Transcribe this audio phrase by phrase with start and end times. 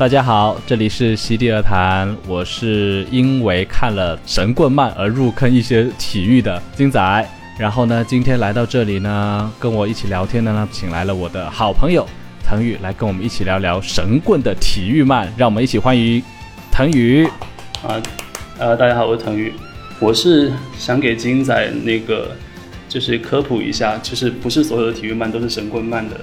[0.00, 7.28] 大家好，这里是席地而谈，我是因为看了神棍漫而入坑一些体育的金仔。
[7.58, 12.08] 然后呢，今天来到这里呢，跟我一起聊天的呢，请来了我的好朋友
[12.42, 15.30] 腾宇，来跟我们一起聊聊神棍的体育漫。
[15.36, 16.22] 让我们一起欢迎
[16.72, 17.26] 腾宇。
[17.86, 18.00] 啊，
[18.56, 19.52] 呃，大家好，我是腾宇，
[19.98, 22.34] 我是想给金仔那个
[22.88, 26.18] 就是科普一下，就是不是所有的体育漫都是神棍漫的。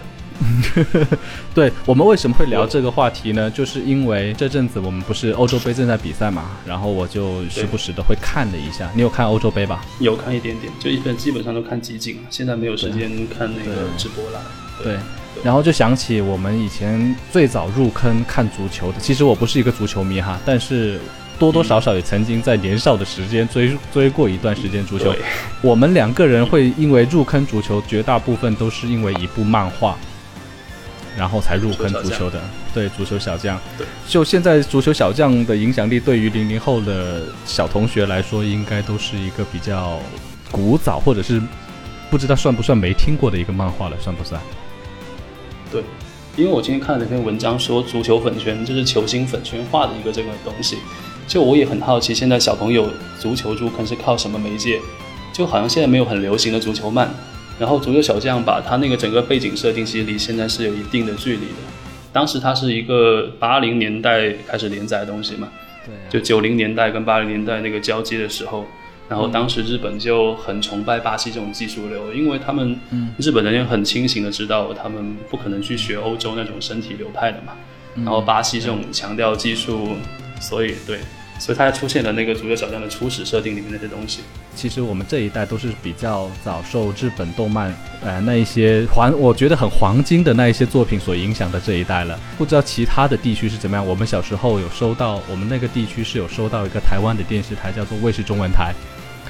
[1.53, 3.49] 对我们为什么会聊这个话题呢？
[3.49, 8.89] 就是因为这阵子我们不是欧洲杯正在比赛嘛，然后我就时不时的会看了一下。
[8.93, 9.83] 你有看欧洲杯吧？
[9.99, 14.41] 有看一点点，就一般基本上都看集锦现在没有时间看那个直播了。
[14.83, 14.97] 对，
[15.43, 18.99] 然后就想起我们以前最早入坑看足球的。
[18.99, 20.99] 其实我不是一个足球迷哈，但是
[21.39, 25.13] 多多少少也曾经在年少的时间追追过一段时间足球。
[25.61, 29.97] 我们两个人会因为入坑足球，绝大部分都是因为一部漫画。
[31.17, 32.39] 然后才入坑足球的，
[32.73, 33.59] 对足球小将。
[33.75, 39.99] 对，就现在足球小将的影响力，对于零零后的小同学来说，应该都是一个比较
[40.51, 41.41] 古早，或者是
[42.11, 44.39] 不知道算不算没听过的一个漫画了，算不算？
[45.71, 45.83] 对，
[46.35, 50.77] 因为我今天看了那篇文章，说足球粉圈就是球星粉圈化的一个这个东西，
[51.27, 52.87] 就我也很好奇，现在小朋友
[53.19, 54.79] 足球入坑是靠什么媒介？
[55.33, 57.13] 就好像现在没有很流行的足球漫。
[57.59, 61.53] 然后足球小将把他那个整个背景设定，其实离现在是有一定的距离的。
[62.13, 65.49] 当时它是一个八零年代开始连载的东西嘛，
[65.85, 68.65] 对，就九零年代跟八零年代那个交接的时候，
[69.07, 72.79] 然后当时日本就很崇拜巴西这种技术流，因为他们
[73.17, 77.53] 日本人也很清醒的知道，他们不可能去学欧洲那种身体流派的嘛，
[77.95, 79.89] 然后巴西这种强调技术，
[80.39, 80.99] 所以对。
[81.39, 84.21] 所以它出现了那个足球小将的初始设定里面那些东西。
[84.55, 87.71] 其实我们这一代都是比较早受日本动漫，
[88.03, 92.19] 呃，那一些黄，我觉得很黄金的那一些作品所影响的这一代了。
[92.37, 93.85] 不知道其他的地区是怎么样。
[93.85, 98.73] 我们小时候有收到，我们那个地区是有收到一个台湾的电视台，叫做卫视中文台，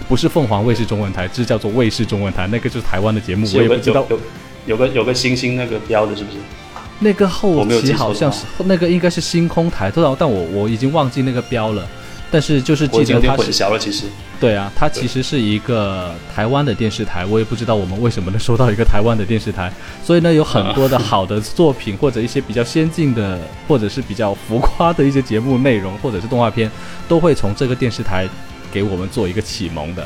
[0.07, 3.45] 不是凤凰卫视中文台，这叫做卫视中文台，那个就是台湾的节目。
[3.53, 4.19] 我也不知道有
[4.65, 6.37] 有个有个星星那个标的是不是？
[6.99, 11.87] 那个后期好像是那个应该是星空台，但但我我已经忘记那个标了。
[12.29, 14.03] 但是就是记得它小了，其实
[14.37, 19.71] 对啊，它其实是一个台湾的电视台，我也不知道我们为什么能收到一个台湾的电视台，
[20.03, 26.69] 所以呢，有很多的好的作品或者一些比较先进的或者是比较浮夸的一些节目内容或者是动画片，
[27.07, 28.27] 都会从这个电视台
[28.69, 30.05] 给我们做一个启蒙的。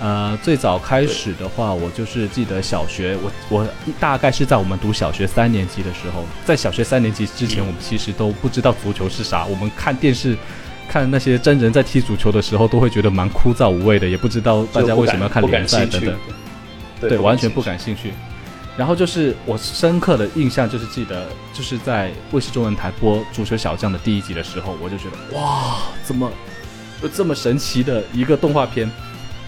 [0.00, 3.68] 呃，最早开始的话，我就是记得小学，我我
[4.00, 10.36] 大概是在我们读小学三年级的时候，在小学三年级之前，我们其实都不知道足球是啥，我们看电视。
[10.92, 16.18] 看那些真人在踢足球的时候，都会觉得蛮枯燥无味的，也不知道大家为什么要看联赛等等。
[17.00, 18.12] 对，完全不感兴趣。
[18.76, 26.28] 然后就是我深刻的印象，就是记得就是在卫视中文台播《足球小将》的第一集的时候，我就觉得哇，怎么
[27.14, 28.90] 这么神奇的一个动画片？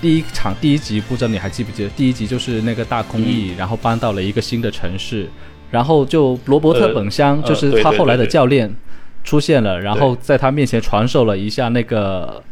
[0.03, 1.89] 第一场第一集，不知道你还记不记得？
[1.91, 5.29] 第一集就是那个大空翼，然后搬到了一个新的城市，
[5.71, 8.71] 然后就罗伯特本乡，就是他后来的教练。
[9.25, 12.43] 出现了，然后在他面前传授了一下那个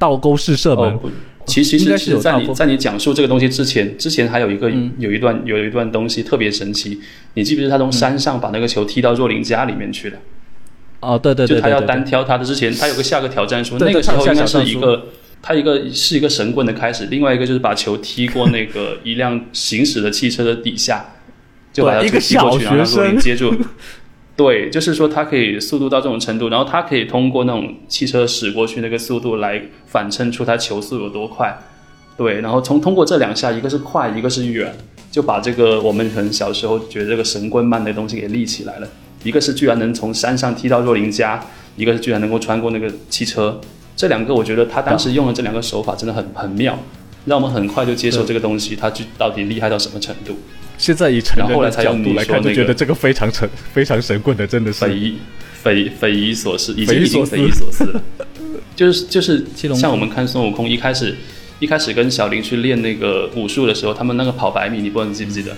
[0.00, 0.98] 倒钩式射门。
[1.46, 7.00] 其实应该是在你在你讲述这个东西之前，之前还有一个有一段有一段东西特别神奇。
[7.34, 10.18] 你记不记得他从山上把那个球踢到若琳家里面去了？
[10.98, 15.06] 哦，对对对，就他要单挑他的之前，他有个下个挑战书，那个时候应该是一个
[15.40, 21.04] 他一个是一个神棍的开始，另外一个就是把球踢过那个一辆行驶的汽车的底下，
[21.72, 23.54] 就把他踢过去，然后让若琳接住。
[24.36, 31.58] 对，就是说它可以速度到这种程度，然后它可以通过那种汽车驶过去那个速度来反衬出它球速有多快。
[32.16, 34.72] 对，然后从通过这两下，一个是快，一个是远，
[35.10, 38.88] 就把这个我们可能小时候觉得这个神棍慢的东西给立起来了。
[39.24, 41.44] 一个是居然能从山上踢到若琳家，
[41.74, 43.60] 一个是居然能够穿过那个汽车。
[43.98, 46.78] 这两个我觉得他当时用的这两个手法真的很很妙，
[47.24, 50.38] 让我们很快就接受这个东西，它就到底厉害到什么程度。
[50.78, 55.18] 现在以成人的角度来看，就觉得这个非常神、 非常神棍的，真的是匪夷
[55.64, 58.00] 匪匪夷所思，已经已经匪夷所思了。
[58.76, 61.16] 就是就是像我们看孙悟空一开始
[61.58, 65.50] 一开始跟小林去练那个武术的时候，他们那个跑百米，你不知道记不记得？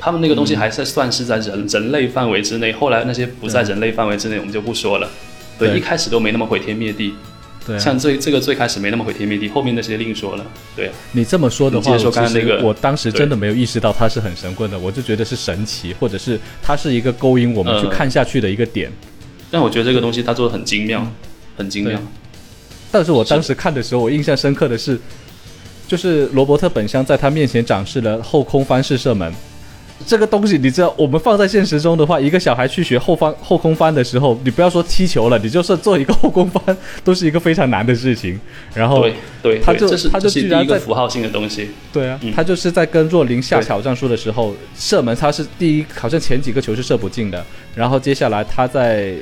[0.00, 5.08] 他们那个东西还是算是在人人类范围之内，后来那些不在人类范围之内，我们就不说了。
[5.56, 7.14] 对，一开始都没那么毁天灭地。
[7.76, 10.46] 像最这个最开始没那么毁天灭地，后面那些另说了。
[10.76, 18.88] 对你这么说的话，说刚刚那个，我当时真的没有意识到他是很神棍的，我就觉得是神奇，或者是他是一个勾引我们去看下去的一个点。
[19.50, 21.10] 但我觉得这个东西他做的很精妙，
[21.56, 22.00] 很精妙。
[22.92, 24.98] 但是我当时看的时候，我印象深刻的是，
[25.86, 29.32] 就是罗伯特本乡在他面前展示了后空翻式射门，
[30.06, 38.38] 这个东西你知道，我们放在现实中的话，一个小孩去学后方后空翻的时候，你不要说踢球了，你就是做一个后空翻，都是一个非常难的事情。
[38.74, 41.70] 然后，对对，他就他就居然在符号性的东西。
[41.92, 49.14] 对啊，他就是在跟若琳下挑战书的时候，射门他是第一，好像前几个球是射不进的，然后接下来他在。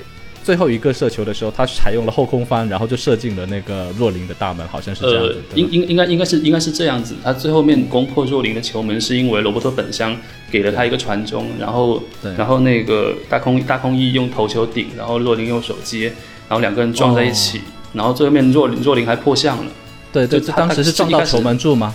[0.46, 5.42] 最后一个射球的时候，他采用了后空翻，然后就射进了那个若琳的大门，好像是这样子。
[5.56, 7.16] 应应应该应该是应该是这样子。
[7.24, 10.16] 他最后面攻破若琳的球门，是因为罗伯特本乡
[10.48, 12.00] 给了他一个传中，然后
[12.38, 16.12] 然后那个大空大空翼用头球顶，然后若琳用手接，
[16.48, 17.62] 然后两个人撞在一起，
[17.92, 19.72] 然后最后面若若琳还破相了。
[20.12, 21.92] 对对，当时是撞到球门柱吗？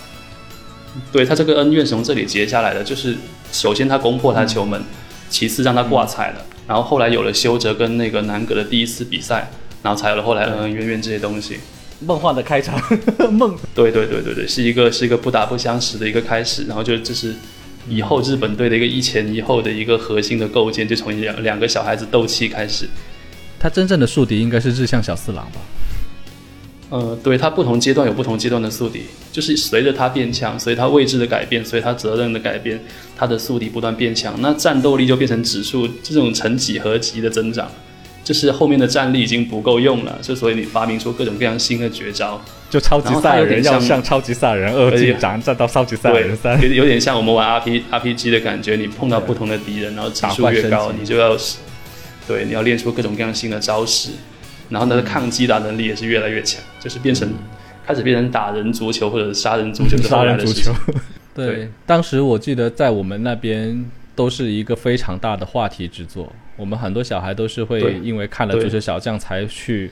[1.10, 3.16] 对他这个恩怨是从这里结下来的，就是
[3.50, 4.84] 首先他攻破他球门，
[5.30, 6.44] 其次让他挂彩了。
[6.66, 9.50] 然后后来有了修哲跟那个南葛的第一次比赛，
[9.82, 11.58] 然后才有了后来恩恩怨怨这些东西。
[12.00, 12.80] 梦幻的开场，
[13.32, 13.56] 梦。
[13.74, 16.64] 对对对对对，是一个是一个不打不相识的一个开始。
[16.64, 17.34] 然后就这是
[17.88, 22.88] 以后日本队的一个一前一后的一个核心的构建，就从两两个小孩子斗气开始。
[23.60, 25.60] 他真正的宿敌应该是日向小四郎吧？
[26.92, 32.78] 呃，对他不同阶段有不同阶段的宿敌，就是随着他变强，随他位置的改变，随他责任的改变，
[33.16, 37.66] 他的宿敌不断变强，那战斗力就变成指数这种成几何级的增长，
[38.22, 51.34] 就是后面的战力已经不够用了，就所以你发明出各种各样新的绝招，就超级赛亚人要像超级赛亚人二进展，战到超级赛亚人三，有有点像我们玩 R P R P G 的感觉，你碰到不同的敌人，然后指数越高，你就要
[52.28, 54.10] 对你要练出各种各样新的招式。
[54.72, 57.30] 然后他的抗击打能力也是越来越强，就是变成
[57.86, 60.72] 开始变成打人足球或者杀人足球杀人足球。
[61.34, 63.84] 对，当时我记得在我们那边
[64.14, 66.32] 都是一个非常大的话题之作。
[66.56, 69.90] 我们很多小孩都是会因为看了足球小将才去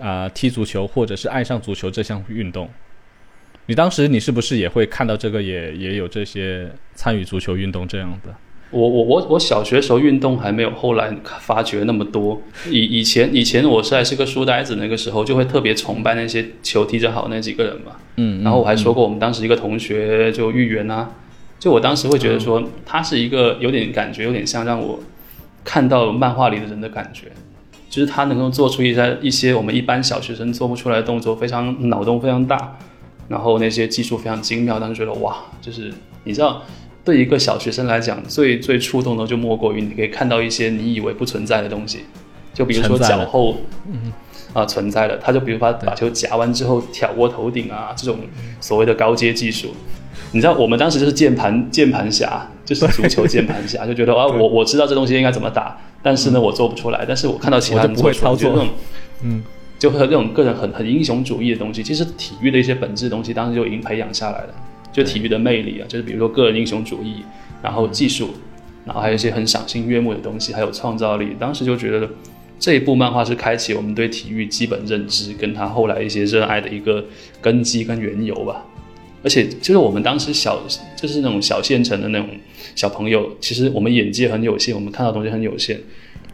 [0.00, 2.68] 啊踢足球，或者是爱上足球这项运动。
[3.66, 8.34] 你当时你是不是也会看到这个，也也有这些参与足球运动这样的？
[8.72, 12.40] 我我我我小学时候运动还没有后来发掘那么多。
[12.70, 17.92] 以以前以前我是还是个书呆子，那个时候就会特别崇拜那些球踢得好那几个人嘛。
[18.16, 18.42] 嗯。
[18.42, 21.10] 然后我还说过，我们当时一个同学就玉圆啊，
[21.58, 24.98] 就我当时会觉得说，他是一个有点感觉，有点像让我
[25.62, 27.26] 看到漫画里的人的感觉，
[27.90, 32.78] 就是他能够做出一些一些我们一般小学生做不出来的动作，非常脑洞非常大，
[33.28, 35.92] 然后那些技术非常精妙，当时觉得哇，就是
[36.24, 36.62] 你知道。
[37.04, 42.04] 对一个小学生来讲，最最触动的就莫过于你可以看到一些你以为不存在的东西，
[42.54, 43.56] 就比如说脚后，
[44.52, 48.18] 啊存在的，他就比如把把球夹完之后挑过头顶啊，这种
[48.60, 49.68] 所谓的高阶技术，
[50.30, 58.68] 你知道我们当时就是键盘键盘侠，就是足球键盘侠，就觉得啊我我知道这东西应该怎么打，但是呢我做不出来，但是我看到其他人做出来，就那种，
[59.22, 59.42] 嗯，
[59.76, 64.54] 就和那种个人很很英雄主义的东西，其实体育的一些本质东西，当时就已经培养下来了。
[64.92, 67.24] 就体育的魅力啊，就是比如说个人英雄主义，
[67.62, 68.30] 然后技术，
[68.84, 71.36] 然后还有一些很赏心悦目的东西，还有创造力。
[71.38, 72.08] 当时就觉得
[72.58, 77.04] 这一部漫画是开启我们对体育基本认知，跟他后来一些热爱的一个
[77.40, 78.64] 根基跟缘由吧。
[79.24, 80.60] 而且就是我们当时小，
[80.96, 82.28] 就是那种小县城的那种
[82.74, 85.80] 小朋友，其实我们眼界很有限，我们看到东西很有限。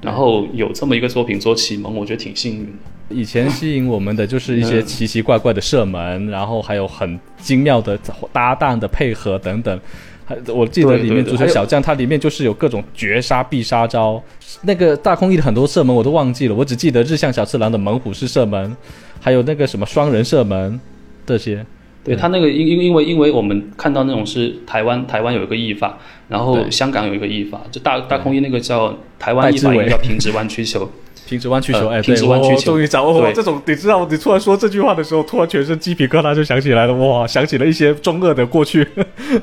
[0.00, 2.72] 然后有这么一个作品做启蒙，我觉得挺幸运的。
[3.10, 7.98] 以前吸引我们的就是一些奇奇怪怪的射门，然后还有很精妙的
[8.32, 9.80] 搭档的配合等等。
[10.26, 14.22] 还我记得里面足球小将，它里面就是有各种绝杀必杀招。
[14.62, 18.76] 那个大空翼的很多射门我都忘记了，我只记得日向小次郎的猛虎式射门，
[19.20, 20.78] 还有那个什么双人射门
[21.24, 21.64] 这些。
[22.04, 25.98] 对他那个因因因为因为我们看到那种是台湾台湾有一个译法，
[26.28, 30.90] 然后香港有一个译法，就大大空翼那个叫台湾译法叫平直弯曲球。
[31.28, 33.60] 平直弯曲球，哎，平直弯曲球，终于掌握了这种。
[33.66, 38.86] 你知道，你突然说这句话的时候，突然全身鸡皮疙瘩就想起来了，哇，想起了一些中二的过去。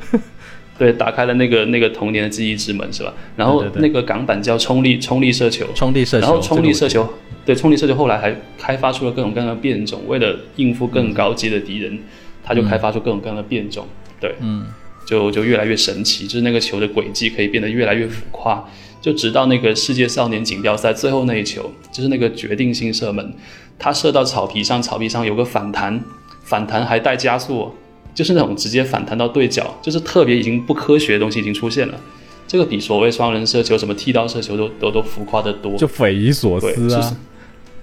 [0.78, 3.14] 对，打开了那个那个童年的记忆之门，是吧？
[3.36, 7.08] 然后那个港版叫冲力冲力射球，冲力射球，然后冲力射球，
[7.46, 11.98] 对，冲力射球后来还开发出了各种各样的变种，为了应付更高级的敌人，
[12.44, 13.88] 他就开发出各种各样的变种，
[14.20, 14.66] 对，嗯，
[15.08, 18.62] 就就越来越神奇，就是那个球的轨迹可以变得越来越浮夸。
[19.06, 23.34] 就直到那个世界少年锦标赛最后那一球，就是那个决定性射门，
[23.78, 26.04] 他射到草皮上，草皮上有个反弹，
[26.44, 27.72] 反弹还带加速，
[28.16, 31.94] 就是那种直接反弹到对角，就是特别已经不科学的东西已经出现了。
[32.48, 37.18] 这个比所谓双人射球、什么剃刀射球都都都浮夸得多，就匪夷所思啊！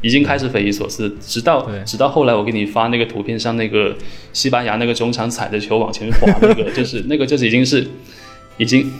[0.00, 3.94] 已经开始匪夷所思，直到直到后来我给你发那个图片上那个
[4.32, 7.86] 西班牙那个中场踩着球往前滑那个，就是那个就是已经是
[8.56, 8.92] 已经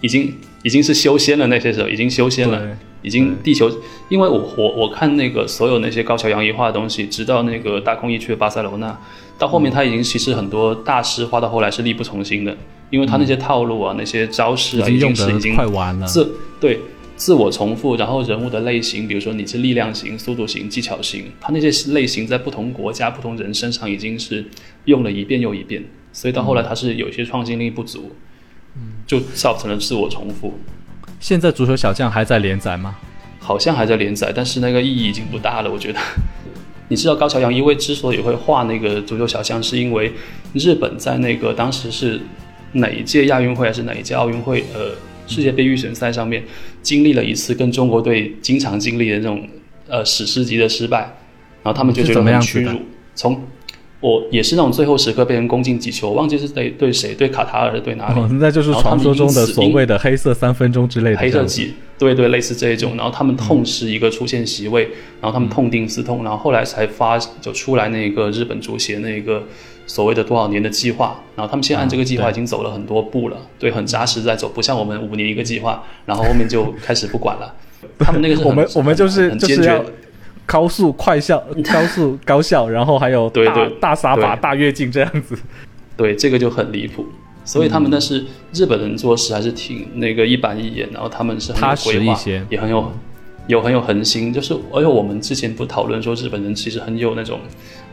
[0.00, 0.32] 已经。
[0.62, 3.70] 已经是修仙了，那些时候已经修仙了，已经地球，
[4.08, 8.98] 因为我我我看那个所有那些高桥洋一画的东西，直到那个大空翼去了巴塞罗那，
[9.38, 12.56] 到后面他已经其实很多大师画到后来是力不从心的，
[12.90, 16.06] 因为他那些套路啊、那些招式啊，已经是已经快完了。
[16.06, 16.78] 自对
[17.16, 24.44] 自我重复，然后人物的类型，比如说你是力量型、速度型、技巧型，他那些类型在不同国家、不同人身上已经是
[24.84, 28.16] 用了一遍又一遍，所以到后来他是有些创新力不足，嗯，
[29.10, 30.54] 就造成了自我重复。
[31.18, 32.96] 现在足球小将还在连载吗？
[33.40, 35.68] 好像还在连载，但是那个意义已经不大了。
[35.68, 35.98] 我觉得，
[36.86, 40.12] 你知道高桥洋一为之所以会画那个足球小将，是因为
[40.52, 42.20] 日本在那个当时是
[42.74, 44.64] 哪一届亚运会还是哪一届奥运会？
[44.72, 44.92] 呃，
[45.26, 46.44] 世界杯预选赛上面
[46.80, 49.44] 经历了一次跟中国队经常经历的那种
[49.88, 51.00] 呃史诗级的失败，
[51.64, 52.80] 然后他们就觉得很屈辱。
[53.16, 53.42] 从
[54.00, 58.20] 我也是那种最后时刻被人攻进几球，忘记是对对谁，对卡塔尔对哪里？
[58.40, 61.18] 那就是传说中的所谓的黑色三分钟之类的。
[61.18, 61.74] 黑色几？
[61.98, 62.96] 对对，类似这一种。
[62.96, 64.84] 然后他们痛失一个出线席位，
[65.20, 69.42] 然后他们痛定思痛，然后后来才发就出来那个日本足协那个
[69.86, 71.22] 所谓的多少年的计划。
[71.36, 77.54] 然后他们现在按这个计划已经走了很多步了，对，很扎实在走，不像我们五年一个计划，然后后面就开始不管了。
[78.00, 79.84] 他们那个是我们我们就是就是要。
[80.50, 81.38] 高速快效，
[81.72, 85.38] 高速高效，然后还有大大撒把、大跃进这样子，
[85.96, 87.06] 对，这个就很离谱。
[87.44, 92.92] 所以他们那是日本人做事还是挺那个一板一眼，然后他们是很有规划，也很有
[93.46, 94.32] 有很有恒心。
[94.32, 97.40] 就是而且我们之前不讨论说日本人其实很有那种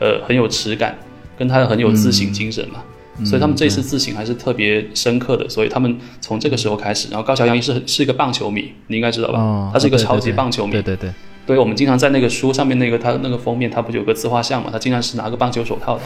[0.00, 0.96] 呃很有耻感，
[1.36, 2.82] 跟他很有自省精神嘛。
[3.24, 5.48] 所以他们这次自省还是特别深刻的。
[5.48, 9.70] 所以他们从这个时候开始，然后高桥洋一是是一个棒球迷，你应该知道吧？
[9.72, 11.08] 他是一个超级棒球迷，对对对。
[11.08, 11.12] 所
[11.54, 14.70] 以我们经常在那个书上面那个他那个封面，他不就有个自画像嘛？
[14.70, 16.02] 他经常是拿个棒球手套的。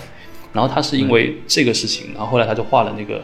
[0.53, 3.23] 然后他是因为这个事情，然后后来他就画了那个。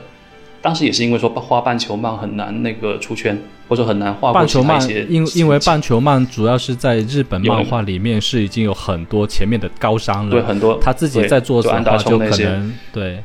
[0.60, 4.80] 当时也是因为说画棒球漫很难那个出圈，或者很难画棒球漫。
[5.08, 13.22] 因因为棒球漫主要是在日本漫画里面是已经有很多前面的高商了，对很多他自己在做的话就可能对。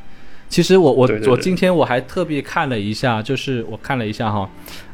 [0.48, 4.48] 其实我我我今天我还特别看了一下，就是我看了一下哈，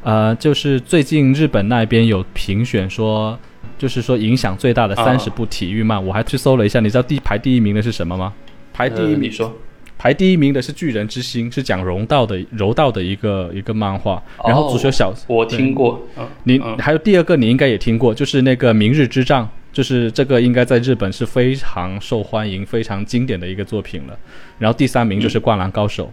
[0.04, 3.38] 呃，就是最近日本那边有评选说。
[3.80, 8.34] 就是说，影响最大的三十部体育漫，我还去搜了一下，你知道第排第一名的是什么吗？
[8.74, 9.58] 排第一名，你说，
[9.98, 14.22] 排第一名的是《巨人之心》，是讲柔道的柔道的一个一个漫画。
[14.46, 16.06] 然后足球小，我听过。
[16.44, 24.18] 你还有第二个，你应该也听过，就是那个《明日之战》，就是这个应该在日本是非常受欢迎、非常经典的一个作品了。
[24.58, 26.06] 然后第三名就是《灌篮高手》，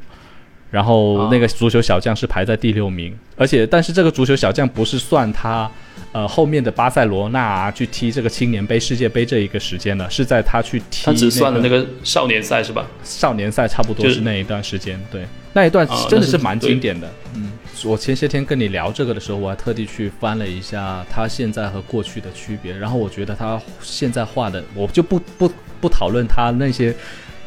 [0.71, 5.71] 然后那个足球小将是排在第六名，而且但是这个足球小将不是算他。
[6.13, 12.87] 呃，后面的巴塞罗那啊去踢这个青年杯、世界杯这一个时间的，是在他去踢，他只算了那个少年赛是吧？
[13.05, 17.11] 少年赛差不多是那一段时间，对，那一段真的是蛮经典的。
[17.35, 17.53] 嗯，
[17.85, 26.95] 我前些天跟你聊这个的时候，我还特地去翻了一下他现在和过去的区别，然后我觉得他现在画的，我就不不不讨论他那些。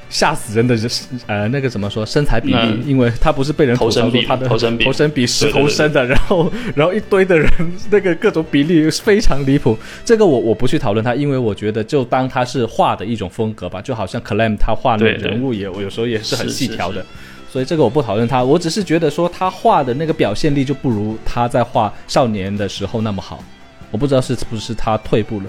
[0.09, 2.81] 吓死人的，是呃，那个怎么说身材比例？
[2.85, 7.49] 因为他不是被人头身比他的头身比头身比石头身的，然后然后一堆的人，
[7.91, 9.77] 那个各种比例非常离谱。
[10.03, 17.05] 这个我我不去讨论他，因为我觉得就当他是画的一种风格吧，就好像 Clam 他画的人物也我有时候也是很细条的，
[17.47, 23.43] 所以这个我不讨论他，我只是觉得说他画的那个表现力就不如他在画少年的时候那么好。
[23.91, 25.45] 我不知道是不是他退步了。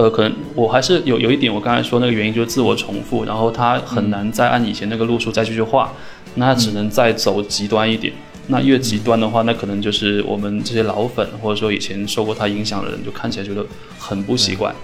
[0.00, 5.92] 呃，可能我还是有有一点，我刚才说那个原因就是自我重复，然后他很难再按以前那个路数再继续画，
[6.36, 8.10] 那只能再走极端一点。
[8.46, 13.62] 那越极端的话，那可能就是我们这些老粉或者说以前受过他影响的人，就看起来觉得
[13.98, 14.74] 很不习惯。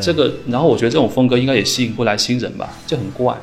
[0.00, 3.36] 这个，然后我觉得这种风格应该也吸引不来新人吧，就很怪，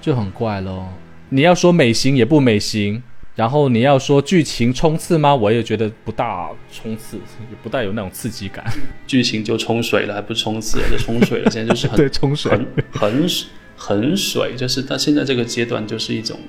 [0.00, 0.88] 就很怪咯。
[1.28, 3.02] 你要说美型也不美型。
[3.36, 5.34] 然后你要说剧情冲刺吗？
[5.34, 8.64] 我也觉得不大冲刺，也不带有那种刺激感。
[9.06, 11.50] 剧情就冲水了，还不冲刺，就冲水了。
[11.50, 13.28] 现在就是很 对冲水，很很
[13.76, 16.40] 很水，就是它现在这个阶段就是一种，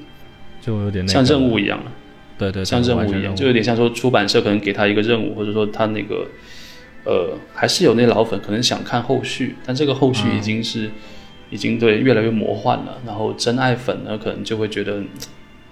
[0.61, 1.91] 就有点像任务一样了。
[2.37, 6.25] 对对，像任务一样，就有点像说出版社可能给他一个任务，或者说他那个
[7.03, 10.89] 呃，还是有那老粉可能想看后续，但这个后续已经是
[11.49, 12.97] 已经对越来越魔幻了。
[13.05, 15.03] 然后真爱粉呢，可能就会觉得。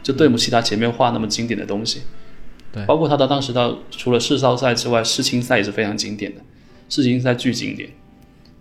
[0.05, 2.03] 就对不起他前面画那么经典的东西，
[2.71, 6.41] 对，包括他的当时到除了世少赛之外，世青赛也是非常经典的，
[6.87, 7.89] 世青赛巨经典，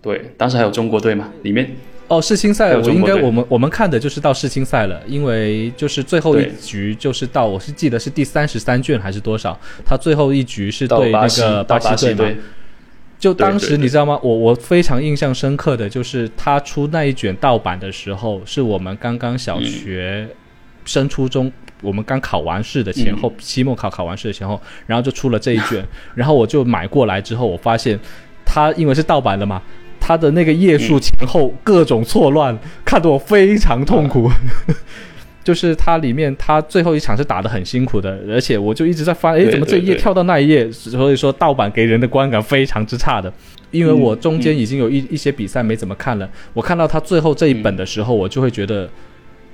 [0.01, 1.75] 对，当时还有中国队嘛，里面。
[2.07, 12.41] 哦，世青赛我应该我们我们看的就是到世青赛了，因为就是最后一局就是到我是记得是第三十三卷还是多少，他最后一局是对那个巴西队嘛，
[13.19, 14.19] 就当时你知道吗？
[14.23, 20.27] 我我非常印象深刻的就是他出那一卷盗版的时候，是我们刚刚小学。
[20.85, 21.51] 升初中
[21.81, 27.99] 我们刚考完试的前后，期末考考完试的前后，然后就出了这一卷， 然后我就买过来之后，我发现
[28.45, 29.61] 它因为是盗版的嘛，
[29.99, 34.31] 它的那个页数前后各种错乱，看得我非常痛苦。
[35.43, 40.71] 就是它里面，它最后一场是打得很辛苦的，而且我就一直在翻，哎，怎么这一页跳到那一页？
[40.71, 43.31] 所以说盗版给人的观感非常之差的。
[43.69, 48.89] 因为我中间已经有一一些比赛没怎么看了，我看到他最后这一本的时候，我就会觉得，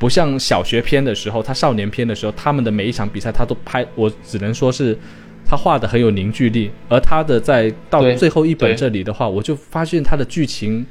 [0.01, 4.98] 不像小学篇的时候，他少年篇的时候，他们的每一场比赛他都拍，我只能说是
[5.46, 10.84] 他画的很有凝聚力，而他的在到最后一本这里的话，我就发现他的剧情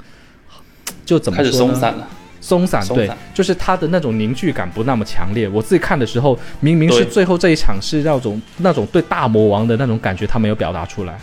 [1.04, 2.06] 就怎么开始松散了。
[2.40, 5.48] 松散，对，就是他的那种凝聚感不那么强烈。
[5.48, 11.18] 我自己看的时候，明明是最后这一场是那种那种对大魔王的那种感觉，他没有表达出来，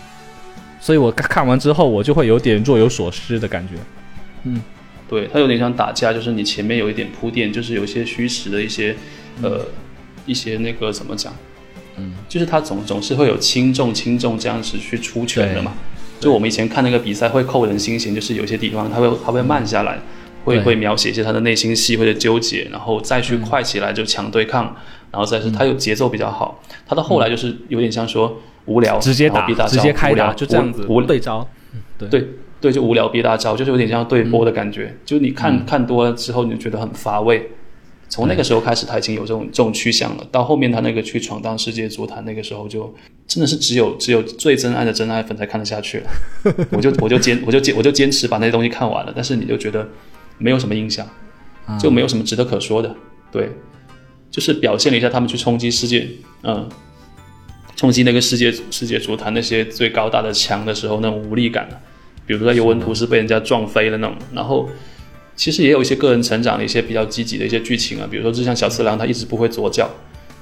[0.81, 3.75] 所以我看完之后，我就会有点若有所思的感觉。
[4.43, 4.61] 嗯，
[5.09, 8.95] 对他有点像打架，就是你前面有一点铺垫，就是有一些虚实的一些
[9.41, 9.61] 呃
[10.25, 11.33] 一些那个怎么讲？
[11.97, 15.73] 嗯，就是他总总是会有轻重轻重这样子去出拳的嘛。
[16.19, 19.99] 就我们以前看那个比赛会扣人心弦，就是有些地方他会他会慢下来。
[20.45, 24.63] 会会描写一些他的内心戏或者纠结，然后再去快起来就强对抗，
[25.11, 26.63] 然后再是他有节奏比较好。
[26.87, 31.45] 他到后来就是有点像说无聊直接打直接开打就这样子无对招，
[31.99, 34.95] 对对对就无聊憋大招，就是有点像对波的感觉。
[35.05, 37.49] 就你看看多了之后，你就觉得很乏味。
[38.09, 40.27] 从那个时候开始，他已经有这种这种趋向了。
[40.31, 42.93] 到后面他那个去闯荡世界足坛，那个时候就
[43.27, 46.09] 真的是只有只有最真爱的真爱粉才看得下去了。
[46.71, 49.87] 我就我就坚我就坚我就坚持把那些东西看完了，但是你就觉得。
[50.39, 51.03] 没有什么印象，
[51.79, 52.95] 就没有什么值得可说的。
[53.31, 53.49] 对，
[54.29, 56.07] 就是表现了一下他们去冲击世界，
[56.43, 56.69] 嗯，
[57.75, 61.67] 冲击那个世界世界足坛那些最高大的墙的时候那种无力感
[62.27, 64.69] 比如说尤文图斯被人家撞飞了那种，然后
[65.35, 68.07] 其实也有一些个人成长的一些比较积极的一些剧情啊。
[68.11, 69.89] 比如说，就像小次郎，他一直不会左脚，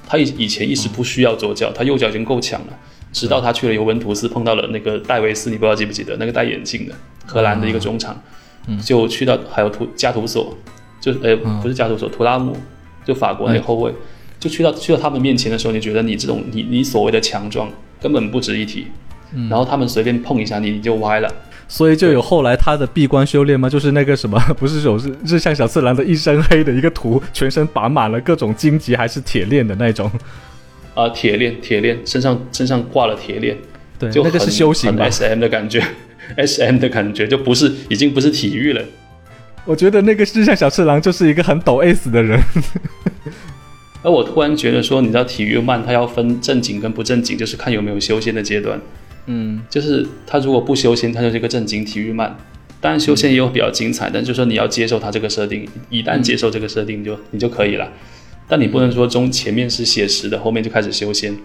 [0.06, 2.78] 他以以前一直不需要左脚，他右脚已经够强了。
[3.12, 6.94] 直到他去了尤文图斯，碰到了那个戴维斯，你不知道记不记得那个戴眼镜的
[7.24, 8.20] 荷兰的一个中场。
[8.84, 10.52] 就去到还有图加图索，
[11.00, 12.56] 就呃不是加图索，图拉姆，
[13.04, 13.94] 就法国那个后卫，
[14.40, 17.70] 就去到去到他们面前的时候，你觉得你这种你你所谓的强壮
[18.00, 18.88] 根本不值一提，
[19.48, 21.32] 然后他们随便碰一下你你就歪了，
[21.68, 23.68] 所以就有后来他的闭关修炼吗？
[23.68, 30.10] 就是那个什么， 不是有日日向小次郎的一身黑的一个图，全身绑满了各种荆棘还是铁链的那种，
[30.94, 33.56] 啊铁链铁链身上身上挂了铁链，
[33.98, 35.82] 对，那个是修行 S M 的感觉。
[36.36, 38.82] S M 的感觉就不是，已经不是体育了。
[39.64, 42.42] 我觉得那个日向小次郎就是一个很抖 S 的人。
[44.02, 48.80] 而我突然觉得说，你知道体育慢，它要分正经跟不正经，就是看有没有修仙的阶段。
[49.26, 52.36] 嗯，就是他如果不修仙，他就是一个正经体育漫。
[52.80, 57.90] 当然修仙也有比较精彩，但就是说你要接受他这个设定，一旦接受这个设定，就你就可以了。
[58.46, 61.36] 但你不能说中前面是写实的，后面就开始修仙，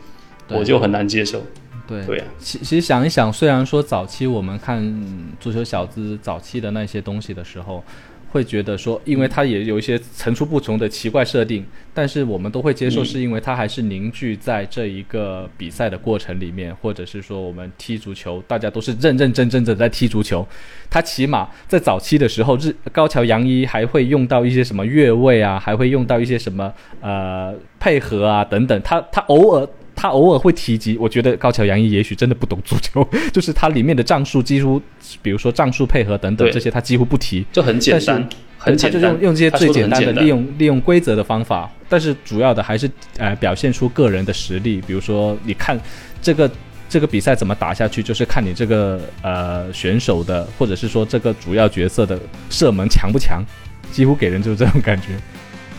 [0.49, 1.43] 我就很难接受。
[1.87, 4.79] 对对，其其实想一想，虽然说早期我们看
[5.39, 7.83] 足球小子早期的那些东西的时候，
[8.31, 20.47] 会觉得说，因为它也有一些层出不穷的奇怪设定，但是我们都会接受，是因为它还是凝聚在这一个比赛的过程里面，或者是说我们踢足球，大家都是认认真真的在踢足球。
[20.89, 29.67] 它起码在早期的时候，日高桥洋一还会用到一些什么越位啊，还会用到一些什么呃配合啊等等，他他偶尔。
[30.01, 34.81] 他偶尔会提及，我觉得高桥洋一也许真的不懂足球， 就是他里面的战术几乎，
[35.21, 45.79] 比如说战术配合等等这些，他几乎不提，就很简单，很简单，他就用用这些最简单的利用利用规则的方法，但是主要的还是呃表现出个人的实力，比如说你看
[46.19, 46.49] 这个
[46.89, 53.43] 这个比赛怎么打下去，就是看你这个呃选手的，或者是说这个主要角色的射门强不强，
[53.91, 55.09] 几乎给人就是这种感觉。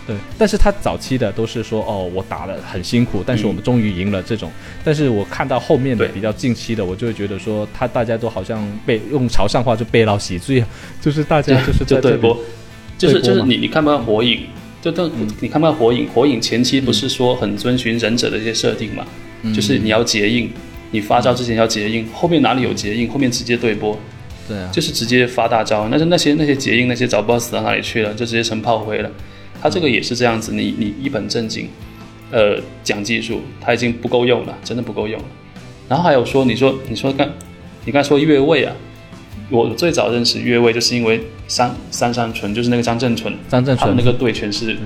[0.05, 4.51] 对，但是他早期的都是说，哦，我打了很辛苦，但是我们终于赢了这种。
[4.83, 10.65] 但是我看到后面的比较近期的，我就会觉得说，他大家都好像被用潮汕话就背到喜剧，
[11.01, 12.37] 就是大家就是在对播，
[12.99, 14.41] 就是就是你你看不到火影，
[14.81, 19.07] 就都你看不到火影，火影前期不是说很遵循忍者的一些设定嘛，
[19.55, 20.51] 就是你要结印，
[20.91, 23.97] 你发招之前要结印，后面哪里有结印，后面直接对波，
[24.49, 29.09] 对啊，就是直接发大招，那是那些那些结印那些早不知道死到哪里去了，就直接成炮灰了。
[29.63, 31.69] 他这个也是这样子，你你一本正经，
[32.33, 35.27] 呃，讲技术，他已经不够用了，真的不够用了。
[35.89, 37.29] 然后还有说，你说你说刚，
[37.85, 38.75] 你刚才说越位啊，
[39.51, 43.95] 我最早认识越位就是因为三三山纯，就是那个张振纯，张振纯。
[43.97, 44.77] 那个队全是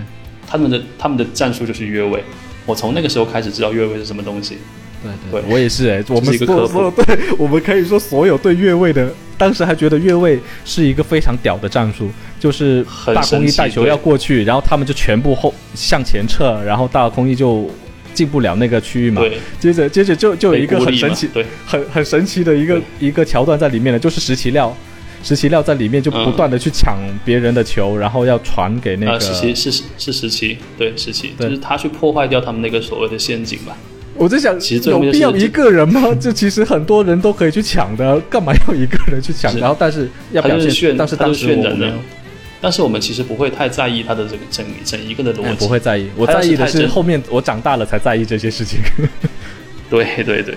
[0.46, 2.22] 他们的他们的战术就是越位，
[2.66, 4.58] 我从那个时候开始知道越位是什么东西。
[5.02, 9.08] 对对，我也是哎，我们所有对，我们可以说所有对越位的
[9.38, 12.08] 当时还觉得越位是一个非常屌的战术，
[12.46, 17.68] 就是大空翼带球要过去，然后他们就全部后向前撤，然后大空翼就
[18.14, 19.20] 进不了那个区域嘛。
[19.58, 24.72] 接着接着就就有一个很神奇，对，很很神奇的一个一个桥段在里面了，就是石奇料。
[25.24, 29.18] 石奇料在里面就不断的去抢别人的球，然后要传给那个。
[29.18, 33.76] 石奇是是石奇，对石奇，就是他去破坏掉他们那个所谓的陷阱吧。
[34.18, 36.00] 我在想，有必要一个人吗？
[36.18, 39.54] 就其实很多人都可以去抢的，干嘛要一个人去抢？
[39.58, 41.92] 然后但是要表现，但是当时我们，
[42.60, 46.08] 但是我们其实不会太在意他的这个整整一个的逻辑，不会在意。
[46.16, 48.78] 我在意的是后面我长大了才在意这些事情。
[49.90, 50.54] 对对对，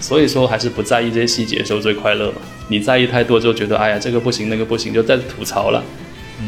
[0.00, 2.38] 所以说还是不在意这些细节的时候最快乐嘛。
[2.68, 5.82] 你在意太多就觉得哎呀这个不行那个不行，就在吐槽了，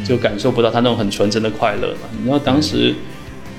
[0.07, 2.09] 就感受不到他那种很纯真的快乐嘛。
[2.19, 2.95] 你知道当时。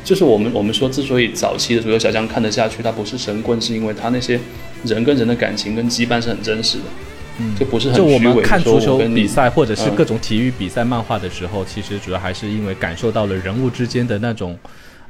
[0.05, 4.38] 就是我们我们说，之所以早期的足球小将看得下去，他不是神棍，是因为他那些
[4.83, 6.83] 人跟人的感情跟羁绊是很真实的，
[7.39, 14.57] 嗯，就不是很就我们看足球比赛或者是各种体育比赛漫画的时候，其实主要还是因为感受到了人物之间的那种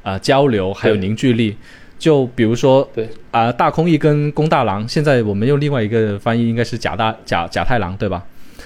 [0.02, 1.56] 啊交流还有凝聚力。
[2.00, 8.22] 就比如说，对啊，大空翼跟宫大郎，现在我们用另外一个翻译应该是假大假假太郎，对吧？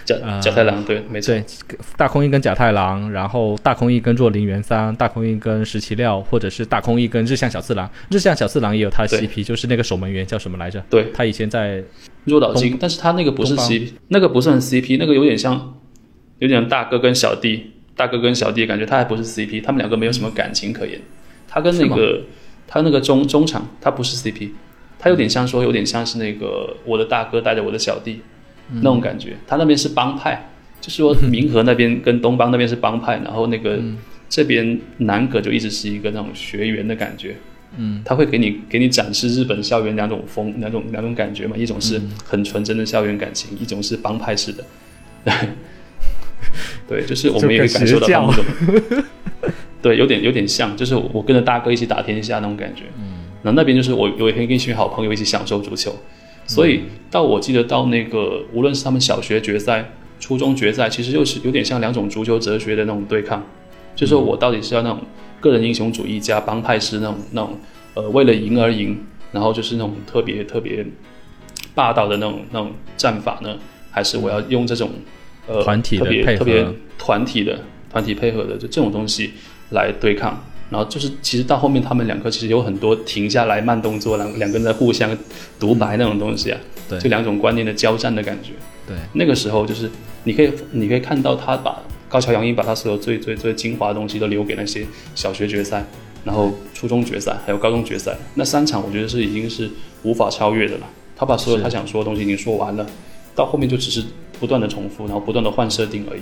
[0.07, 1.33] 假假太郎对，没错。
[1.33, 1.43] 对，
[1.97, 7.89] 大空翼跟假太郎，然后大空翼跟若林元三，大空翼跟石崎料，或者是大空翼跟日向小次郎。
[8.09, 10.81] 日向小次郎也有他的 CP，就是那个守门员叫什么来着？
[10.89, 11.83] 对，他以前在
[12.23, 15.75] 若岛金，但是他那个不是 CP，那个不是很 CP，那个有点像，
[16.39, 21.01] 有点大哥跟小弟，大哥跟小弟感觉他还不是 CP，他们两个没有什么感情可言。
[21.49, 22.21] 他跟那个
[22.65, 24.51] 他那个中中场，他不是 CP，
[24.97, 28.21] 他有点像说，有点像是那个我的大哥带着我的小弟。
[28.75, 30.49] 那种感觉，他那边是帮派，
[30.81, 33.79] 就是说明和那边跟东邦那边是帮派，然后那个
[34.29, 37.35] 这边南葛就一直是一个那种学员的感觉。
[37.77, 44.63] 嗯，他会给你给你展示日本校园两种风，两种两种感觉嘛，一种是很纯真的校园感情，一种是帮派式的。
[46.87, 48.45] 对，就是我们也会感受到那种，
[49.81, 52.83] 对，有点有点像，就是我跟着大哥一起打天下那种感觉。
[52.97, 55.93] 嗯，那那边就是我我也可以跟一群好朋友一起享受足球。
[56.47, 63.45] 所以到我记得到那个，无论是他们小学决赛、初中决赛，其实就是有点像两种足球哲学的那种对抗，
[63.95, 64.99] 就是说我到底是要那种
[65.41, 67.57] 个人英雄主义加帮派式那种那种，
[67.95, 68.97] 呃，为了赢而赢，
[69.31, 70.85] 然后就是那种特别特别
[71.75, 73.57] 霸道的那种那种战法呢，
[73.91, 74.89] 还是我要用这种
[75.47, 76.65] 呃团体特别特别
[76.97, 77.59] 团体的
[77.91, 79.33] 团体配合的就这种东西
[79.71, 80.41] 来对抗。
[80.69, 85.17] 然后就是，其实到后面他们两个其实有很多停下来慢动作，两两个人在互相
[85.59, 88.51] 独白那种东西啊，对，就两种观念的交战的感觉。
[88.85, 89.89] 对，那个时候就是
[90.23, 95.85] 你可以你可以看到他把高桥阳一把他所有最最最精华的东西都留给那些小学决赛，
[96.23, 99.69] 然后初中决赛还有高中决赛那三场，我觉得是已经是
[100.03, 100.87] 无法超越的了。
[101.15, 102.85] 他把所有他想说的东西已经说完了，
[103.33, 104.03] 到后面就只是
[104.39, 106.21] 不断的重复，然后不断的换设定而已。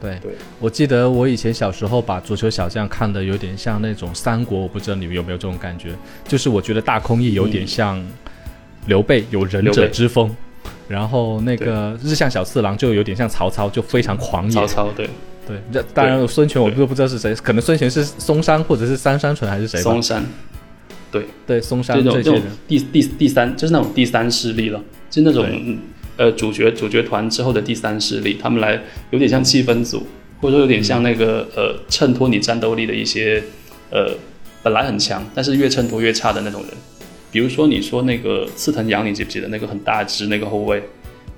[0.00, 0.18] 对。
[0.20, 5.90] 对，我记得我以前小时候把足球小将看的有点像那种三国，我不知道你们有没有这种感觉，
[6.26, 8.04] 就是我觉得大空翼有点像
[8.86, 10.34] 刘备，有仁者之风，
[10.88, 14.50] 然后那个日向小次郎就有点像曹操，就非常狂野。
[14.50, 15.08] 曹操对。
[15.46, 19.80] 对，这当然孙权我不不知道是谁，可能孙权是嵩山或者是三山纯还是谁？
[19.80, 20.24] 嵩山，
[21.10, 21.26] 对。
[21.46, 25.44] 对嵩山这种第第第三就是那种第三势力了，就那种。
[26.20, 28.78] 呃，主角主角团之后的第三势力，他们来
[29.10, 30.06] 有点像气氛组，
[30.38, 33.42] 或者说有点像那个呃衬托你战斗力的一些
[33.88, 34.14] 呃
[34.62, 36.70] 本来很强，但是越衬托越差的那种人。
[37.32, 40.82] 比如说你说那个刺藤阳，你记不记得那个很大只那个后卫，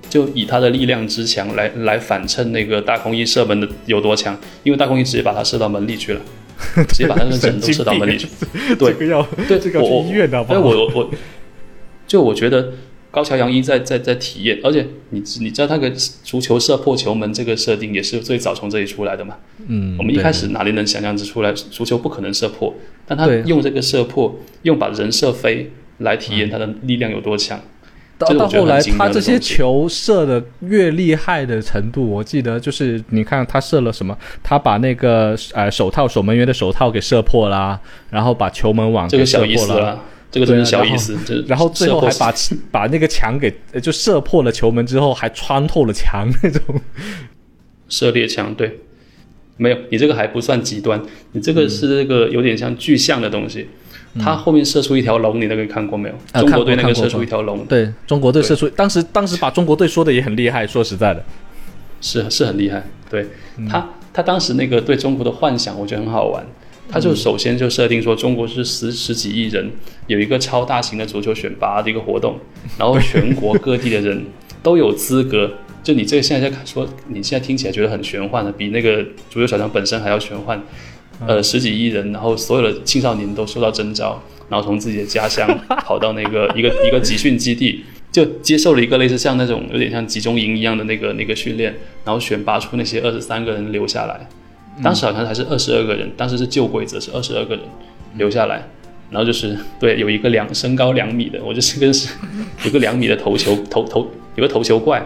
[0.09, 6.19] 就以他的力量之强来来反衬那个大空翼射门的有多强，因为大空翼直接把他射到门里去了，
[6.89, 8.27] 直接把他的 人都射到门里去。
[8.77, 10.37] 对，这个要对这个要去医院的。
[10.39, 11.09] 哎，我我
[12.05, 12.69] 就我觉得。
[13.13, 15.87] 高桥洋一在在在体验，而且你你知道他个
[16.23, 19.35] 足球射破球门这个设定也是最早从这里出来的嘛？
[19.67, 22.73] 嗯，我们一开始哪里能想象得出来足球不可能射破？
[23.05, 27.61] 但他用这个射破，用把人射飞来体验他的力量有多强。
[28.17, 40.01] 到到后来，他这些球射的越厉害的程度，我记得就是你看他射了什么，他把那个呃手套守门员的手套给射破啦，然后把球门网给射破了。
[40.33, 41.15] 这个真是小意思，
[41.47, 42.33] 然后最后还把
[42.71, 46.81] 把那个墙给就射破了球门之后，还穿透了墙 那种
[47.87, 48.51] 射猎枪。
[48.55, 48.79] 对，
[49.57, 50.99] 没有你这个还不算极端，
[51.33, 53.67] 你这个是那个有点像具象的东西，
[54.19, 56.41] 它后面射出一条龙，你那个看过没有？
[56.41, 61.23] 中国队那个射出一条龙，对中国队射出，当时当时把中国队说的也很厉害，说实在的，
[62.01, 62.83] 是是很厉害。
[63.07, 63.27] 对
[63.69, 66.43] 他他当时那个对中国的幻想，我觉得很好玩。
[66.93, 69.71] 他就首先就设定说，中国是十十几亿人，
[70.05, 72.37] 有一个超大型的足球选拔的一个活动，
[72.77, 74.23] 然后全国各地的人
[74.61, 75.51] 都有资格
[75.81, 80.61] 就你这个现在在说，你现在听起来觉得很玄幻的，比那个足球小将本身还要玄幻。
[81.25, 85.47] 呃，十几亿人，然后所有的青少年都受到征召，然后从自己的家乡
[85.85, 94.27] 跑到那个一个一个集训基地，就接受了一个类似像那种有点像集中营一样的那个那个训练，然后选拔出那些二十三个人留下来。
[94.81, 97.63] 当时好像还是二十二个人，当时是旧规则是二十二个人
[98.15, 98.63] 留下来，
[99.11, 102.09] 然后就是对有一个两身高两米的，我就是跟是
[102.65, 105.05] 有个两米的投球投投有个投球怪，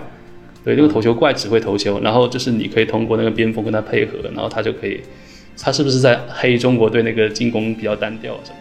[0.63, 5.01] 对那个投球怪只会投球，然后就是你可以通过那个边锋跟他配合，然后他就可以。
[5.59, 8.39] 他是不是在黑中国队那个进攻比较单调？
[8.43, 8.57] 什么？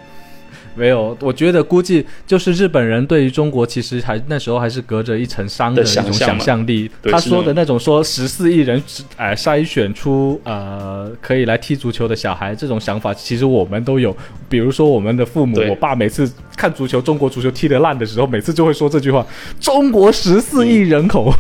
[0.76, 6.90] 没有，我觉得估计就是日本人对于中国其实还那时候还是隔着一层伤的那种想象力。
[7.04, 8.80] 他说的那种说十四亿人
[9.16, 14.16] 哎筛选出呃可以来踢足球的小孩，这种想法其实我们都有。
[14.48, 19.26] 比如说我们的父母，我爸每次看足球，中国足球踢得烂的时候，每次就会说这句话：
[19.58, 21.32] 中国十四亿人口。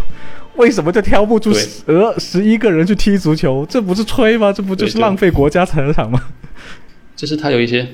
[0.56, 1.68] 为什么就挑不出十
[2.16, 3.66] 十一个人去踢足球？
[3.68, 4.50] 这不是吹吗？
[4.50, 6.18] 这不就是浪费国家财产吗？
[7.14, 7.86] 就是他有一些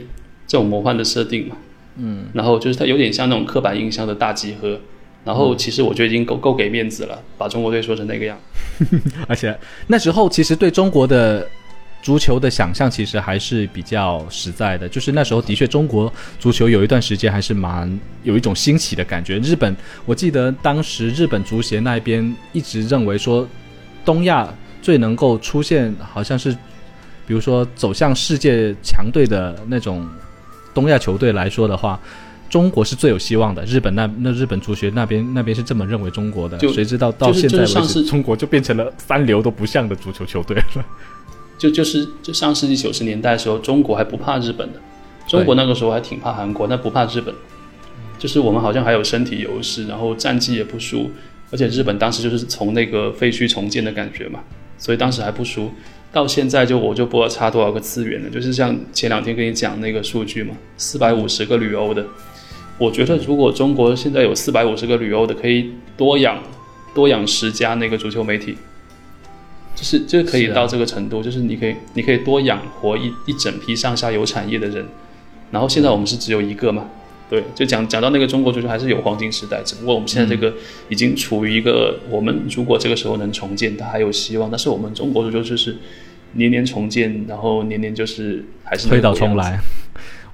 [0.47, 1.57] 这种魔幻的设定嘛，
[1.97, 4.81] 嗯，然后就是它有点像那种刻板印象的大集合，
[5.25, 8.39] 然后其实我觉得已经够够给面子了，把中国队说成那个样，
[9.29, 11.47] 而且那时候其实对中国的。
[12.03, 17.89] 足球的想象其实还是比较实在的，就是那时候的确中国足球有一段时间还是蛮
[18.25, 19.39] 有一种兴起的感觉。
[19.39, 19.73] 日本，
[20.05, 23.47] 我记得当时日本足协那边一直认为说，
[24.05, 24.53] 东亚
[24.83, 26.51] 最能够出现好像是，
[27.25, 30.05] 比如说走向世界强队的那种
[30.75, 31.99] 东亚球队来说的话，
[32.49, 33.65] 中国是最有希望的。
[33.65, 40.85] 日本那那日本足协那边那边是这么认为中国的，谁知道到现在为止，中国就变成了三流都不像的足球球队了。
[41.59, 44.81] 就就是就上世纪九十年代的时候，中国还不怕日本的，
[45.29, 47.33] 中国那个时候还挺怕韩国，但不怕日本。
[48.19, 51.11] 就是我们好像还有身体优势，然后战绩也不输，
[51.51, 54.41] 而且日本当时就是从那个废墟重建的感觉嘛，
[54.79, 55.71] 所以当时还不输。
[56.13, 62.05] 到现在就我就不知道差多少个资源了，就是像前两天跟你讲那个数据嘛，四百五十个旅欧的，
[62.79, 66.43] 我觉得如果中国现在有四百五十个旅欧的，可以多养
[66.95, 68.57] 多养十家那个足球媒体。
[69.75, 74.85] 就是就可以到这个程度，就是你可以你可以多养活一一整批上下游产业的人，
[75.51, 76.87] 然后现在我们是只有一个嘛，
[77.33, 80.53] 对，就讲讲到那个中国足球还是有黄金时代，只不过我们现在这个
[80.91, 85.79] 已经处于一个我们如果这个时候能重建，它还有希望，但是我们中国足球就是
[86.33, 89.59] 年年重建，然后年年就是还是推倒重来。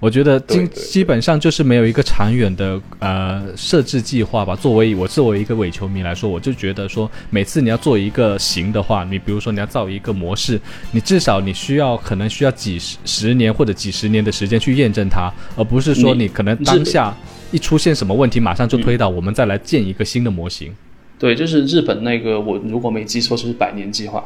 [0.01, 4.55] 我觉得基基本上就是没有一个长远的呃设置计划吧。
[4.55, 10.61] 作为我作为一个伪球迷来说，我就觉得说，每次你要做一个型的话，你比如说你要造一个模式，
[10.93, 17.13] 你至少你需要可能需要几十十年或者几十年的时间去验证它，而不是说你可能当下
[17.51, 20.73] 一出现什么问题，马上就推倒，我们再来建一个新的模型。
[21.19, 24.23] 对，就是日本那个，我如果没记错，就是百年计划。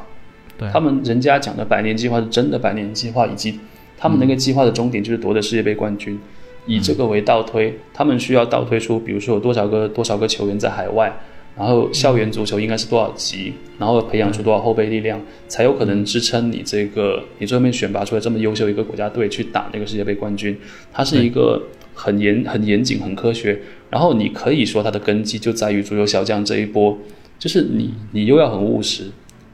[0.58, 3.58] 对，他们人家讲的百年计划是真的百年计划，以及。
[4.02, 6.18] 他们那个计划的终点就是夺得世界杯冠军，
[6.66, 11.20] 以这个为倒推，他们需要倒推出，比如说有多少个多少个球员在海外，
[11.56, 20.58] 然后校园足球应该是多少级，然后培养出多少后备力量，才有可能支撑你这个你最后面选拔出来这么优秀一个国家队去打那个世界杯冠军。
[20.92, 21.62] 它是一个
[21.94, 26.98] 很严很严谨很科学，然后你可以说它的根基就在于足球小将这一波，
[27.38, 29.04] 就是你你又要很务实，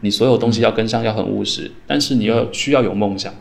[0.01, 3.35] 你所有东西要跟上要很务实，但是你要需要有梦想。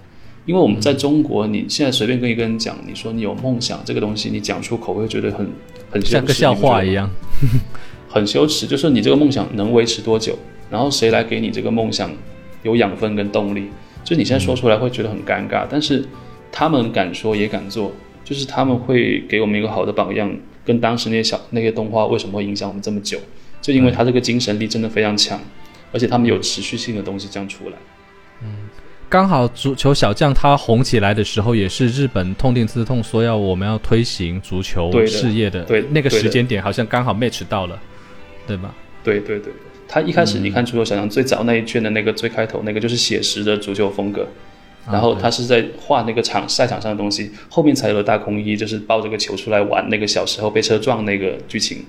[0.47, 5.45] 因为我们在中国，你现在随便跟一个人讲，你说你有梦想这个东西，你讲出口会觉得很
[5.91, 7.07] 很像个笑话一样，
[8.07, 8.65] 很羞耻。
[8.65, 10.39] 就是你这个梦想能维持多久？
[10.71, 12.09] 然后谁来给你这个梦想
[12.63, 13.67] 有养分跟动力？
[14.05, 16.03] 就你现在说出来会觉得很尴尬，但是
[16.49, 17.91] 他们敢说也敢做，
[18.23, 20.33] 就是他们会给我们一个好的榜样。
[20.63, 23.17] 跟当时那些小那些动画为什么会影响我们这么久？
[23.61, 25.39] 就因为他这个精神力真的非常强，
[25.91, 27.75] 而且他们有持续性的东西这样出来。
[29.07, 29.09] 嗯。
[29.09, 37.79] 刚好足球小将他红起来的时候，也是日本痛定思痛，说要我们要推行足球事业的，对那个时间点好像刚好 match 到了，
[38.45, 38.73] 对吧？
[39.03, 39.53] 对对对，
[39.87, 44.27] 他一开始你看足球小将最早那一卷的那个最开头那个就是写实的足球风格，
[44.91, 51.85] 然后他是在画那个场赛场上的东西，后面才有了大空一，就是抱着个球出来玩那个小时候被车撞那个剧情。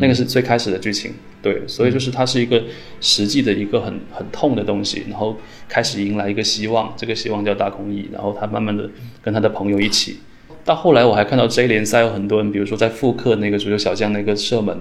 [0.00, 2.62] 那个是最开始的剧情，对，所以就是它是一个
[3.00, 5.36] 实际的一个很很痛的东西，然后
[5.68, 8.90] 开始迎来一个希望，这个希望叫大空翼，然后他慢慢的
[9.22, 10.18] 跟他的朋友一起，
[10.64, 14.76] 到后来我还看到 J 联赛有很多人，比如说在复刻那个足球小将那个射门，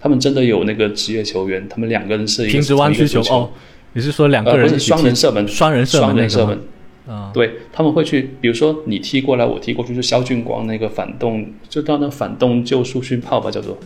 [0.00, 3.50] 他们真的有那个职业球员，他们两个人是一个弯曲球哦，
[3.92, 6.58] 你是说两个人是双人射门，双人射门双人射门，
[7.06, 13.78] 啊，对，他们会去，比如说你踢过来，我踢过去，就肖俊光那个反动，就到那反动救速训炮吧，叫做。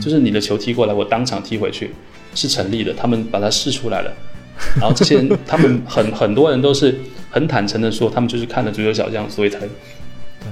[0.00, 1.90] 就是你的球踢过来，我当场踢回去，
[2.34, 4.12] 是成立的，他们把它试出来了。
[4.80, 6.98] 然后这些人，他们很很多人都是
[7.30, 9.60] 很坦诚的说，他们就是看了足球小将，所以才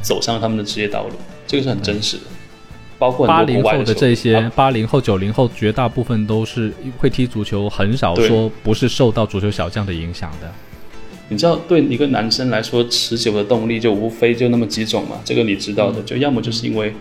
[0.01, 1.11] 走上他们的职业道路。
[1.47, 2.23] 这个是很真实的。
[2.99, 10.51] 包括八零后的这些八零后、九零后，绝大部分都是会踢足球，很少说不是受到足球小将的影响的。
[11.29, 15.21] 你知道，对一个男生来说，持久的动力就无非就那么几种嘛。
[15.25, 16.95] 这个你知道的，就要么就是因为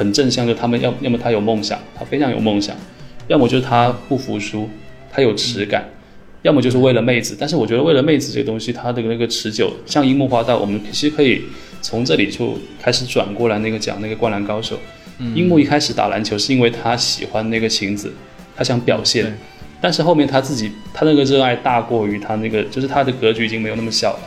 [0.00, 2.74] 很正向，就他们要要么他有梦想，他非常有梦想；
[3.28, 4.66] 要么就是他不服输，
[5.12, 5.82] 他有耻感；
[6.40, 7.36] 要么就是为了妹子。
[7.38, 11.42] 但是我觉得为了妹子这个东西，他的那个持久，像樱木花道，我们其实可以
[11.82, 14.78] 从这里就开始转过来，那个讲那个灌篮高手。
[15.34, 18.10] 樱木一开始打篮球是因为他喜欢那个晴子，
[18.56, 19.36] 他想表现，
[19.82, 24.20] 但是后面他自己他那个热爱大过于他那个，就是他的格局已经没有那么小了。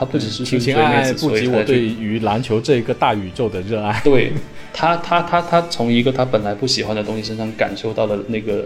[0.00, 4.00] 他不只是情情爱爱，不及我对于篮球这一个大宇宙的热爱。
[4.02, 4.32] 对
[4.72, 8.64] 他，他他他从一个他本来不喜欢的东西身上感受到了那个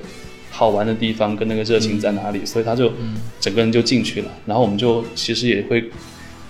[0.52, 2.92] 好玩的地方跟那个热情在哪里，所以他就
[3.40, 4.30] 整个人就进去了。
[4.46, 5.80] 然后我们就其实也会，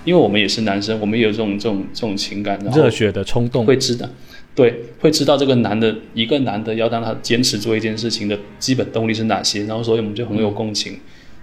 [0.05, 4.07] 因为我们也是男生，我们也有这种这种这种情感，热血的冲动，会知道。
[4.55, 10.99] 对，会知道这个男的，一个男的要让他坚持做一件事情的基本动力是哪些，然后所以我们就很有共情。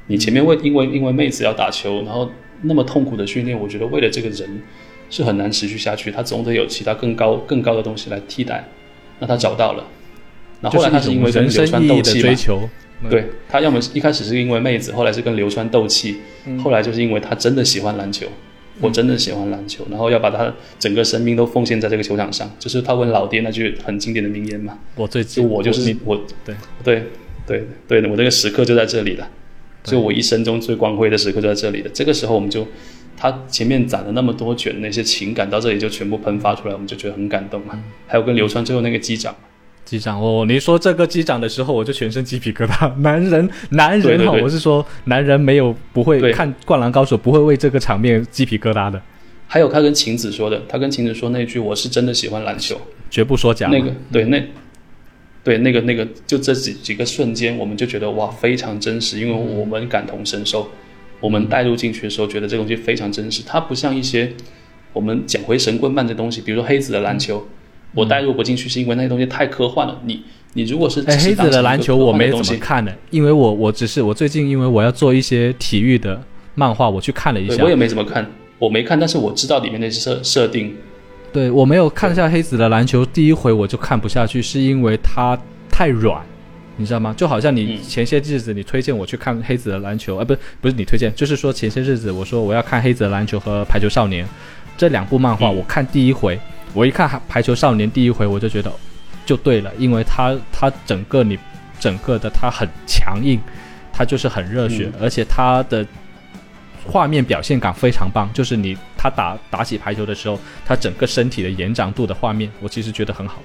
[0.05, 2.29] 你前面为因为因为妹子要打球，然后
[2.61, 4.61] 那么痛苦的训练，我觉得为了这个人
[5.09, 8.67] 是很难持续下去，他总得有其他更高更高的东西来替代。
[9.19, 9.85] 那他找到了，
[10.61, 13.09] 那后来他是因为跟流川斗气嘛？
[13.09, 16.17] 对他要么一开始是因为妹子，后来是跟流川斗气，
[16.63, 18.27] 后来就是因为他真的喜欢篮球。
[18.79, 24.79] 我真的喜欢篮球，然后要把他整个生命都奉献在这个球场上，就是他问老爹那句很经典的名言嘛。
[24.95, 27.03] 我最就我就是我，对对
[27.45, 29.29] 对对，我这个时刻就在这里了，
[29.83, 31.89] 就我一生中最光辉的时刻就在这里了。
[31.93, 32.67] 这个时候我们就，
[33.17, 37.79] 他前面攒了那么多卷那些情感，到这里就全部喷发出来，我们就觉得很感动嘛。
[38.07, 39.35] 还有跟流川最后那个机长。
[39.83, 42.95] 机长哦，你说这个机长的时候，我就全身鸡皮疙瘩。
[42.97, 49.01] 男人，男人哈，我是说，男人没有不会看《灌篮高手》，不会为这个场面鸡皮疙瘩的。
[49.47, 53.67] 还有他跟晴子说的，他跟晴子说那句“我是真的喜欢篮球，绝不说假”。
[53.73, 54.41] 那个对，那
[55.43, 60.69] 对那个那个，就这几几个瞬间，我们就觉得哇，非常真实，因为我们感同身受，
[61.19, 63.41] 我们带入进去的时候，觉得这东西非常真实。
[63.45, 64.33] 它不像一些
[64.93, 67.47] 我们捡回神棍漫的东西，比如说黑子的篮球。
[67.93, 69.99] 我带入不进去，是因为那些东西太科幻了。
[70.05, 70.23] 你
[70.53, 76.23] 你如果是哎黑子的篮球，我没怎么看的，因为我我只是我最近因为我要做一些体育的
[76.55, 77.61] 漫画，我去看了一下。
[77.61, 78.25] 我也没怎么看，
[78.59, 80.73] 我没看，但是我知道里面那些设设定。
[81.33, 85.37] 对我没有看下黑子的篮球，第一回我就看不下去，是因为它
[85.69, 86.21] 太软，
[86.77, 87.13] 你知道吗？
[87.17, 94.27] 就好像你前些日子你推荐我去看黑子的篮球，啊，不是不是你推荐，就是说前些日子我说我要看黑子的篮球和排球少年。
[94.77, 96.39] 这两部漫画，我看第一回。
[96.73, 98.71] 我一看《排球少年》第一回，我就觉得
[99.25, 101.37] 就对了，因为他他整个你
[101.79, 103.39] 整个的他很强硬，
[103.93, 105.85] 他就是很热血，而且他的
[106.85, 108.29] 画面表现感非常棒。
[108.33, 113.41] 就是你他打打起排球的时候，他整个身体的延展度的画面，我其实觉得很好。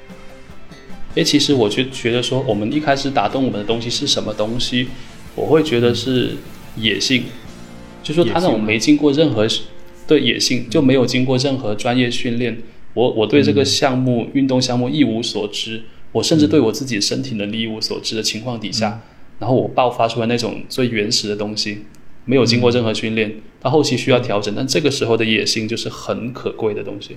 [1.14, 4.88] 诶，其实我就觉得说，我们一开始打动我们的东西是什么东西？
[5.34, 6.36] 我会觉得是
[6.76, 7.24] 野性，
[8.02, 9.46] 就说他那种没经过任何
[10.06, 12.58] 对野性，就没有经过任何专业训练。
[12.94, 19.02] 我我对这个项目运动项目一无所知，我甚至对我自己身体能力一无所知的情况底下，
[19.38, 21.84] 然后我爆发出来那种最原始的东西，
[22.26, 27.16] 没有经过任何训练，他后期需要调整，但这个时候的野心就是很可贵的东西。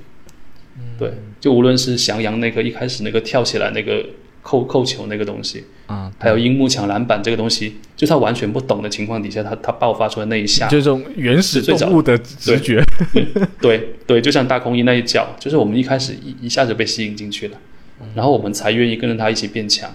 [0.98, 4.06] 对，就无论是翔阳那个一开始那个跳起来那个。
[4.42, 12.82] 扣扣球那个东西啊，还有樱木抢篮板这个东西，就他完全不懂的情况底下，他他爆发出来那一下，就这种原始动物的直觉，
[13.62, 17.58] 对 对，就像大空翼那一脚，就是我们一开始一一下子被吸引进去了，
[18.16, 19.94] 然后我们才愿意跟着他一起变强，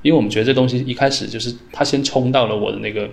[0.00, 3.08] 因为我们觉得这东西一开始就是他先冲到了我的那个，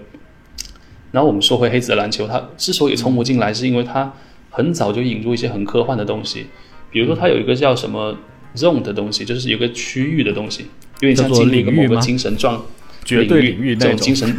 [1.11, 4.13] 然后我们说回黑子的篮球，他之所以冲不进来，是因为他
[4.49, 6.47] 很早就引入一些很科幻的东西，
[6.91, 8.17] 比如说他有一个叫什么。
[8.55, 10.65] zone 的东西就是有个区域的东西，
[11.01, 12.65] 有点像进入一个某个精神状
[13.05, 14.35] 绝对领域这种精神，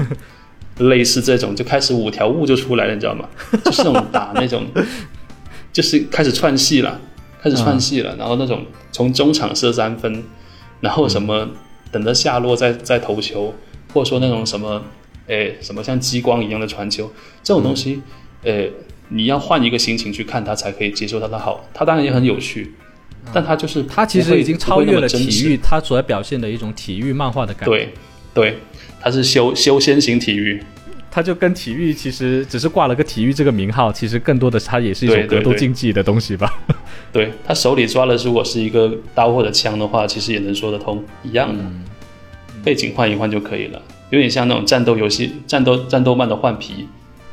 [0.78, 3.28] 类似这种就开始五条悟就出来了，你知道吗？
[3.64, 4.66] 就是那种打那种，
[5.72, 7.00] 就是开始串戏了，
[7.40, 10.24] 开始串戏了，然后那种从中场射三分，
[10.80, 11.48] 然后什么
[11.92, 13.54] 等着下落再再投球，
[13.94, 14.82] 或者说那种什么，
[15.30, 17.10] 诶什么像激光一样的传球，
[17.42, 18.02] 这种东西，
[18.42, 18.66] 呃，
[19.08, 22.74] 你要换一个心情去看它才可以接受它的好，它当然也很有趣。
[23.34, 27.70] 但他就是他其实已经超越了体育，他所表现的一种体育漫画的感觉。
[27.70, 27.88] 对，
[28.32, 28.58] 对，
[28.98, 30.60] 他是修修仙型体育，
[31.10, 36.50] 他就跟体育其实只是挂了个体育这个名号，其实更多的他也是一种格斗竞技的东西吧。
[37.12, 41.62] 对他手里抓的如果是一个刀或者枪的话，其实也能说得通，一样的，
[42.64, 43.80] 背景换一换就可以了。
[44.10, 46.86] 有点像那种战斗游戏、战斗战斗漫的换皮。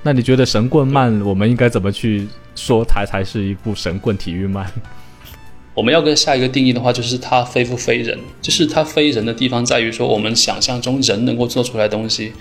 [0.04, 4.66] 那你觉得神棍漫我们应该怎么去说它才是一部神棍体育漫？
[5.74, 12.32] 我们要跟下一个定义的话，就是它非不非人，就是它非人的地方在于说，我们想象中人能够做出来的东西，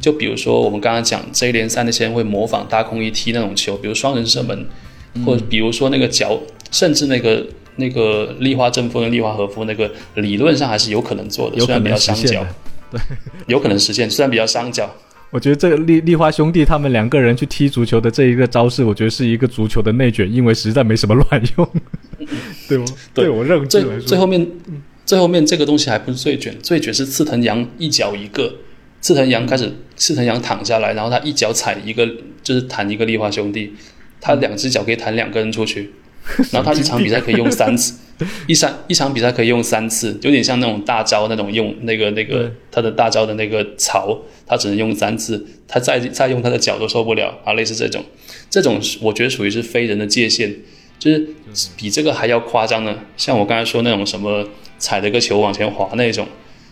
[0.00, 4.66] 就比如说我们刚刚讲 J 联赛那些人会模仿大空一踢那种球，比如双人射门，
[5.26, 6.40] 或者比如说那个脚，
[6.70, 12.48] 甚至那个那个立花正夫跟立花和夫那个理论上还是有可能做的，虽然比较伤脚，对，
[13.46, 14.94] 有可能实现，虽然比较伤脚。
[15.30, 21.68] 我觉得这个立立花兄弟他们两个人去踢足球的这一个招式，我觉得是一个足球的内卷，因为实在没什么乱用，
[22.68, 22.84] 对吗？
[23.12, 24.46] 对我认最最后面，
[25.04, 28.54] 最后面这个东西还不是最卷，最卷是刺藤阳一脚一个，
[29.00, 32.08] 刺藤阳开始刺藤阳躺下来，然后他一脚踩一个，
[32.42, 33.74] 就是弹一个立花兄弟，
[34.20, 35.92] 他两只脚可以弹两个人出去。
[36.50, 37.94] 然后他一场比赛可以用三次，
[38.46, 48.02] 一场一场比赛可以用三次，有点像那种大招那种用那个那个他的大招的那个槽，他只能用三次，他再再用他的脚都受不了啊，类似这种，
[48.48, 50.54] 这种我觉得属于是非人的界限，
[50.98, 51.28] 就是
[51.76, 54.46] 比这个还要夸张的，像我刚才说那种什么
[54.78, 56.26] 踩着个球往前滑那种，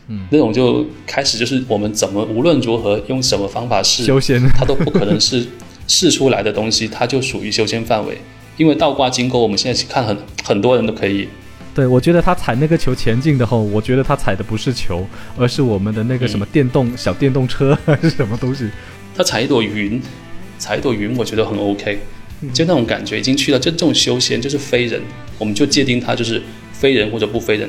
[0.09, 5.45] 嗯，那种就开始就是我们怎么无论如何用什么方法试，修仙，他都不可能是
[5.86, 8.16] 试出来的东西，它就属于修仙范围。
[8.57, 11.28] 因为倒挂金钩，我们现在去看很很多人都可以。
[11.74, 15.05] 对，我觉得他踩那个球前进的后，我觉得他踩的不是球，
[15.36, 18.70] 而是我们的那个什么电动小电动车 还是什么东西。
[19.16, 20.00] 他踩一朵云，
[20.57, 21.98] 踩一朵云，我觉得很 OK，
[22.52, 23.59] 就那种感觉已经去了。
[23.59, 25.02] 就这种修仙就是非人，
[25.38, 26.40] 我们就界定他就是
[26.72, 27.68] 非人或者不非人。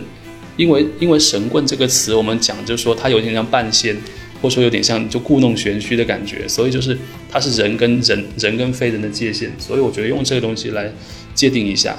[0.56, 3.98] 因为因为神棍这个词，我们讲就是说他有点像半仙。
[4.46, 6.96] 或者说有点像就故弄玄虚的感觉，所以就是
[7.32, 10.94] 它是人跟人人跟非人的界限，所以我觉得用这个东西来
[11.34, 11.98] 界定一下，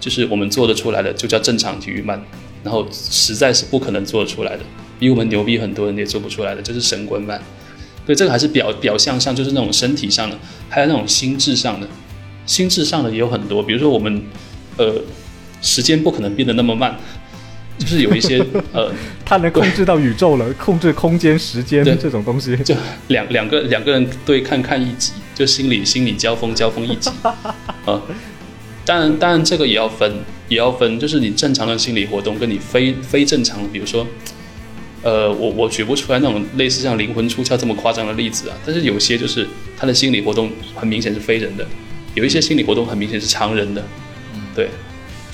[0.00, 2.20] 就是我们做得出来的就叫正常体育慢，
[2.64, 4.64] 然后实在是不可能做得出来的，
[4.98, 7.40] 比我们牛逼很多人也做不出来的，就是神棍慢。
[8.04, 10.36] 对，这个还是表表象上，就是那种身体上的，
[10.68, 11.86] 还有那种心智上的，
[12.44, 14.20] 心智上的也有很多，比如说我们
[14.78, 15.00] 呃
[15.62, 16.98] 时间不可能变得那么慢。
[17.78, 18.38] 就是有一些
[18.72, 18.92] 呃，
[19.24, 22.56] 他能控制到宇宙了，控制空间、时间这种东西。
[22.58, 22.74] 就
[23.08, 28.00] 两两个两个人对看看一集，就心理心理交锋交锋一集啊。
[28.86, 30.14] 当然当然这个也要分
[30.48, 34.06] 也要分，就是你正常的心理活动跟你非非正常的，比如说
[35.02, 38.56] 呃，我我举不出来那种类似像灵魂出窍这么夸张的例子啊。
[38.64, 39.46] 但是有些就是
[39.76, 41.66] 他的心理活动很明显是非人的，
[42.14, 43.82] 有一些心理活动很明显是常人的，
[44.54, 44.68] 对。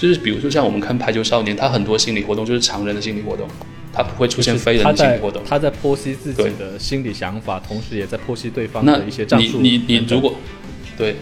[0.00, 3.46] 就是比如说像我们看《排球少年》，他很多心理活动就是常人的心理活动，
[3.92, 5.42] 他不会出现非人的心理活动。
[5.46, 9.58] 他在剖析自己的心理想法，同时也在剖析对方的一些战术。
[9.60, 10.34] 你你你如果
[10.96, 11.16] 对，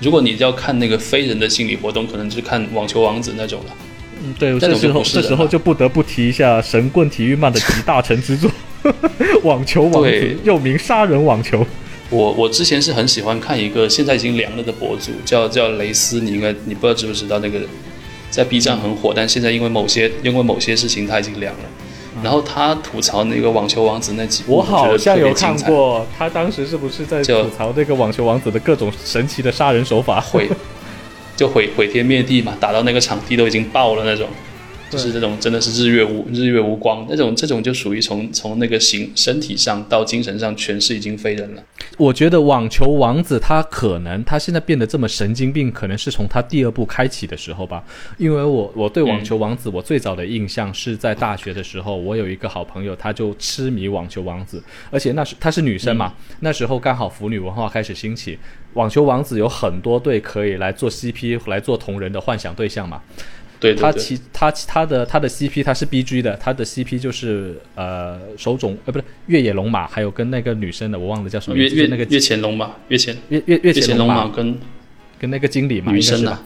[0.00, 3.76] 如果你要看那个非人的心理活动，可能就是看《网球王子》那种了。
[4.22, 8.48] 嗯，对，这时候这时候就不得不提一下神棍体育漫的集大成之作
[9.42, 10.10] 《网球王子》，
[10.44, 11.66] 又名杀人网球。
[12.10, 17.68] 我我之前是很喜欢看一个现在已经凉了的博主，叫叫雷斯，你应该你不知道知不知道那个人。
[18.30, 21.60] 在 B 站很火，但现在因为某些因为某些事情他已经凉了。
[22.22, 26.04] 然后他吐槽那个网球王子那几部，我好像有看过。
[26.18, 30.20] 他当时是不是在吐槽那个网球王子的各种神奇的杀人手法？
[30.20, 30.48] 毁，
[31.36, 34.28] 就毁毁天灭地嘛，打到那个场地都已经爆了那种。
[34.90, 41.62] 就是这种真的是日月无日月无光那种，这种就属于从从那个形身体上到精神上全是已经非人了。
[41.96, 47.82] 我觉得网球王子他可能他现在变得这么神经病，可能是从他第二部开启的时候吧。
[48.18, 58.38] 因为我我对网球王子我最早的印象是在大学的时候，我有一个好朋友他就痴迷网球王子，而且那时她是女生嘛，那时候刚好腐女文化开始兴起，
[58.74, 63.00] 网球王子有很多对可以来做 CP 来做同人的幻想对象嘛。
[63.60, 74.58] 对他其他他的他的 CP 他是 BG 的，他的 CP 就是呃手冢呃不是越野龙马，还有跟那个女生的我忘了叫什么，越越那个越前龙马，越前越越越前龙马跟
[75.18, 76.38] 跟那个经理嘛，女生的，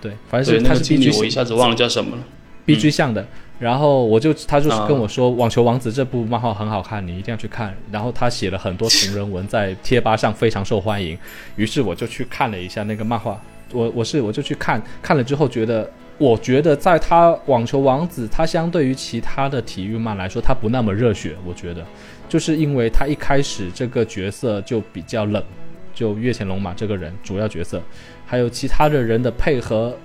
[0.00, 2.22] 对，反正是他是 BG，我一下子忘了叫什么了
[2.64, 3.26] ，BG 像的。
[3.58, 7.76] 然后我就他就是跟我说，《网球王子》这部漫画很好看，你一定要去看。
[7.90, 11.18] 然后他写了很多同人文，在贴吧上非常受欢迎。
[11.56, 13.38] 于是我就去看了一下那个漫画，
[13.72, 15.90] 我我是我就去看看了之后觉得。
[16.20, 21.34] 我觉得，在他网球王子，他相对于其他的体育漫来说，他不那么热血。
[21.46, 21.82] 我觉得，
[22.28, 25.42] 就是因为他一开始这个角色就比较冷，
[25.94, 27.82] 就月前龙马这个人主要角色，
[28.26, 29.96] 还有其他的人的配合，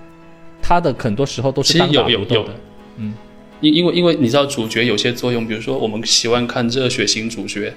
[0.61, 2.55] 他的很多时候都是单打独斗的。
[2.95, 3.13] 嗯，
[3.59, 7.73] 因因为因为你知道主角有些作用，比如说我们喜欢看热血型主角，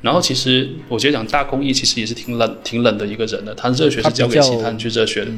[0.00, 5.30] 然后其实我觉得讲大公益其实也是挺冷挺冷的一个人的，他热血是交给其他人去热血的。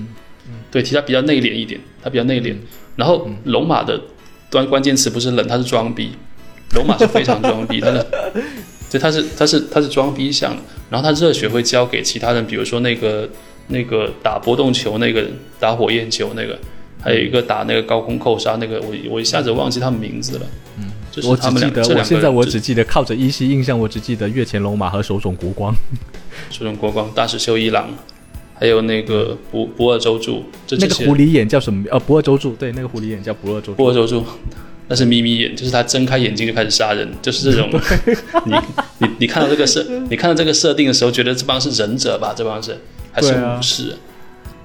[0.74, 2.52] 对，其他比较内敛一点，他比较内敛。
[2.96, 4.00] 然后龙马的
[4.50, 6.10] 关关键词不是冷，他是装逼。
[6.74, 8.04] 龙马是非常装逼，他的
[8.90, 10.56] 对，他是他是他是装逼像，
[10.90, 13.28] 然后他热血会交给其他人，比如说那个
[13.68, 15.24] 那个打波动球那个
[15.60, 16.58] 打火焰球那个，
[17.00, 20.46] 还有一个打那个高空扣杀那个，我我一下子忘记他们名字了。
[20.80, 25.72] 嗯，就是我只记得我现在我只记得靠着依稀印象，我只记得月前龙马和手冢国光，
[26.50, 27.88] 手冢国光、大石秀一郎，
[28.54, 31.84] 还有那个不不二周助，那个狐狸眼叫什么？
[31.90, 34.24] 呃，不二周助，对，那个狐狸眼叫不二周助不二周助。
[34.86, 37.70] 那是眯眯眼，就是他睁开眼睛就开始杀人，就是这种。
[38.44, 38.54] 你
[38.98, 42.34] 你你看到这个设，你看到这个设定的时候，觉得这帮是忍者吧？
[42.36, 42.78] 这帮是
[43.10, 43.96] 还是武士？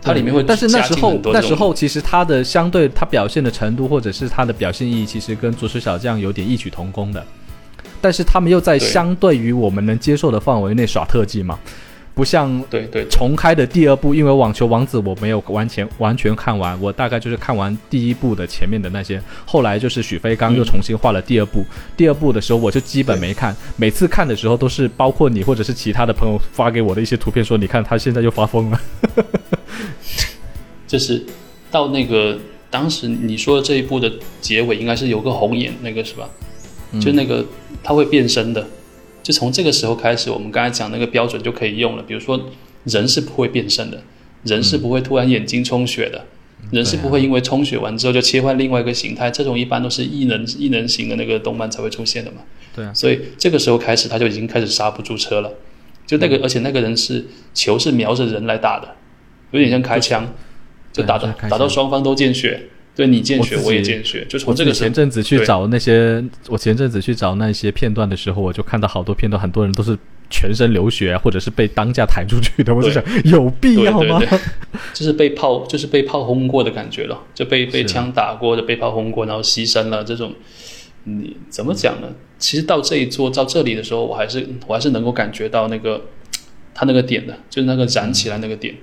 [0.01, 7.25] 它里面会，但是那时候那时候其实它的相对它表现的程度，或者是它的表现意义，其实跟足球小将有点异曲同工的。
[8.01, 11.57] 但是他们又在相对于我们能接受的范围内耍特技嘛。
[12.19, 21.63] 不像对对重开的第二部，因为网球王子我没有完全完全看完，我大概就是看完第一部的前面的那些，后来就是许飞刚又重新画了第二部。
[21.95, 28.81] 第二部的时候我就基本没看，每次看的时候都是包括你或者是其他的朋友发给我的一些图片，说你看他现在又发疯了。
[30.85, 31.25] 就是
[31.71, 32.37] 到那个
[32.69, 34.11] 当时你说的这一部的
[34.41, 36.29] 结尾，应该是有个红眼那个是吧？
[36.99, 37.45] 就那个
[37.81, 38.67] 他会变身的。
[39.21, 42.03] 就从这个时候开始，我们刚才讲那个标准就可以用了。
[42.03, 42.39] 比如说，
[42.85, 44.01] 人是不会变身的，
[44.43, 46.25] 人是不会突然眼睛充血的，
[46.71, 49.29] 人是不会因为充血完之后就切换另外一个形态。
[49.29, 52.37] 这种一般都是异能异能型的那个动漫才会出现的嘛。
[52.75, 52.93] 对啊。
[52.93, 55.51] 所以这个时候开始，他就已经开始刹不住车了。
[56.07, 58.95] 就那个，而且那个人是球是瞄着人来打的，
[59.51, 60.33] 有点像开枪，
[60.91, 62.69] 就打到打到双方都见血。
[62.99, 69.97] 对你见血，我也见血，就从这个前阵子去找那些，我前阵子去找那些片段的时候，我就看到好多片段，很多人都是
[70.29, 72.75] 全身流血，或者是被当架抬出去的。
[72.75, 74.19] 我就想，有必要吗？
[74.93, 80.03] 就是被炮，就是被炮轰过的感觉了，就被被枪打过的，被炮轰过，然后牺牲了。
[80.03, 80.35] 这种，
[81.05, 82.09] 你怎么讲呢？
[82.37, 86.01] 其实到这一座到这里的时候，我还是我还是能够感觉到那个
[86.73, 88.75] 他那个点的，就是那个燃起来那个点。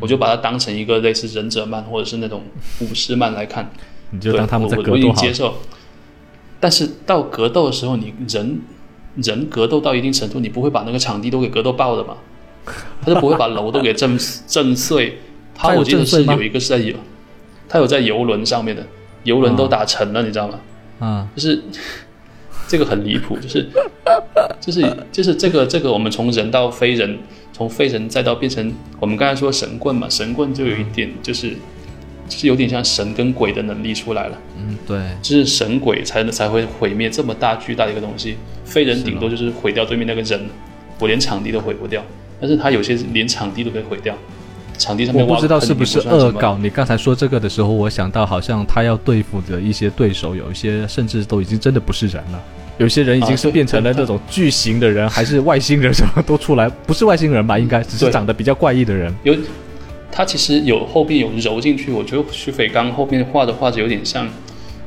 [0.00, 2.42] 我就把它当成一个类似忍者漫或者是那种
[2.80, 3.70] 武士漫来看，
[4.10, 5.54] 你就当他们在格斗我已经接受，
[6.58, 8.60] 但是到格斗的时候，你人
[9.16, 12.16] 人格斗到一定程度，你不会把那个场地都给格斗爆的嘛？
[13.02, 15.18] 他就不会把楼都给震 震碎。
[15.54, 16.94] 他我记得是有一个是在游，
[17.68, 18.82] 他有在游轮上面的，
[19.24, 20.60] 游轮都打沉了，你知道吗？
[21.00, 21.62] 啊，就是
[22.66, 23.68] 这个很离谱，就是
[24.60, 27.18] 就是就是这个这个我们从人到非人。
[27.60, 31.50] 从废人再到变成我们刚才说神棍嘛，神棍就有一点就是，
[32.26, 34.38] 就是有点像神跟鬼的能力出来了。
[34.56, 40.40] 嗯，对，就是神鬼才能才会毁灭这么大巨大的一个东西，废人顶多就是毁掉对面那个人，
[40.98, 42.02] 我连场地都毁不掉。
[42.40, 44.16] 但是他有些连场地都可以毁掉，
[44.78, 46.56] 场地上面我不知道是不是恶搞。
[46.56, 52.42] 你刚才说这个的时候，我想到好像他要对付的一些对手，有一些甚至都已经真的不是人了。
[52.80, 57.58] 有些人已经是变成了那种巨型的人，还是外星人什么都出来，不是外星人吧？
[57.58, 59.14] 应该只是长得比较怪异的人。
[59.22, 59.36] 有，
[60.10, 64.26] 他其实有后边有揉进去，我觉得徐斐刚后面画的画着有点像，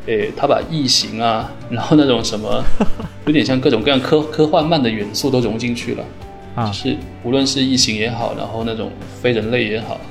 [0.08, 2.64] 诶，他把异形啊，然后那种什么，
[3.28, 6.04] 有点像各种各样科科幻漫的元素都融进去了。
[6.56, 8.91] 啊，就是无论是异形也好，然后那种
[9.22, 10.02] 非人类也好，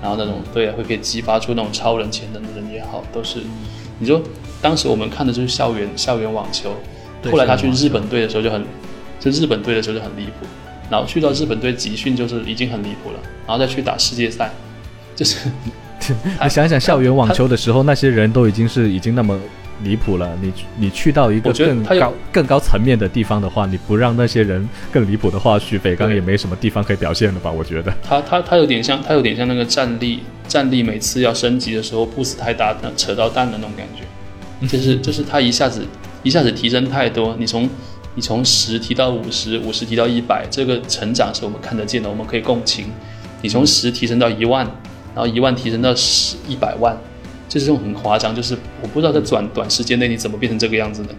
[0.00, 3.40] 然后那种对会可以激发出那种超人潜能的人也好，都是。
[3.98, 4.22] 你说
[4.62, 6.74] 当时我们看的就是校园校园网球。
[7.30, 8.64] 后来他去日本队的时候就很，
[9.18, 10.46] 就日本队的时候就很离谱，
[10.90, 14.50] 然后去到日本队集训就是已经很离谱了，然后再去打世界赛，
[15.14, 15.48] 就是，
[16.42, 19.38] 你想想校园网球的时候那些人都已经是已经那么
[19.82, 27.50] 离谱了，你你去到一个更高更高层面的地方的话，你不让那些人更离谱的话，许北刚也没什么地方可以表现了吧？
[27.50, 35.84] 我觉得他他他有点像他有点像那个战力战力每次要升级的时候 boost 太大扯到蛋的那种感觉，就是就是他一下子。
[36.26, 37.70] 一下子提升太多，你从
[38.16, 42.86] 你从十提到五十，五十提到一百，这个成长是我们看得见的，我们可以共情。
[43.42, 44.66] 你从十提升到一万，
[45.14, 46.98] 然后一万提升到十一百万，
[47.48, 51.14] 就是这种很夸张，就是我不知道在短短时间内你怎么变成这个样子的，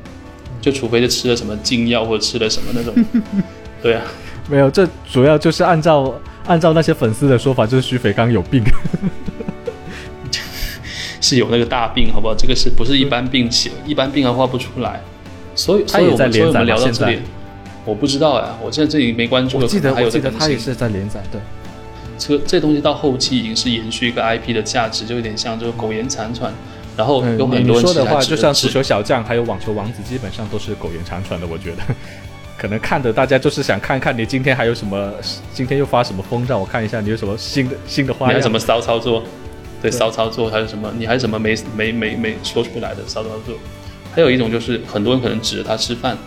[0.60, 2.93] 就除非是吃了什么禁药或者吃了什么那种。
[3.82, 4.03] 对啊，
[4.49, 6.14] 没有，这主要就是按照
[6.47, 8.62] 按照那些粉丝的说法，就是徐斐刚有病。
[11.22, 12.36] 是有那个大病，好不好？
[12.36, 15.01] 这个是不是一般病写一般病还画不出来，
[15.55, 16.63] 所以他也在连载。
[16.63, 17.20] 聊到这里，
[17.86, 19.57] 我不知道呀，我现在这里没关注。
[19.57, 21.39] 我记得还有记得他也是在连载，对。
[22.20, 26.51] 这这东西到后期已经是延续一个 IP 的价值，就有点像这个苟延残喘。
[26.95, 31.45] 然后有很多人说的话，就像足球小将还有网球王子，基本上都是苟延残喘的。
[31.45, 31.84] 我觉得，
[32.57, 35.13] 可能看的大家就是想看看你今天还有什么，
[35.53, 39.24] 今天又发什么疯，让我看一下你有什么新的新的花样，什么骚操作。
[39.89, 40.91] 对骚操作还是什么？
[40.97, 43.55] 你还是什么没没没没说出来的骚操作？
[44.13, 46.17] 还有一种就是很多人可能指着他吃饭，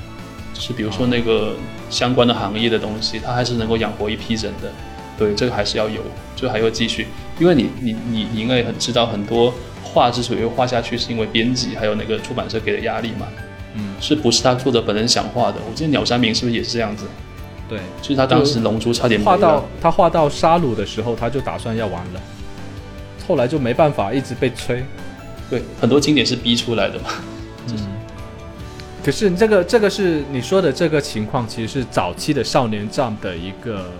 [0.54, 1.54] 就是比如说那个
[1.90, 4.70] 相关的行业的东西，它还是能够养活一批人的。
[5.18, 6.00] 对，这个还是要有，
[6.34, 7.06] 就还要继续，
[7.38, 9.52] 因为你你你你应该也很知道，很多
[9.82, 13.26] 画之所以会画下去，是因为编辑还有那个出版社给的压力嘛。
[13.74, 15.58] 嗯，是不是他作者本人想画的？
[15.68, 17.04] 我记得鸟山明是不是也是这样子？
[17.68, 22.20] 对，就是他当时龙珠差点画到他画到沙鲁的时候，他就打算要完了，
[23.26, 24.82] 后来就没办法，一直被催。
[25.48, 27.10] 对，很多经典是逼出来的嘛。
[27.68, 27.76] 嗯，
[29.04, 33.90] 可是这个这个是你说的这个情况，其实是早期的少年战的一个。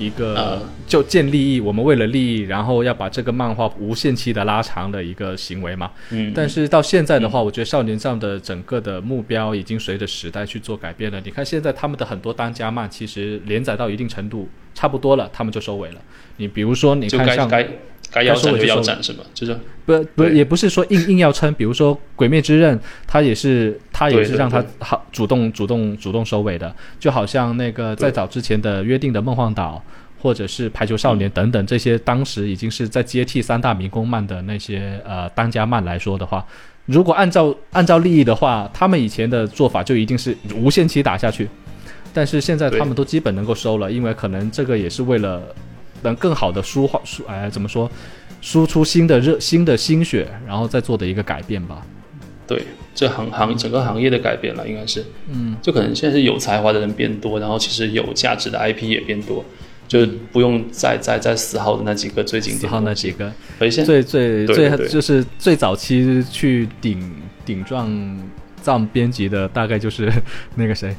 [0.00, 5.90] 一个就见利益，我们为了利益，然后要把这个漫画无限期的拉长的一个行为嘛。
[6.10, 6.32] 嗯。
[6.32, 11.20] 但是到现在的话，我觉得少年战的整个的目标已经随着时代去做改变了。
[11.24, 16.00] 你看现在他们的很多当家漫，其实连载到一定程度差不多了，他们就收尾了。
[16.36, 17.50] 你比如说，你看像
[18.10, 19.24] 该该腰斩就腰斩是吗？
[19.34, 21.52] 就是不不也不是说硬硬要撑。
[21.54, 29.82] 比如说《鬼灭之刃》，他也是他也是让他好主动主动主动收尾的，就好像那个在早之前的《约定的梦幻岛》。
[30.20, 36.44] 或者是排球少年等等这些，当时已经是在接替三大民工漫的那些呃当家漫来说的话，
[36.86, 41.48] 如果按照按照利益的话，他们以前的做法就一定是无限期打下去，
[42.12, 45.40] 但是现在他们都基本能够收了，因为可能这个也是为了
[46.02, 47.90] 能更好的输化输哎怎么说，
[48.40, 51.86] 输出新的热新的心血，然后再做的一个改变吧。
[52.46, 52.62] 对，
[52.94, 59.44] 这行行整个行业的改变了，应该是嗯，就可能现在是有才华的人变多，然后其实有价值的 IP 也变多。
[59.86, 67.10] 就不用再再再死耗的那几个最经典，死耗那几个，最最最就是最早期去顶
[67.46, 67.90] 顶撞
[68.60, 70.12] 藏编辑的，大概就是
[70.56, 70.94] 那个谁，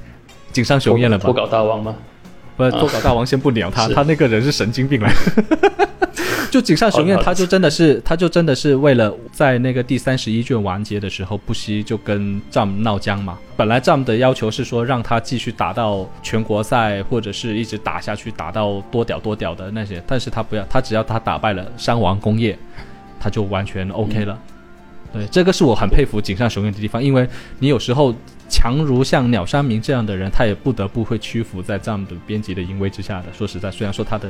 [0.52, 1.26] 井上雄彦了吧？
[1.26, 1.96] 脱稿大王吗？
[2.60, 5.14] 不，脱稿大王先不鸟他，他那个人是神经病来。
[6.52, 13.38] 就井上雄彦，他就真的是，他就真的是为了在那个第三十一卷完结的时候，不惜就跟藏闹僵嘛。
[13.56, 22.58] 本来藏的要求是说让他继续打到全国赛，或者是一直打下去，打到多屌多屌的那些，但是他不要，他只要他打败了山王工业，
[23.20, 24.36] 他就完全 OK 了。
[25.14, 27.30] 对，这个是我很佩服井上雄彦的地方，因为
[27.60, 28.14] 你有时候
[28.50, 33.28] 强如像鸟山明这样的人，他也不得不会屈服在这样的编辑的淫威之下的。
[33.32, 34.30] 说实在，虽然说他的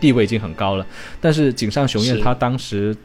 [0.00, 0.86] 地位已经很高了，
[1.20, 2.96] 但是井上雄彦他当时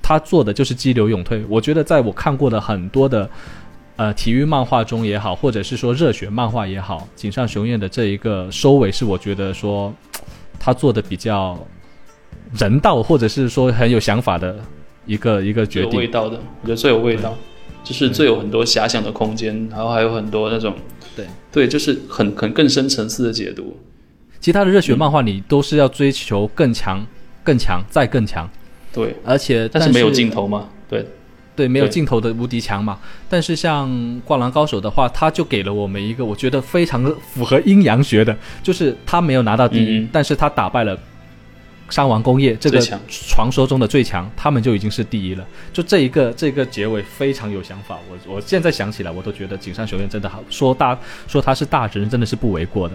[0.00, 1.44] 他做的就是激流勇退。
[1.48, 3.28] 我觉得在我看过的很多的
[3.96, 9.92] 呃体育漫画中也好，或者是说热血漫画也好，井上雄彦的这一个收尾是我觉得说
[10.58, 11.58] 他做的比较
[12.56, 14.56] 人道，或者是说很有想法的。
[15.06, 17.34] 一个一个决定，有味道的，我觉得最有味道，
[17.82, 20.74] 就是最有很多遐想的空间，然后还有很多那种，
[21.16, 21.26] 对。
[21.52, 23.76] 对，就是很很更深层次的解读。
[24.38, 27.06] 其他的热血漫画你都是要追求更强、
[27.42, 28.48] 更强再更强，
[28.92, 31.04] 对，而且但是没有尽头嘛，对。
[31.56, 32.98] 对，没有尽头的无敌强嘛。
[33.28, 33.86] 但是像
[34.24, 37.04] 《灌篮高手》的话，他就给了我们一个我觉得非常
[37.34, 40.98] 符合阴阳学的，就是他没有拿到第一，但是他打败了。
[41.90, 45.46] 伤亡工业这个传说中的最强，他们就已经是第一了。
[45.72, 52.94] 就这一个这个结尾非常有想法，我我现在想起来，我都觉得井上雄彦真的好说大说他是大神，真的是不为过的。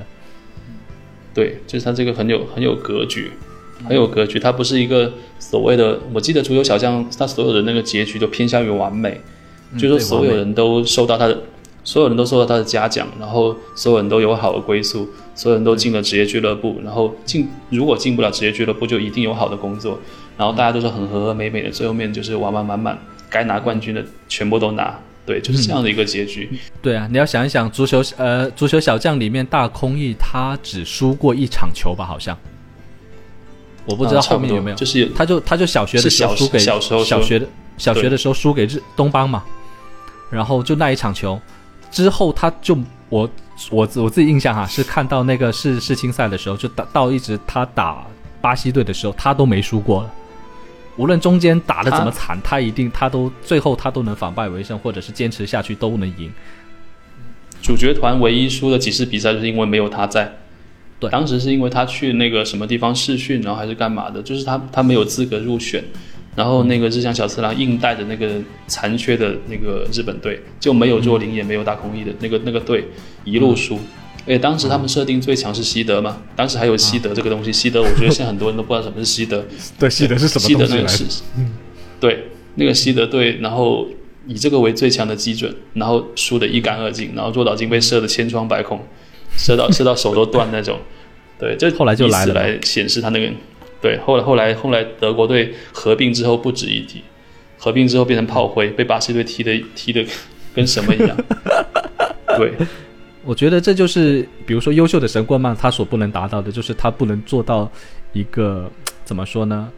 [1.33, 3.31] 对，就是他这个很有很有格局，
[3.87, 4.39] 很有格局。
[4.39, 9.21] 他不是一个所谓的，我记得足球小将他所有的那个结局都偏向于完美，
[9.77, 11.37] 就是说所有人都受到他的。
[11.85, 19.99] 所有人都受到他的嘉奖，然后所有人都有好的归宿，所有人都进了职业俱乐部，然后进如果进不了职业俱乐部，就一定有好的工作，
[20.35, 22.97] 然后大家都是很和和美美的，最后面就是完完满满，
[23.29, 26.49] 该拿冠军的全部都拿，对，就是这样的一个结局。
[26.81, 32.03] 对啊，你要想一想，足球呃，足球小将里面大空翼他只输过一场球吧？
[32.03, 32.35] 好像，
[33.85, 39.43] 我不知道后面有没有，就是他就他就小学的时候输给小时候小学的小学的时候输给日东邦嘛，
[40.31, 41.39] 然后就那一场球。
[41.91, 42.77] 之后他就
[43.09, 43.29] 我
[43.69, 48.05] 我我自己印象哈是看到那个世世青赛的时候，就打到一直他打
[48.41, 50.11] 巴西队的时候，他都没输过了。
[50.97, 56.31] 无论中间打的怎么惨，他一定他都最后他都能反败为胜，或者是坚持下去都能赢。
[57.61, 60.37] 主角团唯一输的几次比赛，就是因为没有他在。
[60.97, 65.83] 对，当时是因为他去那个什么地方试训，然后还是干嘛的，就是他他没有资格入选。
[66.35, 68.29] 然后那个日向小次郎硬带着那个
[68.67, 72.85] 残缺的那个日本队，就没有若林也没有大空翼的那个那个队
[73.23, 73.79] 一路输。
[74.27, 77.53] 而且当时他们设定最强是西德嘛，当时还有西德这个东西。
[77.53, 79.45] 西德我觉得现在很多人都不知道什么是西德。
[79.79, 81.05] 对，西德是什么西德那个是，
[81.99, 82.25] 对，
[82.55, 83.87] 那个西德队，然后
[84.27, 88.81] 以这个为最强的基准，然后输得一干二净，然后若岛金被射得千疮百孔，
[89.37, 90.79] 射到 射到手都断那种。
[91.39, 93.31] 对，这后来就来了，来显示他那个。
[93.85, 97.03] 对，后来后来后来德国队合并之后不值一提，
[97.59, 100.03] 合并之后变成炮灰，被巴西队踢的踢的
[100.55, 101.15] 跟什么一样。
[102.35, 102.51] 对，
[103.23, 107.71] 我觉得这就是比如说优秀的神棍漫他所不能达到的，就是他不能做到
[108.11, 108.67] 一个
[109.03, 109.71] 怎么说呢？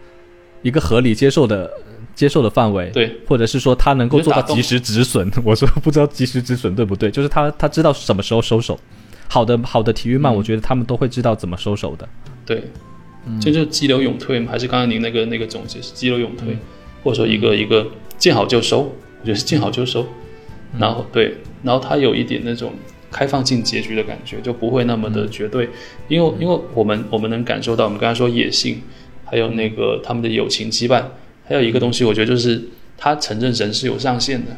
[0.62, 1.70] 一个合理接受的
[2.16, 5.30] 接受的范围，对，或者是说他能够做到及时止损。
[5.44, 7.12] 我说不知道及时止损对不对？
[7.12, 8.80] 就是他他知道什么时候收手。
[9.28, 12.08] 好的好的体育漫，我觉得他们都会知道怎么收手的。
[12.46, 12.64] 对，
[13.42, 14.52] 这就是激流勇退嘛？
[14.52, 16.58] 还是刚刚您那个那个总结是激流勇退，
[17.04, 18.82] 或者说一个一个见好就收？
[19.22, 20.08] 我觉得是见好就收。
[20.80, 22.74] 然后对，然后他有一点那种
[23.12, 25.70] 开放性结局的感觉，就不会那么的绝对。
[26.08, 28.82] 因为因为我们我们能感受到，我们刚才说野性。
[29.30, 31.04] 还有那个他们的友情羁绊，
[31.44, 32.64] 还有一个东西，我觉得就是
[32.98, 34.56] 他承认人是有上限的。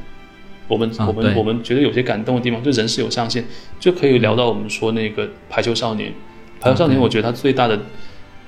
[0.68, 3.44] 我们我们我们觉得有些感动的地方，就人是有上限，
[3.80, 6.14] 就可以聊到我们说那个排球少年。
[6.62, 7.80] 排球少年，我觉得他最大的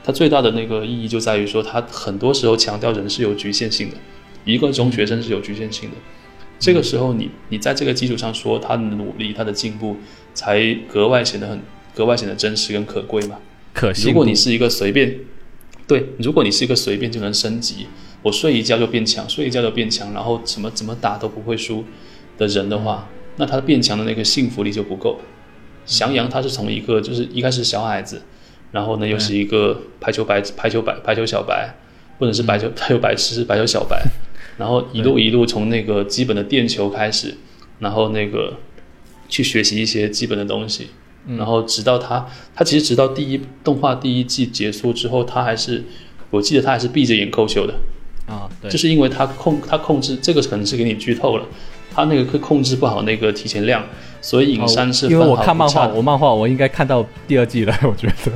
[0.03, 3.97] 他最大的那个意义就在于说，它很多时候强调人是有局限性的，
[4.45, 5.95] 一个中学生是有局限性的。
[6.59, 9.97] 这个时候，你你在这个基础上说他的努力，他的进步，
[10.33, 11.61] 才格外显得很
[11.95, 13.37] 格外显得真实跟可贵嘛。
[13.73, 15.19] 可惜如果你是一个随便。
[15.87, 17.87] 对，如果你是一个随便就能升级，
[18.21, 21.83] 我睡一觉就变强，睡一觉就变强，然后怎么怎么打都不会输
[22.37, 25.19] 的人的话，那他变强的那个幸福力就不够。
[25.85, 28.21] 翔阳他是从一个就是一开始小矮子，
[28.71, 31.75] 然后呢又是一个排球白排球白排球小白，
[32.17, 34.01] 不能是白球排球白痴排球小白，
[34.57, 37.37] 然后一路一路从那个基本的垫球开始，
[37.79, 38.57] 然后那个
[39.27, 40.87] 去学习一些基本的东西。
[41.37, 45.83] 然后直到他，他其实直到第一动画第一季结束之后，他还是，
[46.31, 47.75] 我记得他还是闭着眼扣球的，
[48.25, 51.45] 啊，对，就是因为他控他控制这个可能是给你剧透了，
[51.93, 53.85] 他那个会控制不好那个提前量，
[54.19, 58.31] 所以影山是因为我看漫画，我漫画我应该看到第二季了， 我觉得，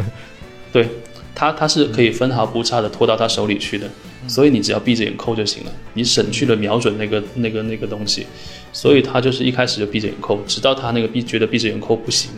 [0.76, 0.86] 对
[1.34, 3.90] 他他是可以分毫不差的拖到他手里去的，
[4.28, 8.26] 所以你只要闭着眼扣就行了，你省去了瞄准那个那个那个东西，
[8.74, 12.30] 所以他就是一开始就闭着眼扣，直到他那个闭觉得闭着眼扣不行。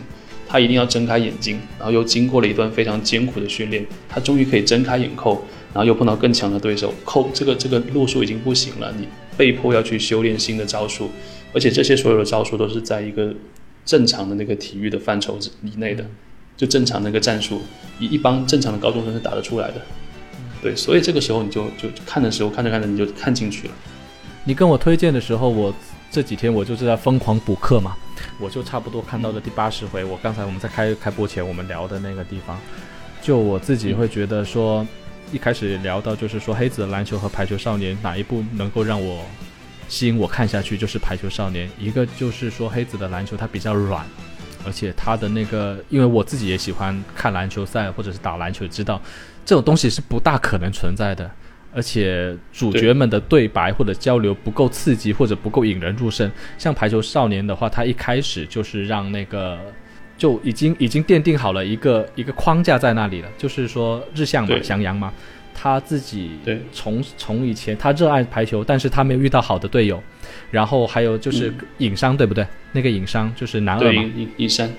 [0.50, 11.10] 他一定要睁开眼睛，然后又经过了一段非常艰苦的训练，他终于可以睁开眼扣，然后又碰到更强的对手，扣这个这个路数已经不行了，你被迫要去修炼新的招数，
[11.52, 13.34] 而且这些所有的招数都是在一个
[13.84, 16.02] 正常的那个体育的范畴之以内的，
[16.58, 17.62] 就正常那个战术，
[17.98, 19.80] 一一帮正常的高中生是打得出来的，
[20.60, 23.74] 对，所以这个时候你就就看的时候看着看着你就看进去了。
[24.44, 25.72] 你跟我推荐的时候，我
[26.10, 27.96] 这几天我就是在疯狂补课嘛。
[28.40, 32.58] 我就差不多看到了第八十回，我刚才我们在开开播前我们聊的那个地方，
[33.22, 34.84] 就我自己会觉得说，
[35.32, 39.24] 一开始聊到就是说黑子的篮球和排球少年哪一部能够让我
[39.88, 41.70] 吸引我看下去，就是排球少年。
[41.78, 44.04] 一个就是说黑子的篮球它比较软，
[44.68, 49.00] 而且他的那个，因为我自己也喜欢看篮球赛或者是打篮球，知道
[49.46, 51.28] 这种东西是不大可能存在的。
[51.74, 56.30] 而且主角们的对白或者交流不够刺激，或者不够引人入胜。
[56.58, 59.58] 像排球少年的话，他一开始就是让那个
[60.16, 65.12] 就已经已经奠定好了一个一个框架在那里了，就是说日向嘛，翔阳嘛，
[65.54, 66.32] 他自己
[66.72, 70.02] 从从以前他热爱排球，但是他没有遇到好的队友。
[70.50, 72.46] 然后还有就是影商对不对？
[72.72, 74.70] 那个影商就是男二嘛，影影山。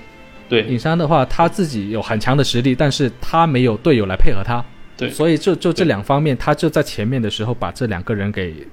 [0.47, 4.63] 对影山的话，他自己有很强的实力，但是他没有队友来配合他。
[4.97, 8.67] 对，所以就就这两方面，他就在前面的时候把这两个人给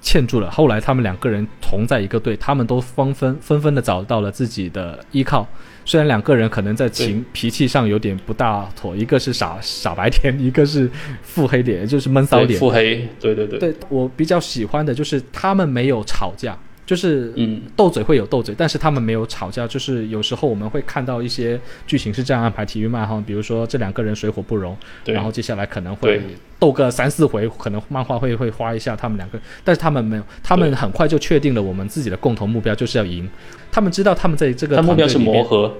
[0.00, 0.50] 嵌住了。
[0.50, 5.46] 后来他们两个人同在一个队，他们都纷纷纷纷的找到了自己的依靠。
[5.86, 10.90] 虽然两个人可能在情脾气上有点不大妥，一个是傻傻白甜， 一个是
[11.22, 12.58] 腹黑脸，就是闷骚脸。
[12.58, 13.58] 腹黑，对对对。
[13.58, 16.58] 对我比较喜欢的就是他们没有吵架。
[16.86, 19.66] 就是嗯，斗嘴会有斗嘴，但是他们没有吵架。
[19.66, 26.22] 就是有时候我们会看到一些剧情是这样安排：体育漫哈，比如说这两个人水火不容，然后接下来可能会
[26.58, 33.28] 斗个三四回，可能漫画会会花一下他们两个，但是他们没有，他们很快就确定了我们自己的共同目标就是要赢。
[33.72, 35.74] 他们知道他们在这个目标是磨合，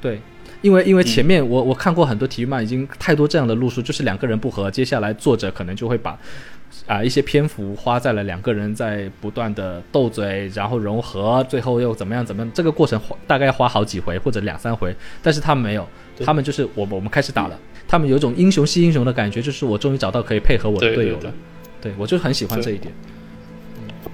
[0.00, 0.20] 对，
[0.62, 6.18] 因为因为前面我我看过很多体育漫，已经太多这样的路数，就是两个人不和，接下来作者可能就会把。
[6.86, 12.24] 啊，一些篇幅花在了两个人在不断的斗嘴，然后融合，最后又怎么样？
[12.24, 12.50] 怎么样？
[12.54, 15.86] 这个过程大概要花好几回或者两三回，但是他们没有，
[16.24, 21.32] 他们就是我们我们开始打了，他们有一种英雄惜英雄的感觉，就是我终于找到可以配合我的队友了。
[21.80, 22.92] 对我就很喜欢这一点。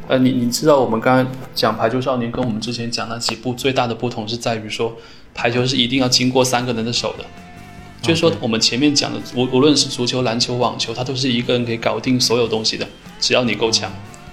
[0.08, 4.96] 呃，你你知道我们刚刚讲排球少年跟我们之前讲那几部最大的不同是在于说，
[5.38, 7.24] 排球是一定要经过三个人的手的。
[8.02, 12.84] 就是说，我们前面讲的，无无论是足球、篮球、网球，它都是一个人可以搞定所有东西的。
[13.20, 13.88] 只要你够强，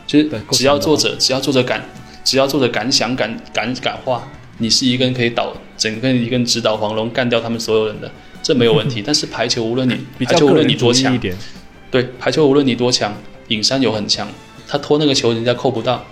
[0.08, 1.84] 就是只要作者，只要作者敢，
[2.24, 4.28] 只要作者敢想、敢敢敢画，
[4.58, 8.10] 你是一个人可以导整个一个人直捣黄龙，干掉他们所有人的，
[8.41, 9.01] 这没有问题。
[9.06, 11.20] 但是排球，无论你排球无论你多强，
[11.91, 13.16] 对排球无论你多强，
[13.49, 14.28] 影山有很强，
[14.68, 16.03] 他拖那个球人家扣不到，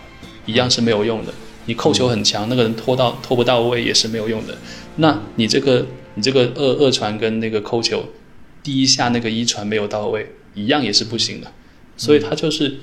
[0.46, 1.34] 一样是没有用的。
[1.66, 4.58] 你扣球很强，那个人拖到拖不到位也是没有用的。
[4.98, 5.86] 那你这个
[6.16, 8.06] 你这个二二传跟那个扣球，
[8.62, 11.52] 第一下那个一传没有到位，一样也是不行的。
[11.98, 12.78] 所以他就是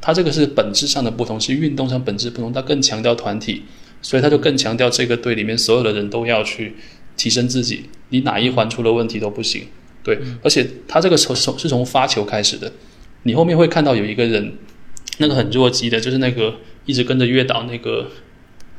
[0.00, 3.62] 他这个是本质上的不同，是运动上本质不同，他更强调团体，
[4.00, 6.74] 所以他就更强调这个队里面所有的人都要去
[7.16, 9.66] 提升自己，你哪一环出了问题都不行。
[10.02, 12.72] 对，而且他这个从从是从发球开始的，
[13.22, 14.54] 你后面会看到有一个人，
[15.18, 16.56] 那个很弱鸡的，就是那个
[16.86, 18.08] 一直跟着月岛那个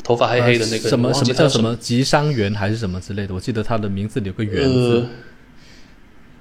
[0.03, 4.99] 头发黑黑的那个什么什么叫什么么吉桑园还是什么之类的，我记得他的名字里有个园字。
[4.99, 5.09] 呃，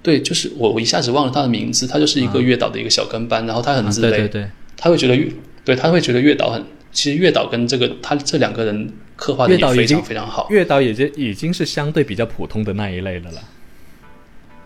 [0.03, 5.33] 对，就是我我一下子忘了他的名字，他就是一个月岛的一个小跟班，然后他很啊自卑，对对对，他会觉得月，
[5.65, 13.43] 对他会觉得月岛很，其实月岛跟这个他这两个人刻画的也非常非常好，月岛已经已经是相对比较普通的那一类的了啦。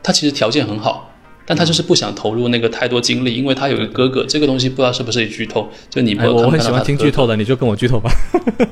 [0.03, 1.13] 他其实条件很好。
[1.47, 8.11] 但他就是不想投入那个太多精力，因为他有个哥哥，这个东西不知道是不是剧透，就你不哎，知道看看到我很喜欢听剧透的，你就跟我剧透吧。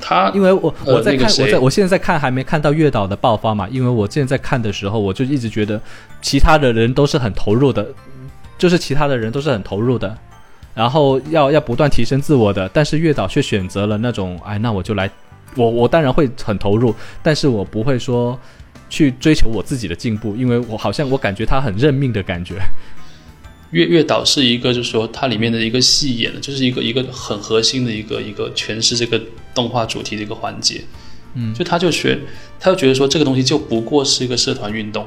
[0.00, 5.80] 他因为我呃我在看，那个谁我在我现在在看还没看到月岛的爆发嘛，因为我现在在看的时候，我就一直觉得
[6.22, 7.86] 其他的人都是很投入的，
[8.56, 10.16] 就是其他的人都是很投入的，
[10.74, 15.10] 然后要要不断提升自我的，但是月岛却选择了那种，哎，那我就来，
[15.56, 18.38] 我我当然会很投入，但是我不会说
[18.88, 22.54] 去追求我自己的进步，因为我好像我感觉他很认命的感觉。
[23.70, 29.20] 月月岛是一个，就是说它里面的一个戏演的，就是一个一个很核心的一个一个诠释这个
[29.54, 30.80] 动画主题的一个环节。
[31.34, 32.18] 嗯，就他就学，
[32.58, 35.06] 他就觉得说这个东西就不过是一个社团运动，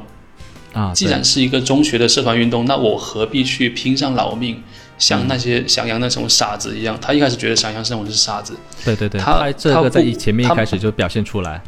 [0.74, 4.62] 啊，既然是一个中学的社团运动，那我何必去拼上老命，
[5.00, 6.96] 像那些翔阳那种傻子一样？
[7.02, 8.56] 他一开始觉得翔阳那种是傻子，
[8.86, 9.50] 对对对，他
[9.90, 11.54] 在前面一开始就表现出来。
[11.56, 11.62] 他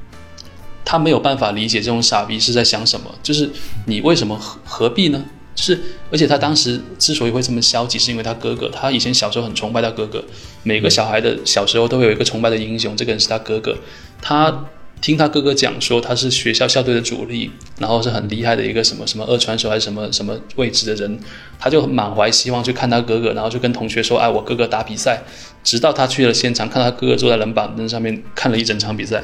[0.85, 3.49] 他没有办法理解这种傻逼是在想什么，就是
[3.85, 5.23] 你为什么何必呢？
[5.55, 5.79] 就是，
[6.11, 10.23] 而且他当时之所以会这么消极，是因为他哥哥，他以前小时候很崇拜他哥哥。
[10.63, 13.77] 每个小孩的小时候都会有一个崇拜的英雄，这个人是他哥哥。
[14.19, 14.65] 他
[14.99, 21.19] 听他哥哥讲说他是学校校队的主力，然后是很厉害的一个什么什么二传手还是什么什么位置的人，
[21.59, 25.21] 他就满怀希望去看他哥哥，然后就跟同学说：“哎，我哥哥打比赛。”
[25.63, 29.23] 直到他去了现场，看到他哥哥坐在冷板凳上面看了一整场比赛，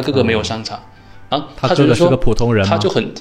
[0.00, 0.80] 他哥哥没有上场。
[1.28, 2.66] 然后他觉得是个普通人？
[2.66, 3.12] 他就很，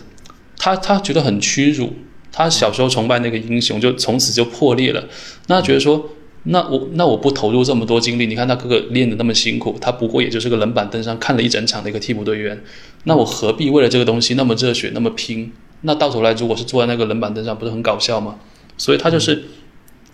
[0.57, 1.93] 他他觉得很屈辱。
[2.31, 5.03] 他小时候崇拜那个英雄，就从此就破裂了。
[5.47, 6.09] 那他觉得说，
[6.43, 12.61] 那我那我不投入这么多精力，你看他哥哥练的那么辛苦，他不过也就是个冷板凳上看了一整场的一个替补队员，
[13.05, 15.51] 那我何必为了这个东西那么热血那么拼？
[15.81, 18.35] 那到头来如果是坐在那个冷板凳上，不是很搞笑吗？
[18.77, 19.45] 所以他就是，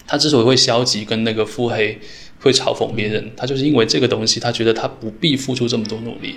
[0.07, 1.99] 他之所以会消极跟那个腹黑，
[2.43, 6.35] 会嘲讽别人，他就是因为这个东西，他觉得他不必付出这么多努力，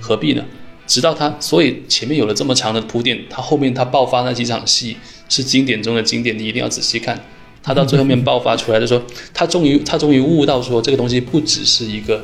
[0.00, 0.44] 何必呢？
[0.86, 4.96] 直到他，所以前面有了这么长的铺垫，他后面他爆发那几场戏
[5.28, 7.18] 是经典中的经典，你一定要仔细看。
[7.62, 9.02] 他到最后面爆发出来，就说
[9.32, 12.22] 他终于他终于悟到说这个东西不只是一个，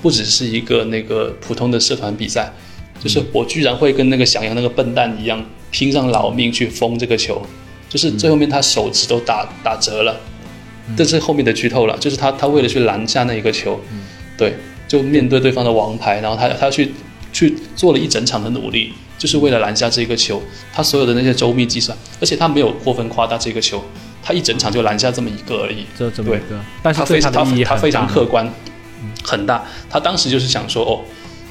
[0.00, 2.50] 不只是一个那个普通的社团比赛，
[3.02, 7.42] 就是我居然会跟那个翔阳那个笨蛋一样拼上老命去封这个球，
[7.90, 10.18] 就是最后面他手指都打打折了，
[10.96, 13.80] 这是后面的剧透了，就是他他为了去拦下那一个球，
[14.36, 16.92] 对，就面对对方的王牌，然后他他去。
[17.32, 20.42] 去做了一整场的努力，就是为了拦下这个球。
[20.72, 23.80] 他所有的那些周密计算，而且他没有过分夸大这个球，
[24.20, 25.86] 他一整场就拦下这么一个而已。
[25.96, 27.32] 就这么一个，但是他非常
[27.62, 28.52] 他非常客观，
[29.22, 29.64] 很大。
[29.88, 31.06] 他当时就是想说，哦，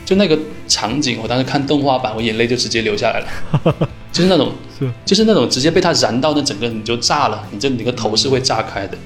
[0.05, 0.37] 就那个
[0.67, 4.51] 场景，我当时看动画版，我眼泪就直接流下来了， 就是那种，
[5.05, 8.97] 就是那种直接被他燃到，那整个你就炸了，你这你个头是会炸开的。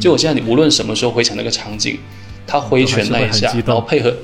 [0.00, 1.98] 就我现在，你无论什么时候回想那个场景，
[2.46, 4.14] 他挥拳那一下，然后配合。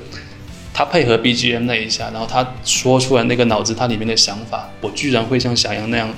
[0.71, 6.09] 他配合 BGM 那一下，然后他说出来那个脑子他里面的想法，我居然会像小杨那样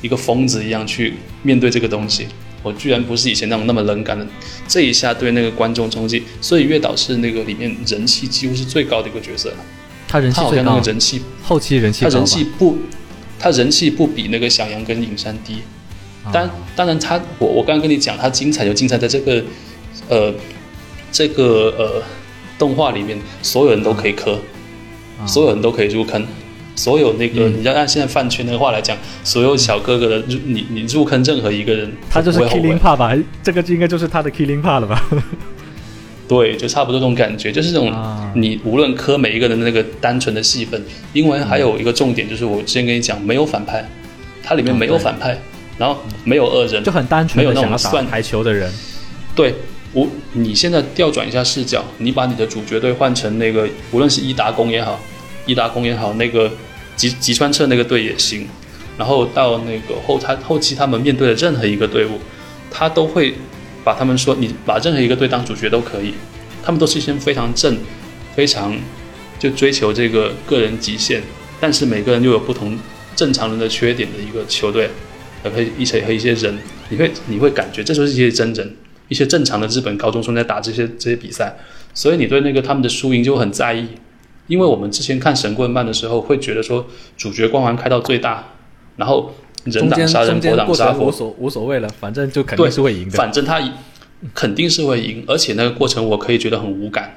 [0.00, 2.26] 一个疯子一样去面对这个东西，
[2.62, 4.26] 我居然不是以前那种那么冷感的，
[4.66, 9.52] 这一下对那个观众冲击，所以月岛是那个里面人气几乎是最高的一个角色，
[10.06, 12.78] 他人气最高，那个人气后期人气他人气不，
[13.38, 15.56] 他人气不比那个小杨跟影山低，
[16.32, 19.42] 当当然他我我刚刚跟你讲，他精彩就精彩在这个
[20.08, 20.34] 呃
[21.12, 22.02] 这个呃。
[22.58, 24.32] 动画里面所有人都可以磕，
[25.16, 26.26] 啊、所有人都可以入坑，
[26.74, 33.16] 所有那个、嗯、你要按现在饭圈的话来讲，所有小哥哥的入你你入坑任何一个人，他就是 killing part 吧？
[33.44, 35.00] 这个应该就是他的 killing part 了吧？
[36.26, 43.88] 对，就差不多这种感觉，就是这种、啊、你无论磕每一个人的那个单纯的戏份，因为还有一个重点就是我之前跟你讲，没有反派，
[44.42, 45.38] 它里面没有反派，嗯、
[45.78, 48.70] 然后没有恶人，就很单纯，没有那种算排球的人，
[49.34, 49.54] 对。
[49.94, 55.00] 我你现在调转一下视角，你把你的主角队换成那个，无论是伊达宫也好，
[55.46, 56.52] 伊达宫也好，那个
[56.94, 58.46] 吉吉川彻那个队也行。
[58.98, 62.20] 然后到那个后他后期他们面对的任何一个队伍，
[62.70, 63.34] 他都会
[63.82, 66.12] 把他们说，你把任何一个队当主角都可以，
[66.62, 67.78] 他们都是一些非常正、
[68.36, 68.76] 非常
[69.38, 71.22] 就追求这个个人极限，
[71.58, 72.78] 但是每个人又有不同
[73.16, 74.90] 正常人的缺点的一个球队，
[75.44, 76.58] 和一些和一些人，
[76.88, 78.76] 你会你会感觉这就是一些真人，
[79.08, 81.56] 一些正常的日本高中生在打这些这些比赛，
[81.94, 83.86] 所以你对那个他们的输赢就很在意，
[84.46, 86.86] 因为我们之前看神棍漫的时候会觉得说
[87.16, 88.44] 主角光环开到最大，
[88.96, 89.34] 然后
[89.64, 93.62] 人挡杀人，佛挡杀佛，无所无所谓了，反正就肯定是会赢的，反正他。
[94.34, 97.14] 肯定是会赢，而且那个过程我可以觉得很无感。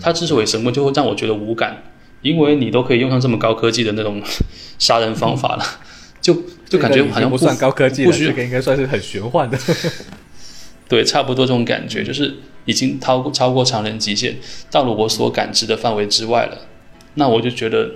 [0.00, 1.82] 他之所以神棍，就会让我觉得无感，
[2.20, 4.22] 因为你都可以用上这么高科技的那种
[4.78, 5.64] 杀人方法了，
[6.22, 6.34] 就
[6.66, 9.58] 就感觉好像不算高科技了，这个应该算是很玄幻的。
[10.88, 14.36] 对，差不多这种感觉，就是已经超过超过常人极限，
[14.70, 16.56] 到了我所感知的范围之外了。
[17.16, 17.90] 那我就觉得，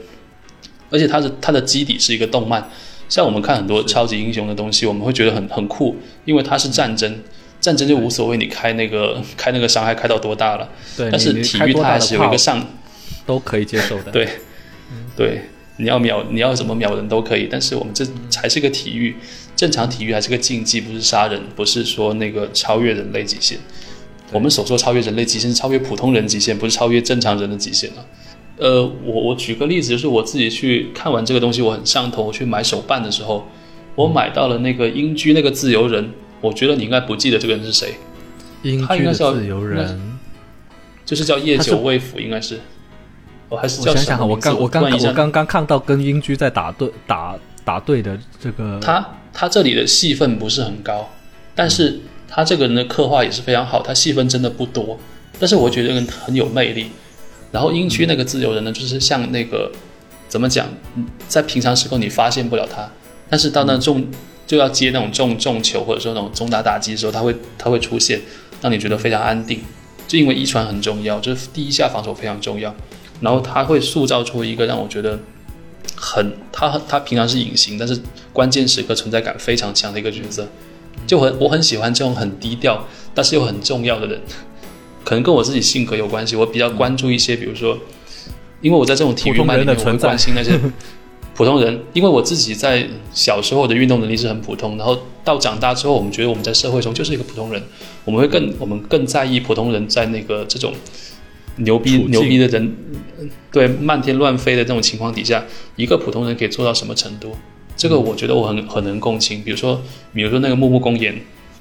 [0.90, 2.68] 而且它的它的基底是一个动漫，
[3.08, 7.22] 像我们看很多超级英雄的东西，我们会觉得很很酷，因为它是战争。
[7.58, 10.68] 战争就无所谓，你开那个 开那个伤害开到多大了？
[10.96, 12.64] 对，但是体育它还是有一个上，
[13.24, 14.12] 都可以接受的。
[14.12, 14.28] 对，
[15.16, 15.42] 对，
[15.78, 19.16] 你要秒你要怎么秒人都可以，但是我们这才是个体育，
[19.54, 23.58] 正常体育还是个竞技，不是杀人，不是说那个超越人类极限。
[24.32, 28.06] 我们所说超越人类极限是超越普通人极限，不是超越正常人的极限了。
[28.58, 33.46] 呃，我我举个例子，就是我自己去看完这个东西，我很上头，我去买手办的时候，
[33.94, 36.10] 我买到了那个英居那个自由人。
[36.42, 37.94] 我觉得你应该不记得这个人是谁，
[38.86, 40.18] 他应该叫自由人，
[41.04, 42.60] 就是叫夜九未府，应该是。
[43.48, 47.34] 我还是叫想想，我刚我刚我刚刚看到跟英居在打对打
[47.64, 48.78] 打对的这个。
[48.80, 51.08] 他他这里的戏份不是很高，
[51.54, 54.98] 但是他这个人的刻画也是非常好，他戏份真的不多，
[55.38, 56.90] 但是我觉得人很有魅力。
[57.52, 59.70] 然后英居那个自由人呢，就是像那个
[60.28, 60.66] 怎么讲，
[61.28, 62.88] 在平常时候你发现不了他，
[63.28, 64.06] 但是到那重。
[64.46, 68.20] 就要接那种重重球或者说那种重大打击的时候，他会他会出现，
[68.62, 69.60] 让你觉得非常安定。
[70.06, 72.72] 就因为一传很重要，就是第一下防守非常重要。
[73.20, 75.18] 然后他会塑造出一个让我觉得
[75.96, 78.00] 很他他平常是隐形，但是
[78.32, 80.46] 关键时刻存在感非常强的一个角色。
[81.06, 84.20] 就很我很喜欢这种很低调但是又很重要的人。
[85.04, 87.78] 可能跟我自己性格有关系，我比较关注一些，比如说，
[88.60, 90.58] 因为我在这种体育漫里面，我会关心那些。
[91.36, 97.62] 普通人，因为我自己在小时候的运动能力是很普通，然后到长大之后，我们觉得我们在社会中就是一个普通人，
[98.06, 100.72] 我们会更我们更在意普通人在那个这种
[101.56, 102.74] 牛逼牛逼的人，
[103.50, 105.44] 对漫天乱飞的这种情况底下，
[105.76, 107.36] 一个普通人可以做到什么程度？
[107.76, 109.42] 这个我觉得我很很能共情。
[109.42, 109.82] 比如说，
[110.14, 111.14] 比如说那个木木公演，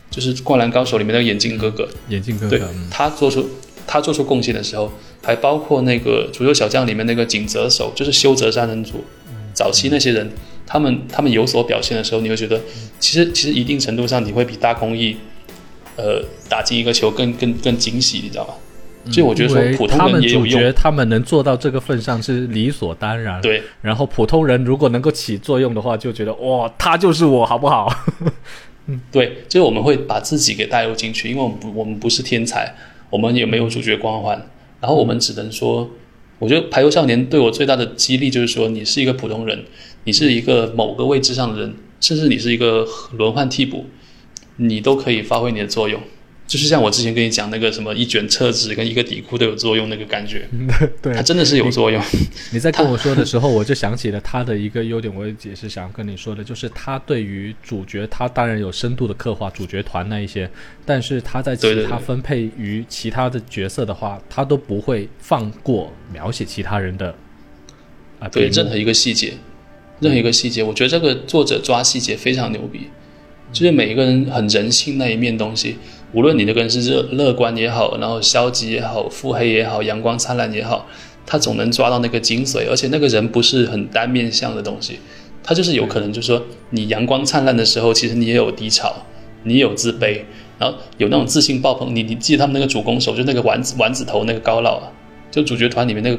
[0.10, 3.50] 就是《灌篮高手》里面那个眼镜哥哥，眼镜哥哥，对他做出
[3.86, 4.92] 他做出贡献的时候，
[5.22, 9.04] 还包括那个《足球小将》里面那个井泽守，就是修泽三人组。
[9.54, 10.30] 早期那些人，
[10.68, 12.60] 他们他们有所表现的时候，你会觉得，
[13.00, 15.16] 其实其实一定程度上，你会比大空翼，
[15.96, 18.54] 呃，打进一个球更更更惊喜，你知道吧？
[19.12, 20.74] 所以我觉得说，普通人也有用。
[20.74, 23.42] 他们能做到这个份上是理所当然。
[23.42, 23.62] 对。
[23.82, 27.92] 然后普通人如果能够起作用的话，就觉得哇，他就是我，好不好？
[28.88, 32.76] 嗯，对，就是我们会把自己给带入进去，因为我们不我们不是天才，
[33.10, 34.48] 我们也没有主角光环，
[34.80, 35.90] 然后我们只能说。
[36.38, 39.64] 我觉得排球少年对我最大的激励就是说，你是一个普通人，
[40.04, 43.86] 你是一个某个位置上的人，甚至你是一个轮换替补，
[44.58, 46.02] 你都可以发挥你的作用。
[46.48, 50.48] 就是像我之前跟你讲那个什么一卷厕纸跟一个底裤都有作用那个感觉，
[51.02, 52.00] 对，它真的是有作用。
[52.52, 60.48] 你在跟我说的时候，我就想起了他的一个优点，我也是想跟你说的，就是他对于主角，他当然有深度的刻画主角团那一些，
[60.86, 67.16] 但是他在其他分配于其他的角色的话，他都不会放过描写其他人的
[68.20, 69.34] 啊，对任何一个细节，
[70.00, 72.82] 任何一个细节，我觉得这个作者抓细节非常牛逼，
[73.52, 75.78] 就是每一个人很人性那一面东西。
[76.16, 80.88] 无论你那个人是乐乐观也好，然后消极也好，腹黑也好，阳光灿烂也好，
[81.26, 82.70] 他总能抓到那个精髓。
[82.70, 84.98] 而且那个人不是很单面向的东西，
[85.44, 88.96] 他就是有可能，就是说你阳光灿烂的时候，其实你也有低潮，
[89.44, 90.22] 你有自卑，
[90.58, 91.94] 然后有那种自信爆棚。
[91.94, 94.88] 你你记他们那个主攻手，就那个丸子丸子头那个高老啊，
[95.30, 96.18] 就主角团里面那个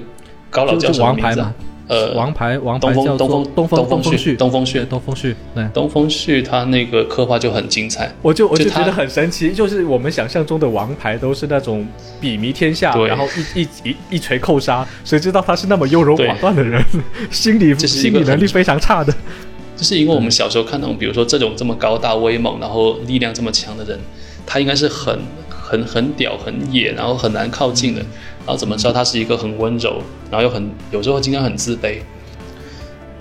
[0.50, 1.42] 高老叫什么名字？
[1.88, 5.64] 呃，王牌王牌叫东风东风东风旭东风旭东风旭，对。
[5.72, 11.86] 东风旭他那个刻画就很精彩，我就我就觉得很神奇，就是我们想象中的王牌都是那种
[12.20, 13.24] 笔迷天下，然后
[13.54, 16.82] 一一一一锤扣杀，谁知道他是那么优柔寡断的人，
[17.30, 19.12] 心理心理能力非常差的，
[19.76, 23.96] 就是因为我们小时候看那种，比如说这种这么高大威猛，然后力量这么强的人，
[24.44, 25.16] 他应该是很
[25.68, 28.00] 很很屌很野，然后很难靠近的。
[28.46, 30.00] 然后怎么知道他是一个很温柔，
[30.30, 31.98] 然后又很有时候经常很自卑。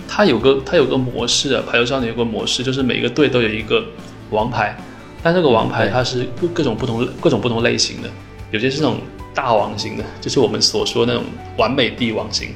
[0.07, 3.83] 他有个他有个模式啊，排球少年有个模式，就是每个队都有一个
[4.29, 4.77] 王牌，
[5.23, 8.09] 但这个王牌它是各各种不同各种不同类型的，
[8.51, 8.99] 有些是那种
[9.33, 11.23] 大王型的，就是我们所说那种
[11.57, 12.49] 完美帝王型；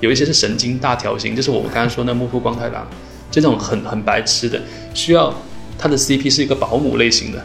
[0.00, 2.84] 有一些是神经大条型，就是我们刚刚说那木户光太郎，
[3.30, 4.60] 这种很很白痴的，
[4.92, 5.32] 需要
[5.78, 7.42] 他的 CP 是一个保姆类型的，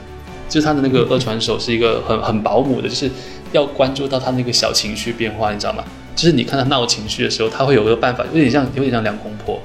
[0.49, 3.09] 就是他的那个二传手是一个很很保姆的，就是
[3.51, 5.83] 要关注到他那个小情绪变化，你知道吗？
[6.15, 9.55] 就是你看他闹情绪的时候，他会有个办法，有点像有点像两公婆，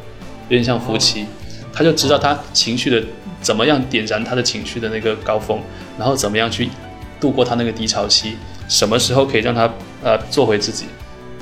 [0.48, 1.26] 有点像夫妻，
[1.72, 3.02] 他就知道他情绪的
[3.42, 5.60] 怎么样点燃他的情绪的那个高峰，
[5.98, 6.68] 然后怎么样去
[7.20, 9.70] 度过他那个低潮期，什么时候可以让他
[10.02, 10.86] 呃做回自己。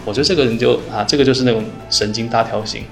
[0.04, 2.84] 我觉得这个人就啊，这个就是那种神经大条型，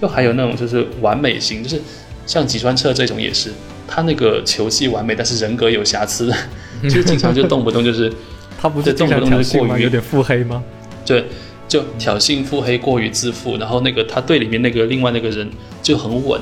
[0.00, 1.80] 就还有那种就是完美型，就是
[2.26, 3.52] 像吉川彻这种也是，
[3.88, 6.32] 他那个球技完美，但是人格有瑕疵，
[6.88, 8.12] 就经常就动不动就是
[8.60, 10.62] 他不是动不动就过于有点腹黑吗？
[11.04, 11.24] 对。
[11.68, 15.46] 就挑衅腹黑过于自负，然后那个他队里面那个另外那个人
[15.82, 16.40] 就很稳，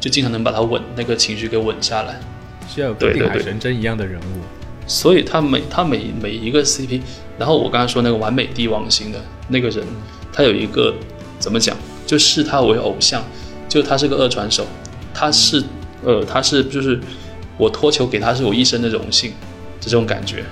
[0.00, 2.18] 就经常能把他稳那个情绪给稳下来，
[2.68, 4.40] 需要有定海神针一样的人物。
[4.84, 7.00] 所以他每他每每一个 CP，
[7.38, 9.86] 然后我刚才说那个完美帝王型的那个人，
[10.32, 10.92] 他有一个
[11.38, 13.22] 怎么讲，就视他为偶像，
[13.68, 14.66] 就他是个二传手，
[15.14, 15.62] 他是
[16.04, 16.98] 呃他是就是
[17.56, 19.32] 我托球给他是我一生的荣幸，
[19.80, 20.44] 这种感觉。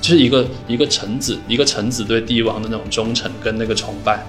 [0.00, 4.20] 就是一个一个臣子，一个臣子对帝王的那种忠诚跟那个崇拜，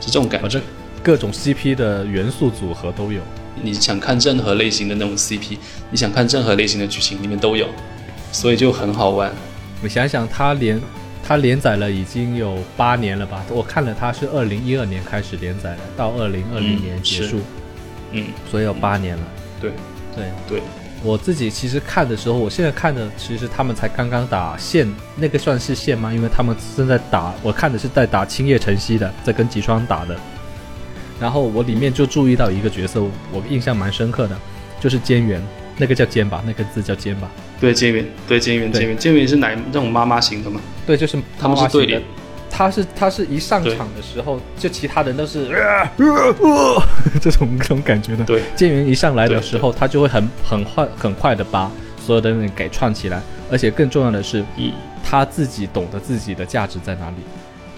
[0.00, 0.60] 是这种感觉。
[1.02, 3.20] 各种 CP 的元素组合都有。
[3.60, 5.58] 你想看任何类型的那种 CP，
[5.90, 7.66] 你想看任何类型的剧情里面都有，
[8.30, 9.32] 所以就很好玩。
[9.82, 10.80] 我想想，他连
[11.24, 13.44] 它连载了已经有八年了吧？
[13.50, 17.40] 我看了它是二零一二年开始连载的，到二零二零年结束。
[18.12, 19.22] 嗯，所以有八年了。
[19.70, 19.72] 对
[20.48, 20.62] 对对。
[21.02, 26.10] 我自己其实看的时候，我现在看的其实他们才刚刚打线，那个算是线吗？
[26.12, 30.16] 因为他们正在打，我看的是在打青叶晨曦的，在跟吉川打的。
[31.20, 34.36] 然后我里面就注意到一个角色，我印象蛮深刻的，
[34.80, 35.42] 就是菅原，
[35.76, 37.30] 那个叫菅吧，那个字叫菅吧？
[37.60, 40.60] 对，菅原，对菅原，菅原，菅原是哪那种妈妈型的吗？
[40.86, 42.02] 对，就是他们是对联。
[42.56, 45.48] 他是他是一上场的时候，就其他人都是
[47.20, 48.24] 这种这种感觉的。
[48.24, 54.44] 对，剑元一上来的时候，他就会很很快很快的把所有的人给串起来，而且更重要的是，
[55.02, 57.16] 他自己懂得自己的价值在哪里。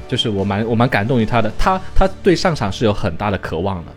[0.07, 3.93] 就是我蛮我蛮感动于他的，他他对上场是有很大的渴望的，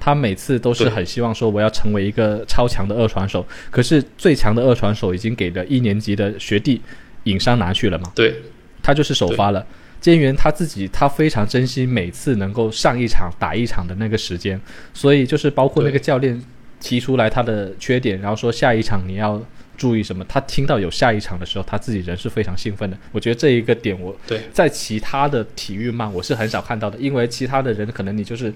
[0.00, 6.80] 他每次都是很希望说我要成为一个超强的二传手，可是最强的二传手已经给了一年级的学弟
[7.24, 8.10] 尹山拿去了嘛？
[8.14, 8.34] 对，
[8.82, 9.64] 他就是首发了。
[10.02, 14.60] 菅原他自己，他非常珍惜每次能够上一场打一场的那个时间，
[14.92, 16.42] 所以就是包括那个教练
[16.80, 19.40] 提出来他的缺点，然后说下一场你要
[19.76, 22.98] 注意什么，他听到有下一场的时候，他自己人是非常兴奋的。
[23.12, 24.16] 我觉得这一个点，我
[24.52, 28.52] 在其他的体育漫我是很少看到的，因为其他的人可能你就是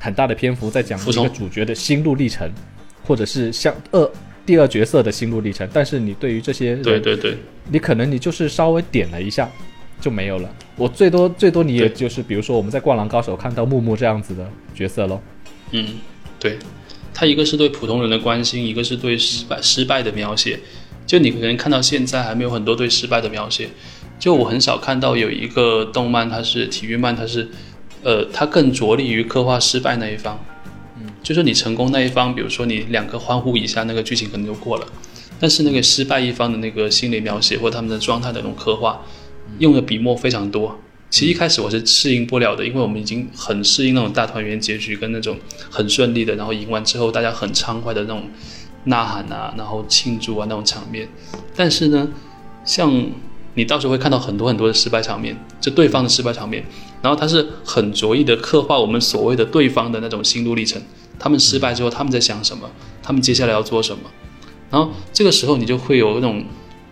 [0.00, 2.50] 很大的篇幅在讲一个主角的心路历程，
[3.04, 4.10] 或者是像二
[4.44, 7.36] 第二角色的心路历程，但是你对于这些，对对对，
[7.70, 9.48] 你可能你就是稍微点了一下。
[10.00, 10.48] 就没有了。
[10.76, 15.20] 我最多最多你也就是，比如说我们在《灌篮高手》看到木木这样子的角色喽。
[15.72, 15.98] 嗯，
[16.38, 16.58] 对，
[17.12, 20.60] 他一个是对普通人的关心，一个是对失败失败的描写。
[21.06, 23.68] 就你可能看到现在还没有很多对失败的描写。
[24.18, 27.48] 就我很少看到有一个动漫，它是体育漫，它是，
[28.02, 30.38] 呃，它更着力于刻画失败那一方。
[31.00, 34.86] 嗯，就是你成功那一方，比如说你两个欢呼一下，那个剧情可能就过了。
[35.40, 39.00] 但是那个失败一方的那个心理描写或他们的状态的那种刻画。
[39.58, 40.78] 用的笔墨非常多，
[41.10, 45.36] 其实一开始我是适应不了的，因为我们已经很适应那种大团圆结局跟那种
[45.70, 48.22] 很顺利的，然后赢完之后大家很畅快的那种
[48.84, 51.08] 呐喊啊，然后庆祝啊那种场面。
[51.56, 52.08] 但是呢，
[52.64, 53.10] 像
[53.54, 56.64] 你到时候会看到很多很多的失败场面，就对方的失败场面，
[57.02, 60.80] 然后他是很着意的刻画我们所谓的对方的那种心路历程，
[61.18, 62.70] 他们失败之后他们在想什么，
[63.02, 64.02] 他们接下来要做什么，
[64.70, 66.44] 然后这个时候你就会有那种。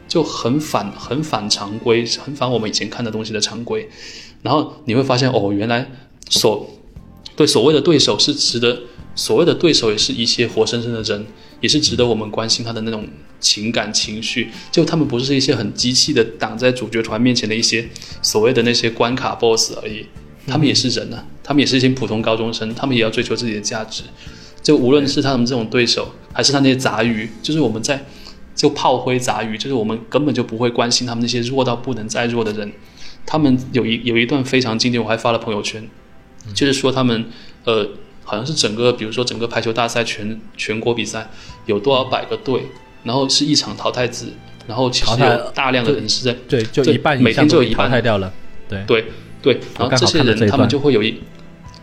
[0.09, 3.89] 就很反很反常规，很反我们以前看的东西的常规，
[4.43, 5.91] 然后你会发现哦，原来
[6.31, 6.71] 所
[7.35, 8.83] 对所谓的对手是值得，
[9.15, 11.27] 所谓的对手也是一些活生生的人，
[11.61, 13.07] 也是值得我们关心他的那种
[13.41, 14.51] 情感情绪。
[14.71, 17.87] 就他们不是一些很机器的挡在主角团面前的一些
[18.23, 20.07] 所谓的那些关卡 BOSS 而已，
[20.47, 24.05] 他们也是人呢，他们也是一些普通高中生，他们也要追求自己的价值。
[24.63, 28.07] 就无论是他们这种对手，还是他那些杂鱼，就是我们在。
[28.57, 32.73] 就炮灰杂鱼，就是我们根本就不会关心他们那些弱到不能再弱的人。
[33.25, 35.87] 他们有一有一段非常经典，我还发了朋友圈，
[36.55, 37.27] 就是说他们
[37.65, 37.89] 呃，
[38.25, 41.29] 好像是整个，比如说整个排球大赛全全国比赛
[41.67, 42.63] 有多少百个队，
[43.05, 44.27] 然后是一场淘汰制，
[44.67, 47.89] 然后其实有大量的人是在对，就一半每天就有一半。
[47.89, 48.33] 淘汰掉了，
[48.69, 48.83] 对。
[48.87, 49.05] 对
[49.43, 51.21] 对，然后这些人他们就会有一，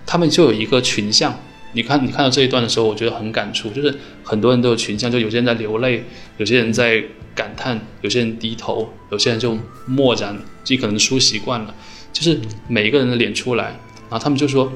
[0.05, 1.37] 他们就有一个群像，
[1.73, 3.93] 你看你看到这一段的时候，我觉得很感触，就是
[4.23, 6.03] 很多人都有群像，就有些人在流泪，
[6.37, 7.03] 有些人在
[7.35, 11.73] 感叹，有些人低头，有些人就默然，自己可能输习惯了，
[12.11, 13.65] 就是每一个人的脸出来，
[14.09, 14.71] 然后他们就说，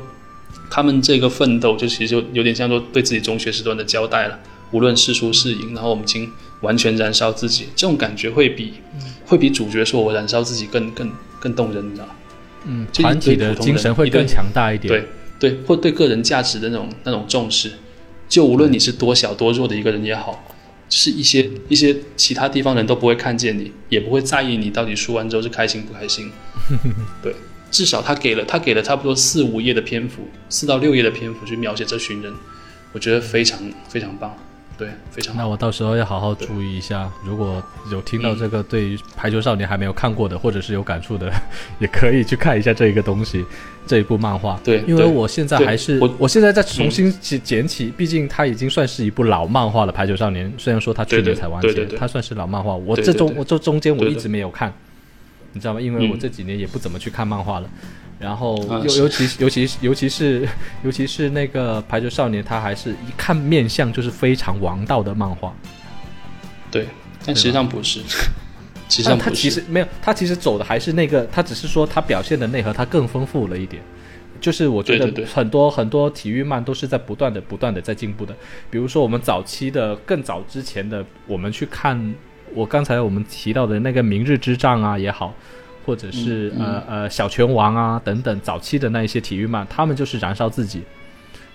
[0.69, 4.39] 他们这个奋斗就其实就有点像说对自己中学时段的交代了，
[4.71, 8.73] 无论是输是赢，然后我们已经完全燃烧自己，这种感觉会比
[9.25, 12.15] 会比主角说我燃烧自己更更更动人，你知道吗？
[12.65, 14.91] 嗯，团体的精神会更强大一点。
[14.91, 15.07] 对对，
[15.65, 17.71] 或对个人价值的那种那种重视，
[18.27, 20.43] 就无论你是多小多弱的一个人也好，
[20.89, 26.31] 就是一些一些其他地方人都不会看见你，也不会在意你到底输完之后是开心不开心。
[27.21, 27.35] 对，
[27.69, 32.33] 至少他给了他给了差不多四五页的篇幅，四到六页的篇幅去描写这群人，
[32.93, 34.35] 我觉得非常非常棒。
[34.77, 35.35] 对，非常。
[35.35, 37.09] 那我到时候要好好注意一下。
[37.25, 41.31] 如果有听到这个对于排球少年还没有看过的，或者是有感触的，
[41.79, 43.43] 也可以去看一下这一个东西，
[43.87, 44.59] 这一部漫画。
[44.63, 49.91] 对，因为我现在还是我，我现在在重新捡捡起，毕竟它已经算是一部老漫画了。
[49.91, 52.75] 排球少年虽然说它去年才完结，它算是老漫画。
[52.75, 54.71] 我这中我这中间我一直没有看，
[55.53, 55.81] 你知道吗？
[55.81, 57.69] 因为我这几年也不怎么去看漫画了。
[58.19, 60.47] 然后尤尤其尤其尤其是
[60.83, 65.53] 尤其是那个排球少年，他还是一看面相就是非常王道的漫画。
[66.71, 66.87] 对，
[67.25, 68.01] 但实际上不是。
[68.87, 73.83] 其实他其实没有，他其实走的还是那个，他只是说他表现的内核他更丰富了一点。
[74.39, 78.35] 就是我觉得很多很多体育漫都是在不断的不断的在进步的。
[78.69, 82.15] 比如说我们早期的更早之前的，我们去看
[82.53, 85.33] 我刚才我们提到的那个《明日之战》啊也好。
[85.87, 90.83] 或者是呃呃小拳王啊等等早期的那一些体育漫，他们就是燃烧自己，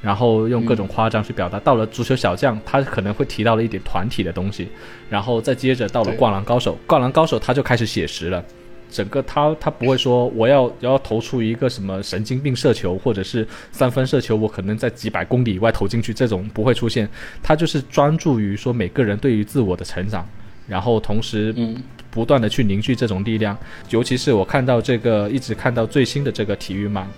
[0.00, 1.60] 然后用各种夸张去表达。
[1.60, 4.68] 到了足球小将，他可能会提到了一点团体的东西，
[5.10, 8.42] 然后再接着到了灌篮高手，灌篮高手他就开始写实了。
[8.90, 17.06] 整个他他不会说我要要投出一个什么神经病射球，或者是三分射球，我可能在几百公里以外投进去，这种不会出现。
[17.42, 20.26] 他就是专注于说每个人对于自我的成长，
[20.66, 21.76] 然后同时嗯。
[22.12, 23.58] 不断的去凝聚这种力量，
[23.88, 27.08] 尤其是我看到这个，一直看到最新的这个体育漫，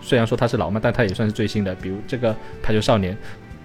[0.00, 1.74] 虽然说它是老漫，但它也算是最新的。
[1.74, 3.16] 比如这个排球少年，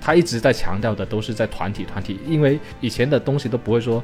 [0.02, 4.04] 他一直在强调的都是在团体团体，因为以前的东西都不会说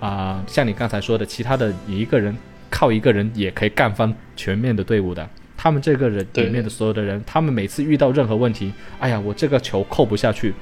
[0.00, 2.34] 啊，像你刚才说的，其他的你一个人
[2.70, 5.28] 靠一个人也可以干翻全面的队伍的。
[5.56, 10.54] 他们这个人里面的所有的人，他们每次遇到任何问题，哎呀，我这个球扣不下去，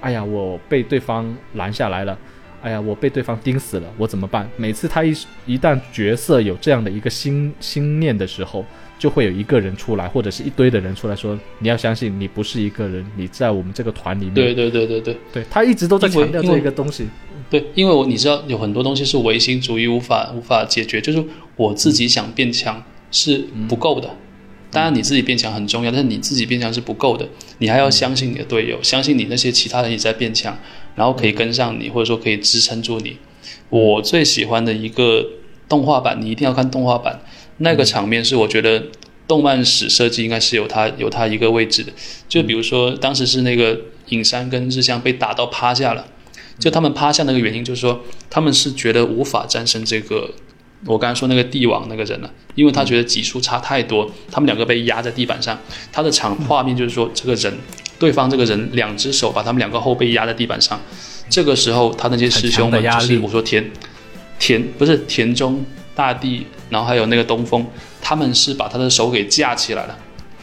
[0.00, 2.18] 哎呀，我被对方拦下来了。
[2.62, 4.48] 哎呀，我被对方盯死了，我怎么办？
[4.56, 5.12] 每次他一
[5.46, 8.64] 一旦角色有这样的一个心心念的时候，
[8.98, 17.08] 就会有一个人出来，或者是一堆的人出来说：“你要相信，你不是一个人，你在我们这个团里面。”对对对对对，对他一直都在强调这个东西。
[17.50, 21.22] 对，因为我你知道，有很多东西是唯心主义无法无法解决，就是
[21.56, 24.08] 我自己想变强是不够的。
[24.70, 27.28] 当然，你自己变强很重要，但是你自己变强是不够的，
[27.58, 30.56] 你还要相信你的队友，相信你那些其他人也在变强。
[30.94, 33.16] 然后可以跟上你，或者说可以支撑住你。
[33.70, 35.26] 我最喜欢的一个
[35.68, 37.20] 动画版，你一定要看动画版。
[37.58, 38.82] 那个场面是我觉得
[39.26, 41.92] 动漫史设计应该是有它有它一个位置的。
[42.28, 43.78] 就比如说当时是那个
[44.08, 46.06] 影山跟日向被打到趴下了，
[46.58, 50.34] 就他们趴下那个原因就是说他们是觉得无法战胜这个
[50.86, 55.58] 我刚才说那个帝王那个人了，因为他觉得级数差太多，他们两个被压在地板上。
[55.92, 57.52] 他的场画面就是说这个人。
[57.98, 60.80] 对方这个人两只手把他们两个后背压在地板上，
[61.28, 63.64] 这个时候他那些师兄们就是我说田
[64.40, 65.64] 田不是田中
[65.94, 67.64] 大地，然后还有那个东风，
[68.00, 69.96] 他们是把他的手给架起来了，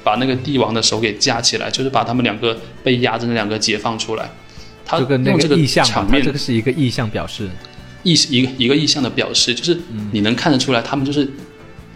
[0.05, 4.29] 把那个帝王的手给架起来，就是把他们两个被压着那两个解放出来。
[4.85, 7.49] 他用这个场面，这个是一个意象表示，
[8.03, 9.77] 意一个一个意向的表示，就是
[10.11, 11.29] 你能看得出来，他们就是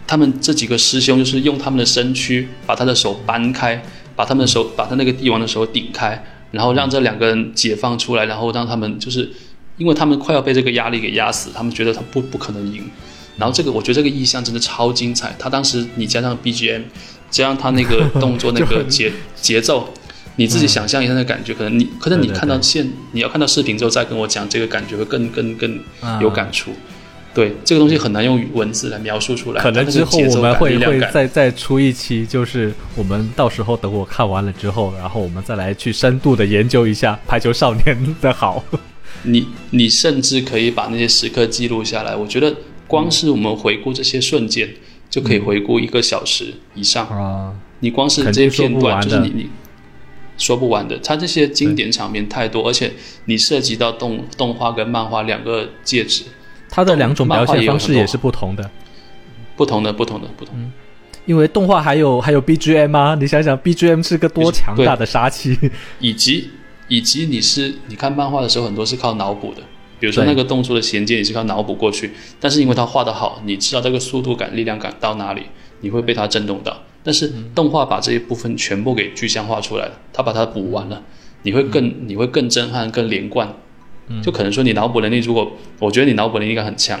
[0.06, 3.82] 他们这几个师兄就是用他们的身躯把他的手搬开。
[4.16, 9.28] 把他们的手，把他那个帝王的手顶开，然后让这两个人解放出来，然后让他们就是，
[9.76, 12.88] 因为他们快要被这个压力给压死，他们觉得他不不可能赢。
[13.36, 15.34] 然后这个，我觉得这个意象真的超精彩。
[15.36, 16.82] 他当时你加上 BGM，
[17.28, 19.92] 加上他那个动作 那个节节奏，
[20.36, 25.80] 你自己想象一下那感觉，可能你可能你看到现你要看到视频之后再跟我讲这个感觉会更更更
[26.20, 26.72] 有感触。
[27.32, 29.60] 对这个东西很难用文字来描述出来。
[29.60, 38.64] 可能之后我们会会再再出一期，就是我们到时候等我看完了之后，然后我们再来去深度的研究一下《排球少年》的好。
[39.26, 42.14] 你你甚至可以把那些时刻记录下来。
[42.14, 42.54] 我觉得
[42.86, 44.68] 光是我们回顾这些瞬间，
[45.10, 47.52] 就可以回顾一个小时以上啊！
[47.80, 49.48] 你光是这些片段，就是你你
[50.36, 50.98] 说不完的。
[50.98, 52.92] 它这些经典场面太多，而且
[53.26, 56.24] 你涉及到动动画跟漫画两个介质。
[56.68, 58.70] 它的两种表现方式也是不同的，
[59.56, 60.54] 不同的，不同的，不同。
[61.26, 65.58] 因为动画还有还有 BGM 啊，你想想 BGM 是个多强大的杀器，
[65.98, 66.50] 以及
[66.88, 69.62] 以及你是你看漫画的时候很多是靠脑补的，
[69.98, 75.44] 比如说那个动作的衔接你是靠脑补过去，但是因为它画的好，你知道这个速度感、力量感到哪里，
[75.80, 76.82] 你会被它震动到。
[77.04, 81.00] 但是动画把这一部分全部给具象化出来了，它把它补完了，
[81.42, 83.54] 你会更你会更震撼、更连贯。
[84.22, 87.00] 就可能说你脑补能力，如果我觉得你脑补能力应该很强，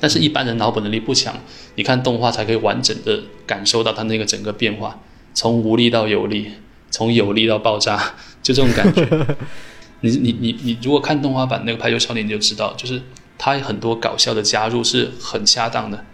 [0.00, 1.34] 但是一般人脑补能力不强，
[1.76, 5.00] 你看动画才可以完整的感受到它那个整个变化，
[5.34, 6.50] 从无力到有力，
[6.90, 9.36] 从有力到爆炸， 就这种感觉。
[10.00, 13.00] 你你你你如果看动画版那个《排球少年》，你就知道，就是
[13.38, 16.04] 它很多搞笑的加入是很恰当的，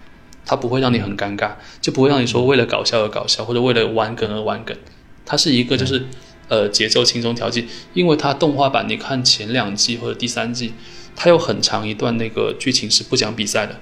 [0.45, 4.77] 它不会让你很尴尬，就不会让你说为了搞笑而搞笑，或者为了玩梗而玩梗，
[5.25, 6.07] 它是一个就是。
[6.49, 10.75] 呃，节奏轻松调剂，因为它动画版，你看前两季或者第三季，
[11.17, 13.81] 它有很长一段那个剧情是不讲比赛的，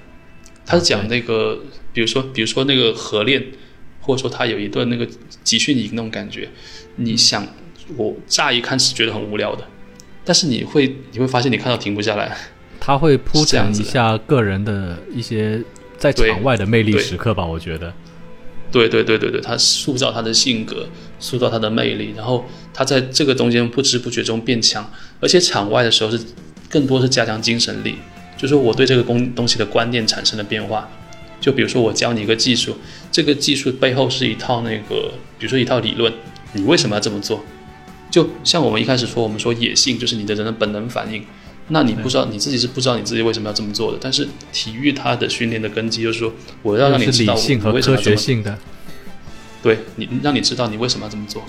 [0.65, 1.59] 它是讲那个，
[1.91, 3.43] 比如说，比如说那个合练，
[3.99, 5.05] 或者说它有一段那个
[5.43, 6.47] 集训营那种感觉，
[6.95, 7.45] 你想，
[7.97, 9.67] 我乍一看是觉得很无聊的，
[10.23, 12.37] 但是你会你会发现你看到停不下来，
[12.79, 15.61] 他会铺讲一下个人的一些
[16.01, 17.93] 在场外的魅力时刻吧，我觉得。
[18.71, 20.87] 对对对对对，他塑造他的性格，
[21.19, 26.19] 塑造他的魅力，然后他在这个中间不知不觉中变强，而且场外的时候是
[26.69, 27.95] 更多是加强精神力，
[28.35, 30.89] 就是我对这个东东西的观念产生了变化。
[31.39, 32.77] 就比如说我教你一个技术，
[33.11, 36.11] 这个技术背后是一套那个，比如说一套理论，
[36.53, 37.43] 你为什么要这么做？
[38.09, 41.23] 就像我们一开始说，我们说野性就是你的人的本能反应。
[41.67, 46.33] 那你不知道你自己是不知道你自己为什么要这么做的，但是体育它的训练的根基就是说，
[46.63, 48.57] 我要让你知道理性和科学性的，
[49.63, 51.43] 对你让你知道你为什么要这么做，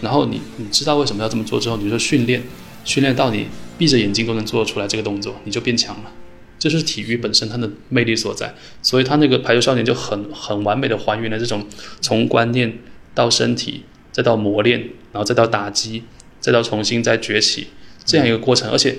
[0.00, 2.42] 然后你你知道为什么要这么做之后，你就训练，
[2.84, 6.12] 训练到你闭着眼睛都能做出来这个动作，你就变强了。
[6.58, 8.54] 这就是体育本身它的魅力所在。
[8.80, 11.66] 所以他那个排球少年就很很完美的还原了这种
[12.00, 12.78] 从观念
[13.14, 14.78] 到身体，再到磨练，
[15.12, 16.04] 然后再到打击，
[16.38, 17.66] 再到重新再崛起
[18.04, 18.96] 这样一个过程，而且。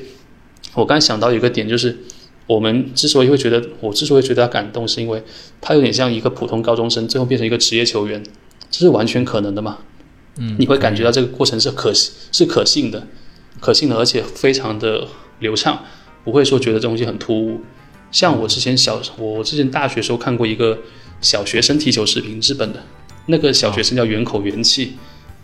[0.79, 1.97] 我刚想到一个点，就是
[2.47, 5.21] 我们之所以会觉得，我之所以觉得他感动，是因为
[5.59, 8.23] 他有点像一个普通高中生，最后变成一个职业球员，
[8.71, 9.79] 这是完全可能的嘛？
[10.37, 13.05] 嗯，你会感觉到这个过程是可是可信的，
[13.59, 15.07] 可信的，而且非常的
[15.39, 15.83] 流畅，
[16.23, 17.61] 不会说觉得这东西很突兀。
[18.11, 20.79] 像我之前小，我之前大学时候看过一个
[21.21, 22.83] 小学生踢球视频，日本的
[23.27, 24.93] 那个小学生叫远口元气。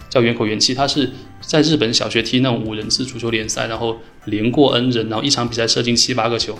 [0.08, 1.10] 叫远口元气，他是
[1.46, 6.58] 在日本小学踢那种五人制足球联赛，然后连过 N 人，然后一场比赛射进七八个球，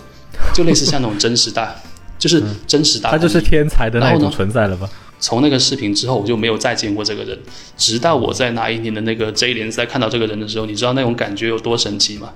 [0.54, 1.74] 就类似像那种真实大，
[2.18, 3.10] 就是真实大。
[3.10, 4.88] 他就是天才的那种存在了吧？
[5.18, 7.38] 从那个视频之后，我就没有再见过这个人，
[7.76, 12.32] 直到我在那一年的那个 J 联赛看到这个人的时候，你知道那种感觉有多神奇吗？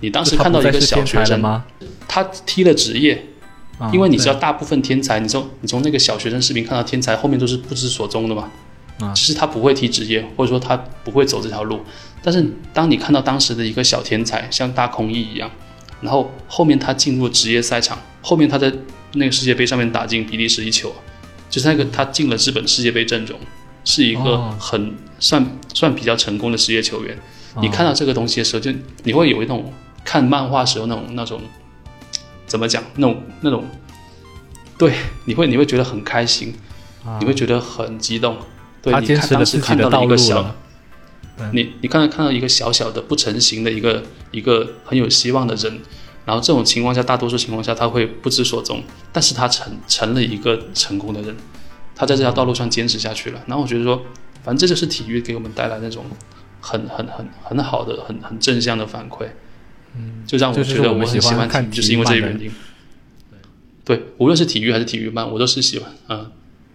[0.00, 1.64] 你当时看到一个小学生吗？
[2.06, 3.26] 他踢了职业，
[3.92, 8.50] 因为你知道大部分天才，你从你从那个小学生视频看到天才，后面都是不知所踪的嘛。
[9.14, 11.80] 其实他不会踢职业，或者说他不会走这条路。
[12.22, 15.50] 但是当你看到当时的一个小天才，像大空翼一样，
[16.00, 18.72] 然后后面他进入职业赛场，后面他在
[19.14, 20.92] 那个世界杯上面打进比利时一球，
[21.48, 23.38] 就是那个他进了日本世界杯阵容，
[23.84, 27.16] 是一个很算算比较成功的职业球员。
[27.60, 28.70] 你看到这个东西的时候，就
[29.02, 29.72] 你会有一种
[30.04, 31.40] 看漫画时候那种那种
[32.46, 33.64] 怎么讲那种那种，
[34.78, 34.92] 对，
[35.24, 36.54] 你会你会觉得很开心，
[37.18, 38.36] 你会觉得很激动。
[38.82, 40.54] 对，你看当时看到了一个小，
[41.52, 45.80] 你你刚才看到一个小小的不成形的一个一个很有希望的人，
[46.24, 48.82] 然后这种情况下，大多数情况下他会不知所踪，
[49.12, 51.36] 但是他成成了一个成功的人，
[51.94, 53.40] 他在这条道路上坚持下去了。
[53.46, 54.02] 然后我觉得说，
[54.42, 56.04] 反正这就是体育给我们带来那种
[56.60, 59.26] 很很很很好的、很很正向的反馈，
[59.96, 62.50] 嗯，就让我觉得我很喜欢体育，就是因为这个原因。
[63.84, 66.30] 对，无论是体育还是体育班，我都是喜欢，嗯。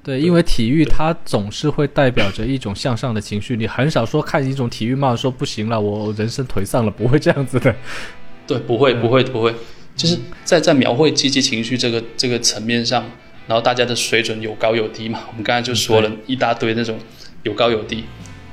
[0.05, 7.75] 对，因为体育它总是会代表着一种向上的情绪，你很少说看一种体育漫说不行了，我人生颓丧了，不会这样子的。
[8.45, 9.51] 对，不会，不会，不会，
[9.95, 13.03] 就是在在描绘积极情绪这个这个层面上，
[13.47, 15.21] 然后大家的水准有高有低嘛。
[15.29, 16.99] 我们刚才就说了一大堆那种
[17.41, 18.03] 有高有低，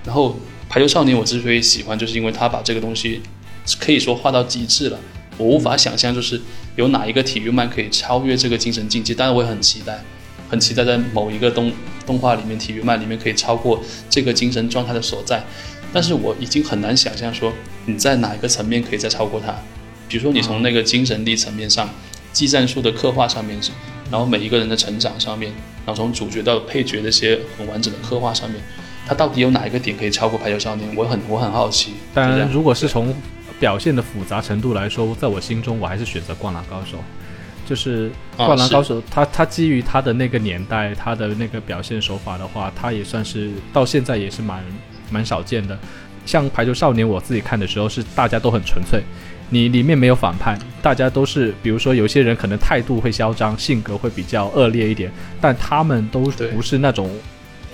[0.06, 0.34] 然后
[0.70, 3.20] 排球少年我之所以喜欢，就是因为他把这个东西
[3.78, 4.98] 可以说画到极致了。
[5.36, 6.40] 我无法想象，就是
[6.76, 10.02] 有哪一个体育漫可以超越这个精神境界，当然我也很期待。
[10.52, 11.72] 很期待在某一个动
[12.04, 15.42] 动画里面、体育漫里面可以超过这个精神状态的所在，
[15.94, 17.50] 但是我已经很难想象说
[17.86, 19.56] 你在哪一个层面可以再超过它。
[20.08, 21.88] 比如说你从那个精神力层面上、
[22.34, 23.58] 技战术的刻画上面，
[24.10, 25.50] 然后每一个人的成长上面，
[25.86, 28.60] 然后从主角到配角那些很完整的刻画上面，
[29.06, 30.90] 它到底有哪一个点可以超过《排球少年》？
[30.94, 31.94] 我很我很好奇。
[32.12, 33.14] 当然，如果是从
[33.58, 36.98] 表现的复杂程度来说，在我心中我还是选择《灌篮高手》。
[37.72, 44.62] 就是《灌篮高手》，他他基于他的那个年代，他的那个表现手法的话，他也算是到现在也是蛮
[45.10, 45.78] 蛮少见的。
[46.26, 49.00] 像《排球少年》，我自己看的时候是大家都很纯粹，
[49.48, 57.08] 你里面没有反派，大家都是，比如说有些人可能态度会嚣张，性格会比较恶劣一点，但他们都不是那种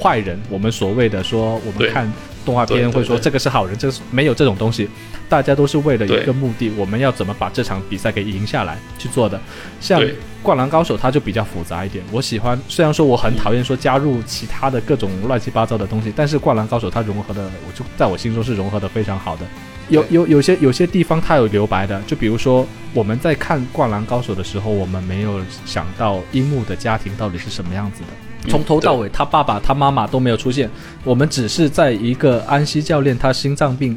[0.00, 0.38] 坏人。
[0.48, 2.08] 我们所谓的说，我们看。
[2.48, 4.88] 动画片会说这个是好人，这是没有这种东西，
[5.28, 9.38] 大家都是为了一个目的，我们要怎么把这场比赛给赢下来去做的。
[9.82, 10.00] 像
[10.42, 12.02] 《灌篮高手》它就比较复杂一点。
[12.10, 19.42] 我喜欢，虽然说我很讨厌说加入其他的各种乱七八糟的东西，但是《灌篮高手》它融合的，我就在我心中是融合的非常好的。
[19.90, 28.27] 有有有些有些地方它有留白的，就比如说我们在看《灌篮高手》的时候，我们没有想到樱木的家庭到底是什么样子的。
[28.48, 30.70] 从头到尾，他爸爸、他妈妈都没有出现。
[31.04, 33.96] 我们只是在一个安西教练他心脏病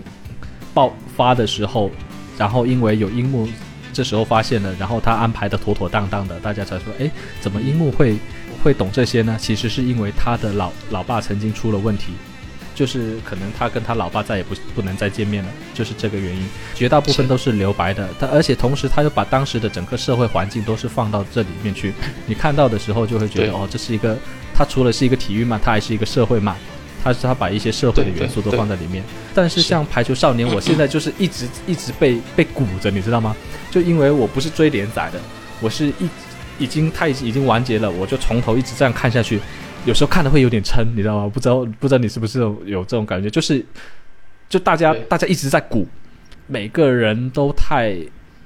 [0.73, 1.89] 爆发的时候，
[2.37, 3.47] 然后因为有樱木，
[3.93, 7.09] 这时候发现了，然后他安排的妥妥当当的，大家才说：哎，
[7.39, 8.17] 怎么樱木会
[8.63, 9.37] 会懂这些呢？
[9.39, 12.13] 其实是因为他的老老爸曾经出了问题。
[12.73, 16.43] 就是可能他跟他老爸再也不不能再见面了，就是这个原因。
[16.73, 21.93] 绝大部分都是留白的，他而且同时他又把当时的整个社会环境都是放到这里面去。
[22.26, 24.18] 你看到的时候就会觉得哦，这是一个
[24.53, 26.56] 他除了是一个体育漫，他还是一个社会漫，
[27.03, 29.03] 他是他把一些社会的元素都放在里面。
[29.34, 33.35] 但是像排球少年，我现在就是一直一直被被鼓着，你知道吗？
[33.69, 35.19] 就因为我不是追连载的，
[35.60, 36.10] 我是一
[36.57, 39.39] 已经他已经已经完结了，我就从头一直这样看下去。
[39.85, 41.31] 有时候看的会有点撑，你知道吗？
[41.33, 43.29] 不知道不知道你是不是有这种感觉？
[43.29, 43.65] 就是，
[44.47, 45.87] 就大家大家一直在鼓，
[46.45, 47.95] 每个人都太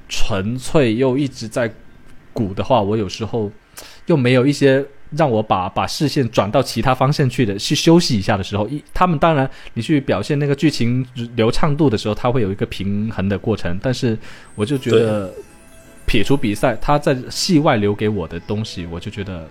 [0.07, 1.69] 纯粹，又一直在
[2.31, 3.51] 鼓的话，我有时候
[4.05, 8.65] 又没有一些让我把把视线转到其他方向去的，去休息一下的时候。
[8.69, 11.05] 一他们当然，你去表现那个剧情
[11.35, 13.77] 流畅度的时候，它会有一个平衡的过程。
[13.81, 14.17] 但是
[14.55, 15.33] 我就觉得，
[16.05, 19.49] 撇除比赛，他在戏外留给我的东西，我就觉得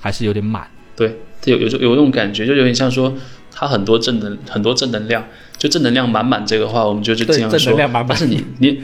[0.00, 0.68] 还是有点满。
[0.96, 3.14] 对，有有有那种感觉，就有点像说
[3.50, 5.26] 他很多正能很多正能量，
[5.58, 7.76] 就正能量满满这个话，我们就就这样说。
[8.08, 8.82] 但是你你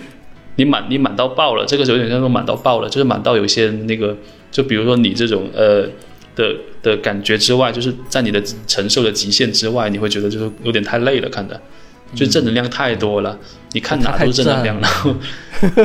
[0.56, 4.16] 你满你满到爆了，这个有点像说满到爆了，就是满到有些那个，
[4.50, 5.86] 就比如说你这种呃
[6.34, 11.60] 的的感觉之外，就是在你的承受的极限之外，你会觉得就是有点太累了，看的。
[12.14, 13.38] 就正能量太多了，
[13.72, 15.14] 你看哪都是正能量，然后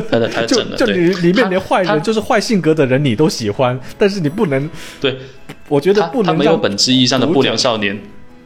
[0.10, 0.78] 太太正了。
[0.78, 4.70] 就里里面连坏人就是坏性格的人你都喜欢，但是你不能
[5.00, 5.18] 对，
[5.68, 6.34] 我觉得不能。
[6.34, 8.00] 他没有本质意义上的不良少年，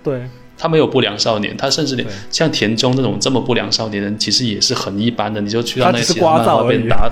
[0.03, 0.21] 对
[0.57, 5.39] 他没有不良少年，他甚至连像田中这种这么不良少年人，其实也是很一般的。
[5.39, 7.09] 你就去到那些漫画被打，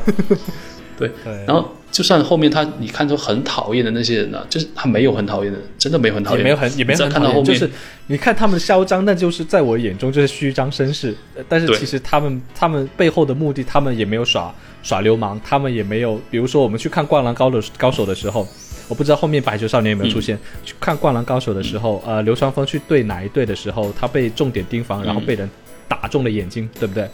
[0.98, 1.12] 对，
[1.48, 1.74] 然后。
[1.98, 7.68] 就算后面他你看出很讨厌的那些人呢，就是他没有很讨厌的人，真的没有很讨厌，也没有很也没有很讨厌，就是
[8.06, 11.16] 你看他们嚣张，那就是在我眼中就是虚张声势。
[11.50, 14.54] 但是其实他们他们背后的目的，他们也没有耍
[14.84, 18.48] 耍流氓，他们也没有，比如说我们去看《灌篮高手》高手的时候，
[18.88, 20.38] 我不知道后面白球少年有没有出现。
[20.64, 25.50] 去看《灌篮高手》的时候，呃，流川枫去对哪一队的时候，他被重点盯防，然后被人
[25.88, 27.10] 打中了眼睛，对不对？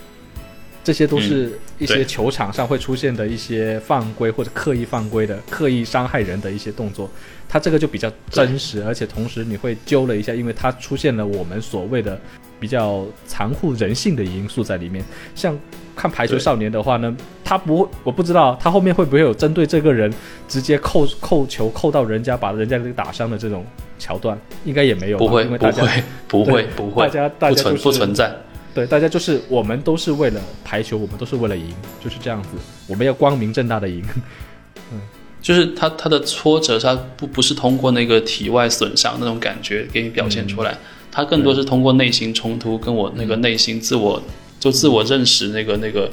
[0.84, 7.10] 这些都是一些球场上会出现的一些犯规或者刻意犯规的、刻意伤害人的一些动作，
[7.48, 12.20] 他这个就比较真实，而且同时你会揪了一下，因为他出现了我们所谓的
[12.60, 15.04] 比较残酷人性的因素在里面。
[15.34, 15.58] 像
[15.96, 17.16] 看排球少年的话呢，
[17.46, 20.14] 他不，我不知道他后面会不会有针对这个人
[20.50, 23.66] 直接扣扣球扣到人家，把人家给打伤的这种
[23.98, 28.36] 桥段，应该也没有，不会，不会，不会，不会，大家大家不存在。
[28.74, 31.72] 对，大家就是我们都是为了排球，我们都是为了赢，
[32.04, 32.50] 就是这样子。
[32.88, 34.04] 我们要光明正大的赢。
[34.92, 35.00] 嗯，
[35.42, 40.76] 就是他他的挫折，他不不是通过那个体外损伤那种感觉给你表现出来，
[41.12, 44.22] 他更多是通过内心冲突，跟我那个内心自我
[44.60, 46.10] 就自我认识那个那个，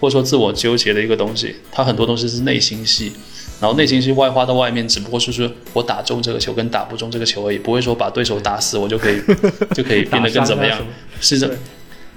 [0.00, 1.56] 或者说自我纠结的一个东西。
[1.72, 3.12] 他很多东西是内心戏，
[3.60, 9.20] 然后内心戏外化到外面，只不过是说我打中这个球跟打不中这个球而已，不会说把对手打死我就可以
[9.74, 10.78] 就可以变得更怎么样，
[11.20, 11.50] 是这。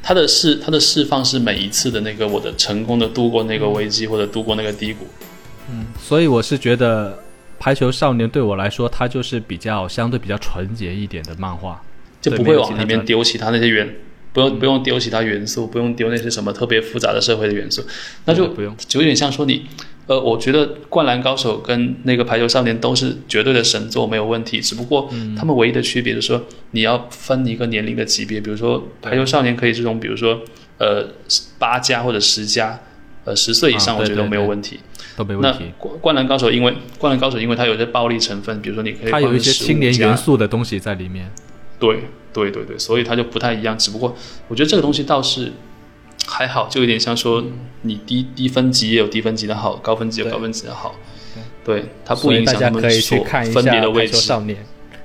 [0.10, 5.06] 他的释它的释放是每一次的那个我的成功的度过那个危机或者度过那个低谷，
[5.69, 7.19] 嗯，所以我是觉得
[7.60, 11.80] 排球少年对我来说，它就是比较相对比较纯洁一点的漫画，
[12.19, 13.88] 就不会往里面丢其他那些元，
[14.34, 17.86] 不用不用丢其他元素，不用丢那些什么特别复杂的社会的元素，
[18.26, 19.68] 那就不用，就有点像说你。
[20.10, 24.60] 呃，我觉得《灌篮高手》跟那个《排球少年》都是绝对的神作，没有问题。
[24.60, 25.07] 只不过
[25.38, 26.41] 他们唯一的区别就是说，
[26.72, 30.41] 你要分一个年龄的级别，比如说《排球少年》可以这种，比如说
[30.80, 31.07] 呃
[31.60, 32.80] 八加或者十加，
[33.23, 34.80] 呃十岁以上我觉得都没有问题，
[35.15, 35.65] 都没问题。
[35.80, 41.30] 那《灌篮高手》因为《灌篮高手》因为它有些暴力成分，比如说你可以它有一些青年元素的东西在里面。
[41.80, 43.77] 对对对对，所以它就不太一样。
[43.77, 44.18] 只不过
[44.48, 45.53] 我觉得这个东西倒是。
[46.30, 47.44] 还好，就有点像说
[47.82, 50.96] 你低低分级也有低分级的好，高分级有高分级的好。
[51.66, 53.18] 对，它不影响他们所
[53.52, 54.18] 分别的位置。
[54.18, 54.58] 少年，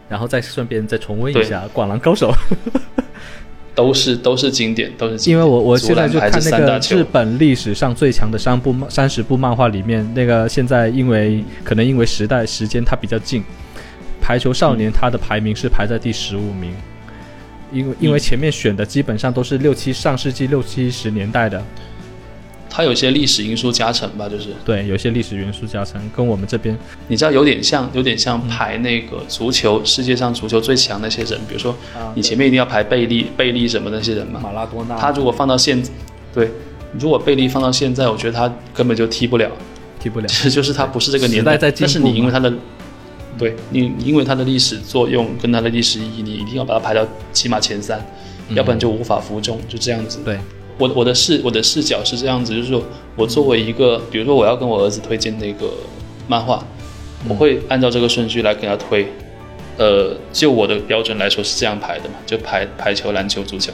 [0.09, 2.33] 然后再顺便再重温一下《灌篮高手》。
[3.75, 5.29] 都是都是经典，都是。
[5.29, 13.43] 因为我我现在就看那个日本历史上最强的三部三十部漫画里面，那个现在因为可能因为时代时间它比较近，
[14.23, 16.73] 《排球少年》它的排名是排在第十五名，
[17.75, 21.63] 因为因为前面选的基本上都是六七上世纪六七十年代的。
[22.77, 26.77] 它有些历史因素加成吧，就是对，有些历史元素加成，跟我们这边，
[27.07, 31.73] 你知道有点像，有点像排那个足球世界上足球最强那些人，比如说
[32.17, 34.41] 你前面一定要排贝利、贝利什么那些人嘛。
[34.43, 34.97] 马拉多纳。
[34.97, 35.81] 他如果放到现，
[36.35, 36.51] 对，
[36.99, 39.49] 如果贝利放到现在，我觉得他根本就踢不了，
[40.01, 40.27] 踢不了。
[40.27, 42.53] 其 实就是他不是这个年代，但是你因为他的，
[43.39, 48.01] 对你因为它的历史作用跟它的历史意义，你一定要把它排到起码前三，
[48.51, 50.20] 要不然就无法服众，就这样子。
[50.24, 50.39] 对。
[50.77, 52.82] 我我的视我的视角是这样子，就是说
[53.15, 55.73] 我作为一个，比如说我要跟我儿子推荐那个
[56.27, 56.65] 漫画，
[57.28, 59.06] 我会按照这个顺序来给他推。
[59.77, 63.73] 呃，就我的标准来说是这样排的嘛，就排排球、篮球、足球。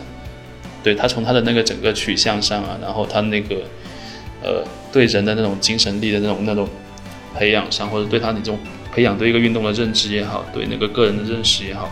[0.83, 3.57] 对他从他的那个整个取向上啊，然后他那个
[4.43, 4.63] 呃
[4.93, 6.69] 对人的那种精神力的那种那种
[7.35, 8.59] 培养上，或者对他那种
[8.93, 11.91] 培养对一个运动的认知也好，对那个个人的认识也好，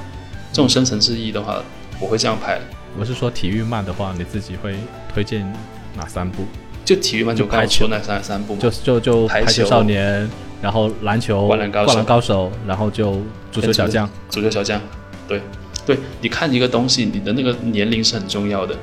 [0.52, 1.62] 这种深层次意义的话，
[2.00, 2.58] 我会这样排。
[2.98, 4.74] 我是说体育漫的话，你自己会
[5.14, 5.50] 推荐
[5.96, 6.44] 哪三部？
[6.84, 10.28] 就体育漫就排球那三三部，就就就排球少年，
[10.62, 13.20] 然后篮球灌篮高手，然后就
[13.52, 14.08] 足球小将。
[14.30, 14.80] 足球小将，
[15.28, 15.40] 对
[15.86, 18.74] 对，你看一个东西，你的那个年龄是很重要的。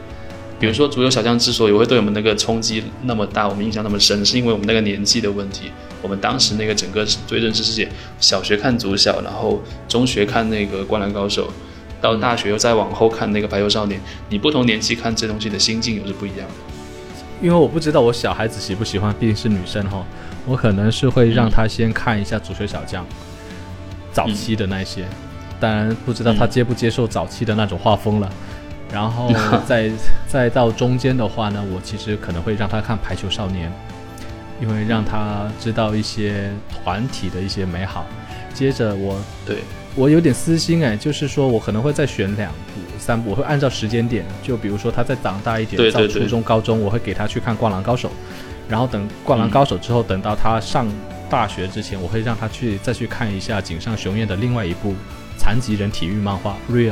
[0.59, 5.71] 比如说足球小将之所以会对我们那个冲击那么大，我们印象那么深，是因为我们那个年纪的问题。
[6.05, 11.51] 我们当时那个整个对认识世界，小学看足小，然后中学看那个灌篮高手。
[11.99, 13.99] 到大学又再往后看那个排球少年，
[14.29, 16.53] 你不同年纪看这东西的心境又是不一样的。
[17.41, 20.05] 因为我不知道我小孩子喜不喜欢，毕竟是女生哈，
[20.45, 23.03] 我可能是会让他先看一下足球小将，
[24.11, 25.03] 早期的那些，
[25.59, 28.31] 当然不知道他接不接受早期的那种画风了。
[28.91, 29.33] 然后
[29.65, 29.89] 再
[30.27, 33.71] 再到中间的话呢，我其实可能会让他看排球少年，
[34.61, 38.05] 因为让他知道一些团体的一些美好。
[38.53, 39.57] 接着我对。
[39.97, 48.09] 我有点私心哎，就是说我可能会再选两部、三部，我会按照时间点，就比如说他再长大一点，到初中、高中，我会给他去看《灌篮高手》，
[48.67, 50.85] 然后等《灌篮高手》之后，等到他上
[51.29, 54.93] 大学之前，我会让他去再去看一下井上雄彦的另外一部
[55.37, 56.91] 残疾人体育漫画《Real》，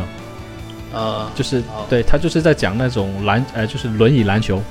[0.94, 4.64] 呃，就是对他就是在讲那种篮，呃，就是轮椅篮球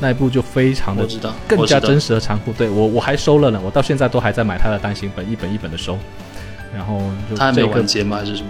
[0.00, 1.06] 那一部就非常的
[1.46, 2.52] 更加真实和残酷。
[2.52, 5.98] 对我我还收了呢，我到现在都还在买他的单行本，一本一本的收。
[6.74, 7.00] 然后
[7.30, 8.16] 就他还没有完结吗？
[8.18, 8.48] 还是什么？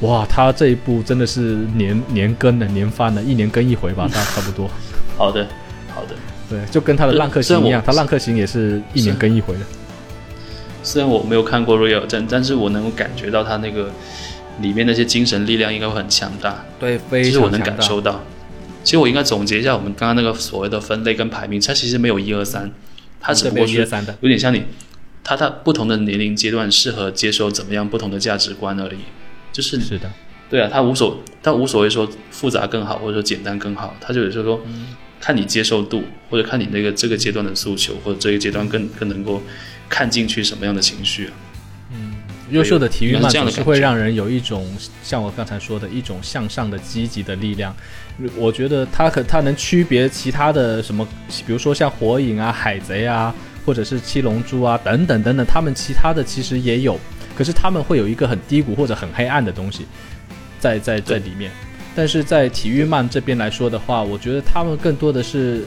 [0.00, 4.68] 哇，他这一部真的是年年更的，年翻的，一年更一回吧，大 差不多。
[5.16, 5.46] 好的，
[5.94, 6.14] 好的，
[6.50, 9.60] 对，就跟他的《浪客行》一样，他《浪客行》也是一年更一回的。
[10.82, 13.90] 虽然我没有看过《Real 战》，但是我能够感觉到他那个
[14.60, 16.62] 里面那些精神力量应该会很强大。
[16.78, 18.20] 对，非常其实我能感受到。
[18.84, 22.70] 其实我应该总结一下我们刚刚那个所谓的分类跟排名，它其实没有一二三，
[23.18, 23.74] 它只不过是
[24.20, 24.62] 有点像你。
[25.26, 28.98] 它它不同的年龄阶段适合接受怎么样不同的价值观而已，
[29.50, 30.12] 就是是的，
[30.50, 34.60] 对啊，它无所它无所谓说复杂更好或者说简单更好，它就是说
[35.18, 39.42] 看你接受度或者看你那个这个阶段的诉求或者这个阶段更更能够
[39.88, 41.30] 看进去什么样的情绪。
[41.30, 41.32] 嗯，
[42.54, 44.66] 优秀的体育漫总是会让人有一种
[45.02, 47.74] 像我刚才说的一种向上的积极的力量。
[48.36, 51.06] 我觉得它可它能区别其他的什么，
[51.46, 53.34] 比如说像火影啊、海贼啊。
[53.66, 57.00] 或者是七龙珠啊，等等等等，他们其他的其实也有，
[57.34, 59.86] 可是他们会有一个很低谷或者很黑暗的东西，
[60.60, 61.50] 在在在里面。
[61.96, 65.64] 但是在体育漫这边来说的话，我觉得他们更多的是，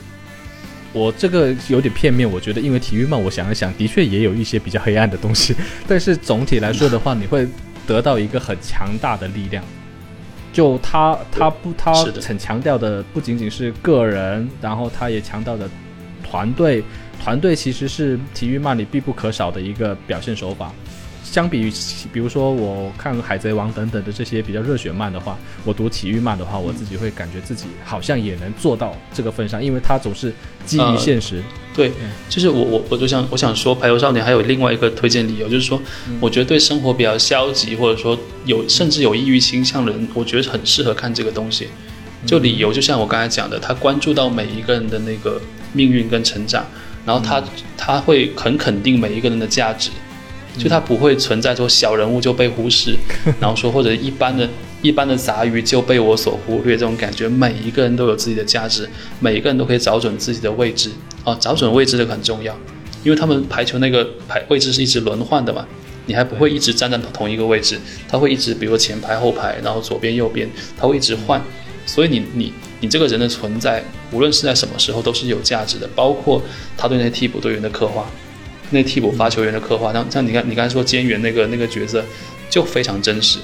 [0.94, 2.30] 我这个有点片面。
[2.30, 5.56] 我觉得，因为体育漫，我想了想，的确也有一些比较黑暗的东西。
[5.88, 7.48] 但是总体来说的话，你会
[7.86, 9.64] 得到一个很强大的力量。
[10.54, 15.70] 就他他不他很强调的不仅仅是个人，然后他也强调的
[16.24, 16.84] 团队。
[17.20, 20.72] 团队其实是体育漫里必不可少的一个表现手法。
[21.30, 21.72] 相比于，
[22.14, 30.34] 比如说我看《海贼王》等等的这些比较热血漫的话，我读体育漫的话，我自己会感觉自己好像也能做到这个份上，因为它总是
[30.66, 31.44] 基于现实。
[31.76, 31.92] 对，
[32.30, 35.80] 就是我我我就想我想说，《排球少年》还有另外一个推荐理由，就是说，
[36.20, 41.68] 我觉得对生活比较消极或者说有甚至有抑郁倾向的人，我觉得很适合看这个东西。
[42.26, 45.40] 就理由就像我刚才讲的，他关注到每一个人的那个
[45.74, 46.66] 命运跟成长。
[47.06, 47.42] 然后他
[47.78, 49.92] 他会很肯定每一个人的价值，
[50.58, 52.96] 就他不会存在说小人物就被忽视，
[53.40, 54.50] 然后说或者一般的
[54.82, 58.90] 一般的杂鱼就被我所忽略，这种感觉，每一个人都有自己的价值，
[59.20, 60.90] 每一个人都可以找准自己的位置
[61.24, 62.58] 啊，找准位置这个很重要，
[63.04, 65.66] 因为他们排球那个排位置是一直轮换的嘛，
[66.06, 71.42] 你还不会一直站在同一个位置，他会一直，比如说前排后排，然后左边右边，他会一直换，
[71.86, 76.42] 所以你你你这个人的存在，无论是在什么时候都是有价值的，包括
[76.76, 78.10] 他对那些替补队员的刻画。
[78.70, 82.04] 那替补发球员的刻画，像像你看，你刚才说监员那个那个角色，
[82.50, 83.40] 就非常真实。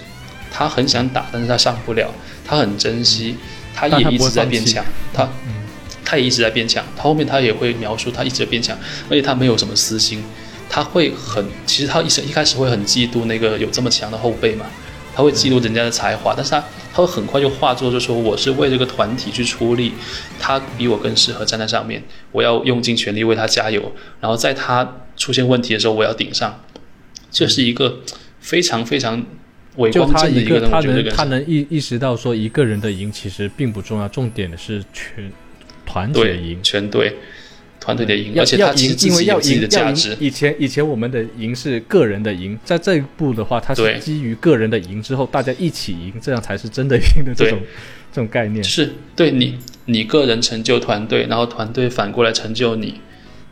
[0.51, 2.13] 他很想打，但是他上不了，
[2.45, 3.35] 他很珍惜，
[3.73, 4.85] 他也一直在变强。
[5.13, 5.27] 他，
[6.05, 6.83] 他也一直在变强。
[6.95, 8.77] 他后面他也会描述他一直在变强，
[9.09, 10.23] 而且他没有什么私心，
[10.69, 14.65] 他会很，其实他一生一开始会很嫉妒那个有这么强的后辈嘛。
[15.15, 16.63] 他会嫉妒人家的才华，但是他
[16.93, 19.93] 他会很快就化作，就说我是为这个团体去出力，
[20.39, 26.59] 他比我更适合站在上面，我要用尽全力为他加油，然后在他出现问题的时候，我要顶上，
[27.29, 27.99] 这是一个
[28.39, 29.23] 非常非常
[29.77, 35.31] 伟光正的一个人，他能他能意意识到说一个人的赢其实并不重要，重点的是全
[35.85, 37.15] 团体的赢，全队。
[37.83, 40.15] 团队的赢，而且他其实因为要赢的价值。
[40.17, 47.59] 以前以前我们的赢是个人的赢，在这一步的话，它是基于个人的赢之后，大家一起赢，这样才是真的赢的这种
[48.13, 48.63] 这种概念。
[48.63, 53.01] 是对你你个人成就团队，然后团队反过来成就你，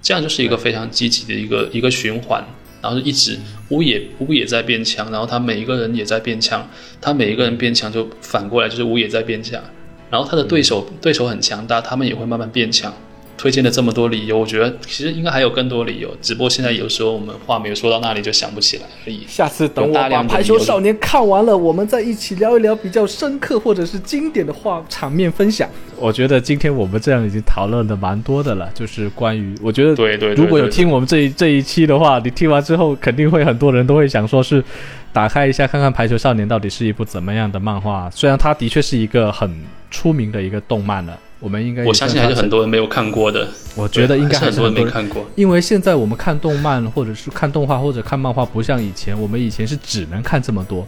[0.01, 2.41] 这样就是一个非常积极的一个一个循环，
[2.81, 3.37] 然后就一直
[3.67, 6.65] 屋也屋也在变强，然后他每一个人也在变强，
[7.01, 9.61] 他每一个人变强就反过来就是屋也在变强，
[10.09, 12.93] 然后他的对手对手很强大，他们也会慢慢变强。
[13.41, 19.23] 推荐了这么多理由，我觉得其实应该还有更多理由，只不过现在有时候我们话没有说到那里就想不起来而已。
[19.27, 25.67] 下次等我把《排球少年》看完了，我们再一起聊一聊比较深刻或者是经典的话场面分享。
[25.97, 34.63] 我觉得今天我们这样已经讨论的蛮多的了，就是关于我觉得对对，如果有听我们这一这一期的话，你听完之后肯定会很多人都会想说是
[35.11, 38.07] 打开一下看看《排球少年》到底是一部怎么样的漫画。
[38.11, 39.51] 虽然它的确是一个很
[39.89, 41.17] 出名的一个动漫了。
[41.41, 43.47] 我们应该我相信还是很多人没有看过的。
[43.75, 50.87] 我觉得应该很多人没看过，因为现在我们看动漫或者是看动画或者看漫画，不像以前，我们以前是只能看这么多，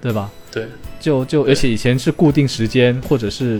[0.00, 0.30] 对吧？
[0.52, 0.68] 对，
[1.00, 3.58] 就就而且以前是固定时间，或者是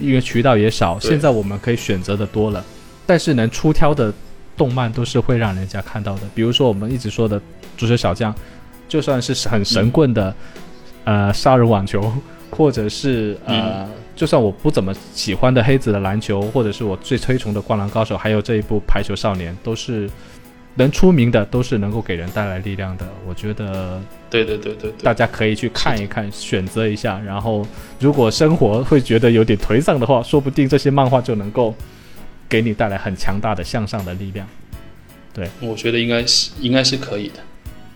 [0.00, 2.64] 因为渠道也少，现在我们可以选择的多了，
[3.06, 4.12] 但是能出挑的
[4.56, 6.22] 动漫都是会让人家看到的。
[6.34, 7.38] 比如说我们一直说的
[7.78, 8.34] 《足球小将》，
[8.88, 10.34] 就算是很神棍的
[11.04, 12.12] 呃杀人网球，
[12.50, 13.88] 或者是呃。
[14.14, 20.08] 就算我不怎么喜欢的黑子的篮球，或者是我最推崇的灌篮高手，还有这一部排球少年，都是
[20.74, 23.06] 能出名的，都是能够给人带来力量的。
[23.26, 27.20] 我觉得，对对对对，大家可以去看一看，选择一下。
[27.20, 27.66] 然后，
[27.98, 31.74] 如果生活会觉得有点颓丧的话，说不定这些漫画就能够
[32.48, 34.46] 给你带来很强大的向上的力量。
[35.34, 37.34] 对，我觉得应该是应该是可以的。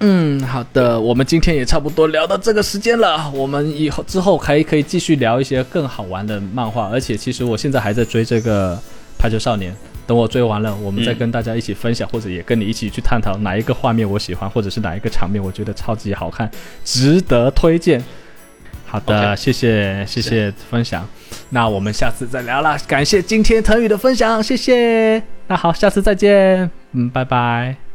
[0.00, 3.30] 嗯，好的，我们今天也差不多聊到这个时间了。
[3.30, 8.76] 我们以后之后还可以继续聊一些更好玩的漫画，而且其实我现在还在追这个
[9.18, 9.72] 《排球少年》，
[10.06, 16.50] 等我追完了，我们再跟大家一起分享，或者也跟你一起去探讨哪一个画面我喜欢，或者是哪一个场面我觉得超级好看，
[16.84, 18.02] 值得推荐。
[18.84, 21.08] 好的，谢谢谢谢分享，
[21.50, 22.78] 那我们下次再聊了。
[22.86, 25.22] 感谢今天腾宇的分享，谢谢。
[25.48, 27.85] 那好，下次再见，嗯，拜拜。